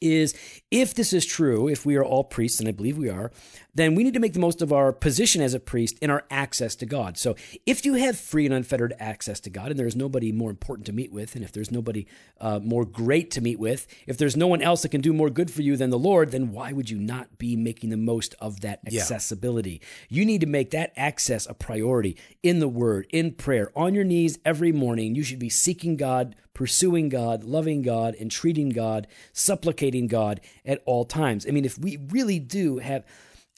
is 0.01 0.33
if 0.71 0.93
this 0.93 1.13
is 1.13 1.25
true, 1.25 1.67
if 1.67 1.85
we 1.85 1.95
are 1.95 2.03
all 2.03 2.23
priests, 2.23 2.59
and 2.59 2.67
I 2.67 2.71
believe 2.71 2.97
we 2.97 3.09
are, 3.09 3.31
then 3.75 3.95
we 3.95 4.03
need 4.03 4.13
to 4.13 4.19
make 4.19 4.33
the 4.33 4.39
most 4.39 4.61
of 4.61 4.71
our 4.71 4.91
position 4.93 5.41
as 5.41 5.53
a 5.53 5.59
priest 5.59 5.97
and 6.01 6.11
our 6.11 6.25
access 6.29 6.75
to 6.75 6.85
God. 6.85 7.17
So 7.17 7.35
if 7.65 7.85
you 7.85 7.95
have 7.95 8.17
free 8.17 8.45
and 8.45 8.53
unfettered 8.53 8.93
access 8.99 9.39
to 9.41 9.49
God, 9.49 9.71
and 9.71 9.79
there's 9.79 9.95
nobody 9.95 10.31
more 10.31 10.49
important 10.49 10.85
to 10.87 10.93
meet 10.93 11.11
with, 11.11 11.35
and 11.35 11.43
if 11.43 11.51
there's 11.51 11.71
nobody 11.71 12.05
uh, 12.39 12.59
more 12.59 12.85
great 12.85 13.31
to 13.31 13.41
meet 13.41 13.59
with, 13.59 13.87
if 14.05 14.17
there's 14.17 14.37
no 14.37 14.47
one 14.47 14.61
else 14.61 14.83
that 14.83 14.89
can 14.89 15.01
do 15.01 15.13
more 15.13 15.29
good 15.29 15.49
for 15.49 15.61
you 15.61 15.75
than 15.75 15.89
the 15.89 15.99
Lord, 15.99 16.31
then 16.31 16.51
why 16.51 16.71
would 16.71 16.89
you 16.89 16.99
not 16.99 17.37
be 17.37 17.55
making 17.55 17.89
the 17.89 17.97
most 17.97 18.35
of 18.39 18.61
that 18.61 18.79
accessibility? 18.85 19.81
You 20.09 20.25
need 20.25 20.41
to 20.41 20.47
make 20.47 20.71
that 20.71 20.93
access 20.95 21.47
a 21.47 21.53
priority 21.53 22.17
in 22.43 22.59
the 22.59 22.67
Word, 22.67 23.07
in 23.11 23.31
prayer, 23.31 23.71
on 23.75 23.93
your 23.93 24.03
knees 24.03 24.37
every 24.45 24.71
morning. 24.71 25.15
You 25.15 25.23
should 25.23 25.39
be 25.39 25.49
seeking 25.49 25.97
God, 25.97 26.35
pursuing 26.53 27.09
God, 27.09 27.43
loving 27.43 27.81
God, 27.81 28.15
entreating 28.15 28.69
God, 28.69 29.07
supplicating 29.31 30.07
God 30.07 30.41
at 30.65 30.81
all 30.85 31.05
times. 31.05 31.45
I 31.47 31.51
mean, 31.51 31.65
if 31.65 31.77
we 31.77 31.97
really 32.09 32.39
do 32.39 32.77
have 32.77 33.05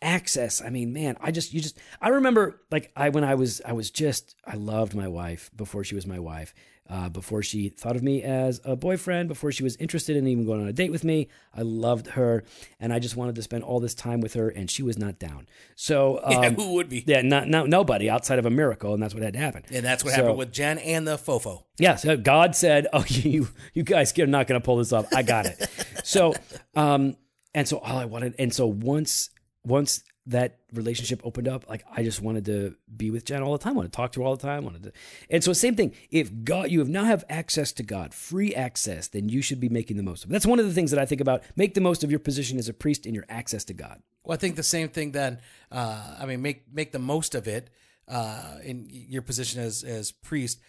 access 0.02 0.62
i 0.62 0.70
mean 0.70 0.92
man 0.92 1.16
i 1.22 1.32
just 1.32 1.54
you 1.54 1.62
just 1.62 1.80
i 2.02 2.10
remember 2.10 2.62
like 2.70 2.92
i 2.98 3.08
when 3.08 3.24
i 3.24 3.34
was 3.34 3.62
i 3.66 3.72
was 3.72 3.90
just 3.90 4.36
i 4.46 4.54
loved 4.54 4.94
my 4.94 5.08
wife 5.08 5.50
before 5.56 5.86
she 5.86 5.96
was 5.96 6.06
my 6.06 6.20
wife 6.20 6.54
uh, 6.90 7.10
before 7.10 7.42
she 7.42 7.70
thought 7.70 7.96
of 7.96 8.04
me 8.04 8.22
as 8.22 8.62
a 8.64 8.76
boyfriend 8.76 9.28
before 9.28 9.52
she 9.52 9.64
was 9.64 9.76
interested 9.78 10.16
in 10.16 10.28
even 10.28 10.46
going 10.46 10.62
on 10.62 10.68
a 10.68 10.74
date 10.74 10.92
with 10.92 11.04
me 11.04 11.28
i 11.54 11.62
loved 11.62 12.08
her 12.10 12.44
and 12.80 12.94
i 12.94 13.00
just 13.00 13.16
wanted 13.16 13.34
to 13.34 13.42
spend 13.42 13.64
all 13.64 13.80
this 13.80 13.96
time 13.96 14.22
with 14.22 14.34
her 14.36 14.50
and 14.50 14.70
she 14.70 14.84
was 14.84 14.98
not 14.98 15.18
down 15.18 15.48
so 15.76 16.20
um, 16.24 16.32
Yeah, 16.44 16.50
who 16.52 16.74
would 16.74 16.88
be? 16.90 17.04
yeah 17.08 17.22
not, 17.24 17.48
not 17.48 17.68
nobody 17.70 18.08
outside 18.10 18.38
of 18.38 18.46
a 18.46 18.52
miracle 18.52 18.94
and 18.94 19.02
that's 19.02 19.14
what 19.16 19.24
had 19.24 19.34
to 19.34 19.40
happen 19.40 19.64
And 19.72 19.84
that's 19.84 20.04
what 20.04 20.12
So- 20.14 20.18
happened 20.22 20.38
with 20.38 20.52
Jen 20.52 20.78
and 20.78 21.08
the 21.08 21.18
fofo. 21.18 21.64
yeah, 21.80 21.96
so 21.96 22.16
God 22.18 22.56
said, 22.56 22.86
"Oh, 22.94 23.04
you 23.08 23.48
you 23.74 23.82
guys 23.84 24.18
are 24.20 24.28
not 24.28 24.46
going 24.48 24.62
to 24.62 24.64
pull 24.66 24.78
this 24.78 24.94
off. 24.94 25.12
I 25.14 25.24
got 25.24 25.46
it." 25.48 25.68
so, 26.04 26.34
um, 26.76 27.16
and 27.54 27.68
so 27.68 27.80
all 27.80 27.98
I 27.98 28.06
wanted, 28.06 28.36
and 28.38 28.54
so 28.54 28.68
once 28.68 29.30
once 29.64 30.04
that 30.28 30.60
relationship 30.74 31.22
opened 31.24 31.48
up, 31.48 31.70
like 31.70 31.84
I 31.92 32.04
just 32.04 32.22
wanted 32.22 32.46
to 32.46 32.76
be 32.96 33.12
with 33.12 33.26
Jen 33.26 33.44
all 33.44 33.52
the 33.52 33.60
time. 33.60 33.74
I 33.74 33.76
wanted 33.78 33.92
to 33.92 33.96
talk 33.96 34.12
to 34.14 34.22
her 34.22 34.26
all 34.26 34.36
the 34.36 34.42
time. 34.42 34.64
Wanted 34.64 34.84
to, 34.84 34.92
and 35.30 35.44
so 35.44 35.54
same 35.54 35.76
thing. 35.76 35.94
If 36.10 36.44
God, 36.44 36.72
you 36.72 36.80
have 36.80 36.90
now 36.90 37.04
have 37.04 37.24
access 37.30 37.72
to 37.74 37.84
God, 37.84 38.14
free 38.14 38.54
access, 38.56 39.08
then 39.08 39.30
you 39.30 39.42
should 39.42 39.60
be 39.60 39.70
making 39.70 39.98
the 39.98 40.04
most 40.04 40.24
of. 40.24 40.30
it. 40.30 40.34
That's 40.34 40.46
one 40.46 40.60
of 40.60 40.66
the 40.66 40.74
things 40.74 40.92
that 40.92 41.00
I 41.00 41.06
think 41.06 41.22
about. 41.22 41.44
Make 41.56 41.76
the 41.76 41.82
most 41.82 42.04
of 42.04 42.10
your 42.10 42.20
position 42.20 42.58
as 42.58 42.68
a 42.68 42.74
priest 42.74 43.06
and 43.06 43.14
your 43.14 43.26
access 43.30 43.64
to 43.66 43.74
God. 43.74 44.02
Well, 44.24 44.34
I 44.34 44.38
think 44.38 44.56
the 44.56 44.64
same 44.64 44.90
thing. 44.90 45.12
Then, 45.12 45.40
uh, 45.72 46.16
I 46.20 46.26
mean, 46.26 46.42
make 46.42 46.64
make 46.74 46.92
the 46.92 47.00
most 47.00 47.36
of 47.36 47.48
it 47.48 47.70
uh, 48.08 48.58
in 48.64 48.88
your 48.90 49.22
position 49.22 49.62
as 49.62 49.84
as 49.84 50.12
priest 50.12 50.60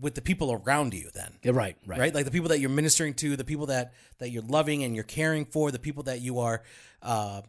with 0.00 0.16
the 0.16 0.22
people 0.22 0.52
around 0.52 0.92
you. 0.92 1.08
Then, 1.14 1.38
Yeah, 1.42 1.52
right, 1.52 1.76
right, 1.86 2.00
right? 2.00 2.14
Like 2.14 2.24
the 2.24 2.32
people 2.32 2.48
that 2.48 2.58
you're 2.58 2.70
ministering 2.70 3.14
to, 3.14 3.36
the 3.36 3.44
people 3.44 3.66
that 3.66 3.92
that 4.18 4.30
you're 4.30 4.42
loving 4.42 4.82
and 4.82 4.94
you're 4.94 5.04
caring 5.04 5.44
for, 5.44 5.70
the 5.70 5.78
people 5.78 6.02
that 6.04 6.20
you 6.20 6.40
are 6.40 6.62
uh, 7.02 7.42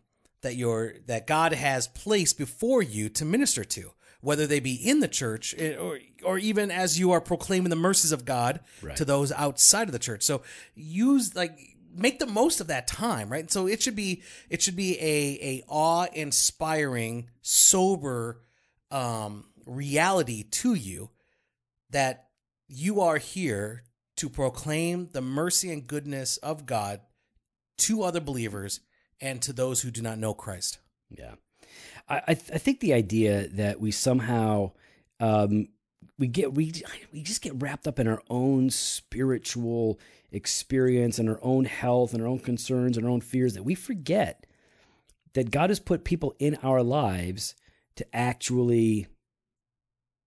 that 0.46 0.56
you're 0.56 0.94
that 1.08 1.28
God 1.28 1.52
has 1.54 1.88
placed 1.88 2.38
before 2.38 2.82
you 2.82 3.10
to 3.10 3.26
minister 3.26 3.64
to, 3.66 3.92
whether 4.22 4.48
they 4.48 4.60
be 4.60 4.74
in 4.76 5.00
the 5.02 5.08
church 5.08 5.54
eh, 5.58 5.76
or 5.76 6.00
or 6.24 6.38
even 6.38 6.72
as 6.72 6.98
you 6.98 7.12
are 7.12 7.22
proclaiming 7.22 7.70
the 7.70 7.76
mercies 7.76 8.12
of 8.12 8.26
God 8.26 8.62
Right. 8.82 8.96
to 8.98 9.06
those 9.06 9.32
outside 9.32 9.88
of 9.88 9.92
the 9.94 10.00
church. 10.00 10.24
So 10.24 10.42
use 10.76 11.36
like 11.36 11.58
make 11.94 12.20
the 12.20 12.26
most 12.26 12.62
of 12.62 12.68
that 12.68 12.88
time, 12.88 13.30
right? 13.30 13.52
So 13.52 13.68
it 13.68 13.82
should 13.82 13.96
be 13.96 14.22
it 14.50 14.62
should 14.62 14.76
be 14.76 14.98
a 15.00 15.40
a 15.42 15.64
awe 15.68 16.08
inspiring, 16.14 17.30
sober 17.42 18.42
um, 18.92 19.46
reality 19.66 20.44
to 20.44 20.74
you 20.74 21.10
that 21.90 22.28
you 22.68 23.02
are 23.02 23.18
here 23.18 23.84
to 24.18 24.30
proclaim 24.30 25.10
the 25.12 25.22
mercy 25.22 25.72
and 25.72 25.86
goodness 25.88 26.38
of 26.38 26.66
God 26.66 27.02
to 27.78 28.04
other 28.04 28.22
believers 28.22 28.80
and 29.22 29.42
to 29.42 29.54
those 29.54 29.82
who 29.82 29.92
do 29.92 30.02
not 30.02 30.20
know 30.20 30.34
Christ. 30.34 30.80
Yeah, 31.10 31.36
I 32.10 32.22
I, 32.28 32.34
th- 32.34 32.52
I 32.54 32.58
think 32.58 32.80
the 32.80 32.94
idea 32.94 33.48
that 33.50 33.80
we 33.80 33.92
somehow 33.92 34.72
um, 35.20 35.68
we 36.18 36.28
get 36.28 36.54
we 36.54 36.74
we 37.12 37.22
just 37.22 37.42
get 37.42 37.62
wrapped 37.62 37.88
up 37.88 38.00
in 38.00 38.08
our 38.08 38.22
own 38.30 38.70
spiritual 38.70 40.00
experience 40.32 41.20
and 41.20 41.30
our 41.30 41.40
own 41.42 41.66
health 41.66 42.14
and 42.14 42.22
our 42.22 42.28
own 42.28 42.40
concerns 42.40 42.98
and 42.98 43.06
our 43.06 43.12
own 43.12 43.22
fears 43.22 43.54
that 43.54 43.64
we 43.64 43.76
forget 43.76 44.46
that 45.34 45.52
God 45.52 45.70
has 45.70 45.80
put 45.80 46.04
people 46.04 46.36
in 46.40 46.56
our 46.64 46.82
lives 46.82 47.56
to 47.96 48.06
actually 48.16 49.08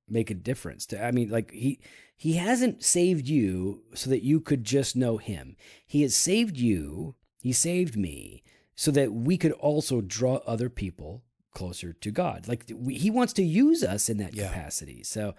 make 0.08 0.30
a 0.30 0.34
difference. 0.34 0.86
To 0.86 1.02
I 1.02 1.10
mean, 1.10 1.30
like 1.30 1.50
he 1.50 1.80
he 2.16 2.34
hasn't 2.34 2.82
saved 2.82 3.28
you 3.28 3.82
so 3.94 4.10
that 4.10 4.22
you 4.22 4.40
could 4.40 4.64
just 4.64 4.96
know 4.96 5.16
him. 5.16 5.56
He 5.86 6.02
has 6.02 6.14
saved 6.14 6.56
you. 6.56 7.14
He 7.40 7.52
saved 7.52 7.96
me 7.96 8.42
so 8.80 8.92
that 8.92 9.12
we 9.12 9.36
could 9.36 9.50
also 9.52 10.00
draw 10.00 10.36
other 10.46 10.68
people 10.70 11.24
closer 11.52 11.92
to 11.94 12.10
God. 12.12 12.46
Like 12.46 12.70
we, 12.72 12.94
he 12.94 13.10
wants 13.10 13.32
to 13.32 13.42
use 13.42 13.82
us 13.82 14.08
in 14.08 14.18
that 14.18 14.34
Yeah. 14.34 14.46
capacity. 14.46 15.02
So, 15.02 15.34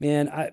man, 0.00 0.28
I, 0.28 0.50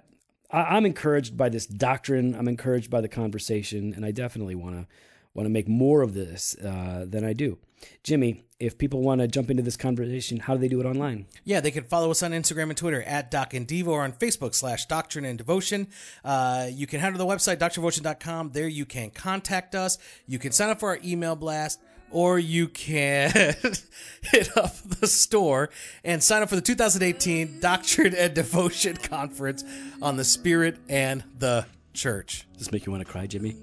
I 0.51 0.75
I'm 0.77 0.85
encouraged 0.85 1.35
by 1.35 1.49
this 1.49 1.65
doctrine. 1.65 2.35
I'm 2.35 2.47
encouraged 2.47 2.91
by 2.91 3.01
the 3.01 3.07
conversation, 3.07 3.91
and 3.95 4.05
I 4.05 4.11
definitely 4.11 4.53
want 4.53 4.75
to 4.75 4.87
want 5.33 5.45
to 5.47 5.49
make 5.49 5.67
more 5.67 6.03
of 6.03 6.13
this 6.13 6.55
uh, 6.63 7.05
than 7.07 7.23
I 7.25 7.33
do. 7.33 7.57
Jimmy, 8.03 8.43
if 8.59 8.77
people 8.77 9.01
want 9.01 9.21
to 9.21 9.27
jump 9.27 9.49
into 9.49 9.63
this 9.63 9.77
conversation, 9.77 10.39
how 10.39 10.53
do 10.53 10.59
they 10.59 10.67
do 10.67 10.79
it 10.79 10.85
online? 10.85 11.25
Yeah, 11.43 11.59
they 11.59 11.71
can 11.71 11.83
follow 11.85 12.11
us 12.11 12.21
on 12.21 12.31
Instagram 12.31 12.69
and 12.69 12.77
Twitter 12.77 13.01
at 13.03 13.31
Doc 13.31 13.53
and 13.55 13.67
Devo 13.67 13.87
or 13.89 14.03
on 14.03 14.13
Facebook 14.13 14.53
slash 14.53 14.85
Doctrine 14.85 15.25
and 15.25 15.37
Devotion. 15.39 15.87
Uh, 16.23 16.67
you 16.71 16.85
can 16.87 16.99
head 16.99 17.11
to 17.13 17.17
the 17.19 17.25
website, 17.25 17.57
doctrinedevotion.com. 17.57 18.51
There 18.51 18.67
you 18.67 18.85
can 18.85 19.09
contact 19.11 19.73
us. 19.75 19.97
You 20.27 20.37
can 20.39 20.51
sign 20.51 20.69
up 20.69 20.79
for 20.79 20.89
our 20.89 20.99
email 21.03 21.35
blast. 21.35 21.79
Or 22.11 22.39
you 22.39 22.67
can 22.69 23.31
hit 24.21 24.57
up 24.57 24.75
the 24.77 25.07
store 25.07 25.69
and 26.03 26.23
sign 26.23 26.41
up 26.41 26.49
for 26.49 26.55
the 26.55 26.61
2018 26.61 27.59
Doctrine 27.59 28.15
and 28.15 28.33
Devotion 28.33 28.95
Conference 29.01 29.63
on 30.01 30.15
the 30.17 30.23
Spirit 30.23 30.77
and 30.87 31.23
the 31.37 31.65
Church. 31.93 32.47
Does 32.53 32.59
this 32.59 32.71
make 32.71 32.85
you 32.85 32.91
want 32.91 33.05
to 33.05 33.11
cry, 33.11 33.27
Jimmy? 33.27 33.57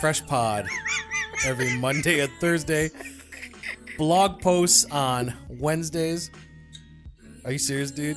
Fresh 0.00 0.26
Pod 0.26 0.66
every 1.46 1.76
Monday 1.78 2.20
and 2.20 2.32
Thursday. 2.40 2.90
Blog 3.96 4.40
posts 4.40 4.84
on 4.90 5.32
Wednesdays. 5.48 6.30
Are 7.44 7.52
you 7.52 7.58
serious, 7.58 7.90
dude? 7.90 8.16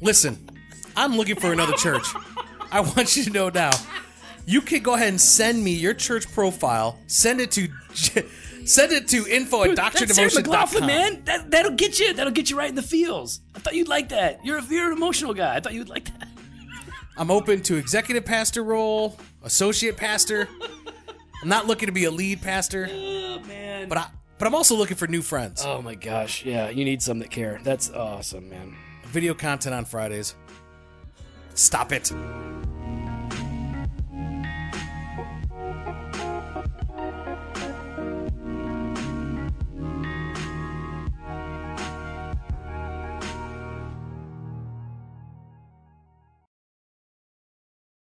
Listen, 0.00 0.48
I'm 0.96 1.16
looking 1.16 1.36
for 1.36 1.52
another 1.52 1.72
church. 1.74 2.06
I 2.70 2.80
want 2.80 3.16
you 3.16 3.24
to 3.24 3.30
know 3.30 3.48
now. 3.48 3.70
You 4.46 4.60
can 4.60 4.82
go 4.82 4.94
ahead 4.94 5.08
and 5.08 5.20
send 5.20 5.62
me 5.62 5.72
your 5.72 5.92
church 5.94 6.30
profile. 6.32 6.98
Send 7.08 7.40
it 7.40 7.50
to 7.52 7.68
send 8.64 8.92
it 8.92 9.08
to 9.08 9.26
info 9.28 9.64
at 9.64 9.74
That's 9.76 9.98
Sarah 10.14 10.30
McLachlan, 10.30 10.42
doctrinedevotion.com. 10.44 10.86
man. 10.86 11.22
That 11.24 11.50
that'll 11.50 11.72
get 11.72 11.98
you. 11.98 12.12
That'll 12.14 12.32
get 12.32 12.48
you 12.50 12.56
right 12.56 12.68
in 12.68 12.76
the 12.76 12.82
feels. 12.82 13.40
I 13.54 13.58
thought 13.58 13.74
you'd 13.74 13.88
like 13.88 14.10
that. 14.10 14.44
You're 14.44 14.58
a, 14.58 14.64
you're 14.64 14.86
an 14.90 14.96
emotional 14.96 15.34
guy. 15.34 15.56
I 15.56 15.60
thought 15.60 15.74
you'd 15.74 15.88
like 15.88 16.04
that. 16.18 16.28
I'm 17.18 17.30
open 17.30 17.62
to 17.62 17.76
executive 17.76 18.24
pastor 18.24 18.62
role, 18.62 19.18
associate 19.42 19.96
pastor. 19.96 20.48
I'm 21.42 21.48
not 21.48 21.66
looking 21.66 21.86
to 21.86 21.92
be 21.92 22.04
a 22.04 22.10
lead 22.10 22.40
pastor, 22.42 22.88
Oh 22.90 23.40
man. 23.46 23.88
but 23.88 23.98
I 23.98 24.06
but 24.38 24.46
I'm 24.46 24.54
also 24.54 24.76
looking 24.76 24.96
for 24.96 25.06
new 25.06 25.22
friends. 25.22 25.62
oh 25.64 25.80
my 25.82 25.94
gosh, 25.96 26.44
yeah. 26.44 26.68
You 26.70 26.84
need 26.84 27.02
some 27.02 27.18
that 27.20 27.30
care. 27.30 27.58
That's 27.64 27.90
awesome, 27.90 28.48
man. 28.50 28.76
Video 29.06 29.32
content 29.34 29.74
on 29.74 29.84
Fridays. 29.86 30.34
Stop 31.54 31.90
it. 31.92 32.12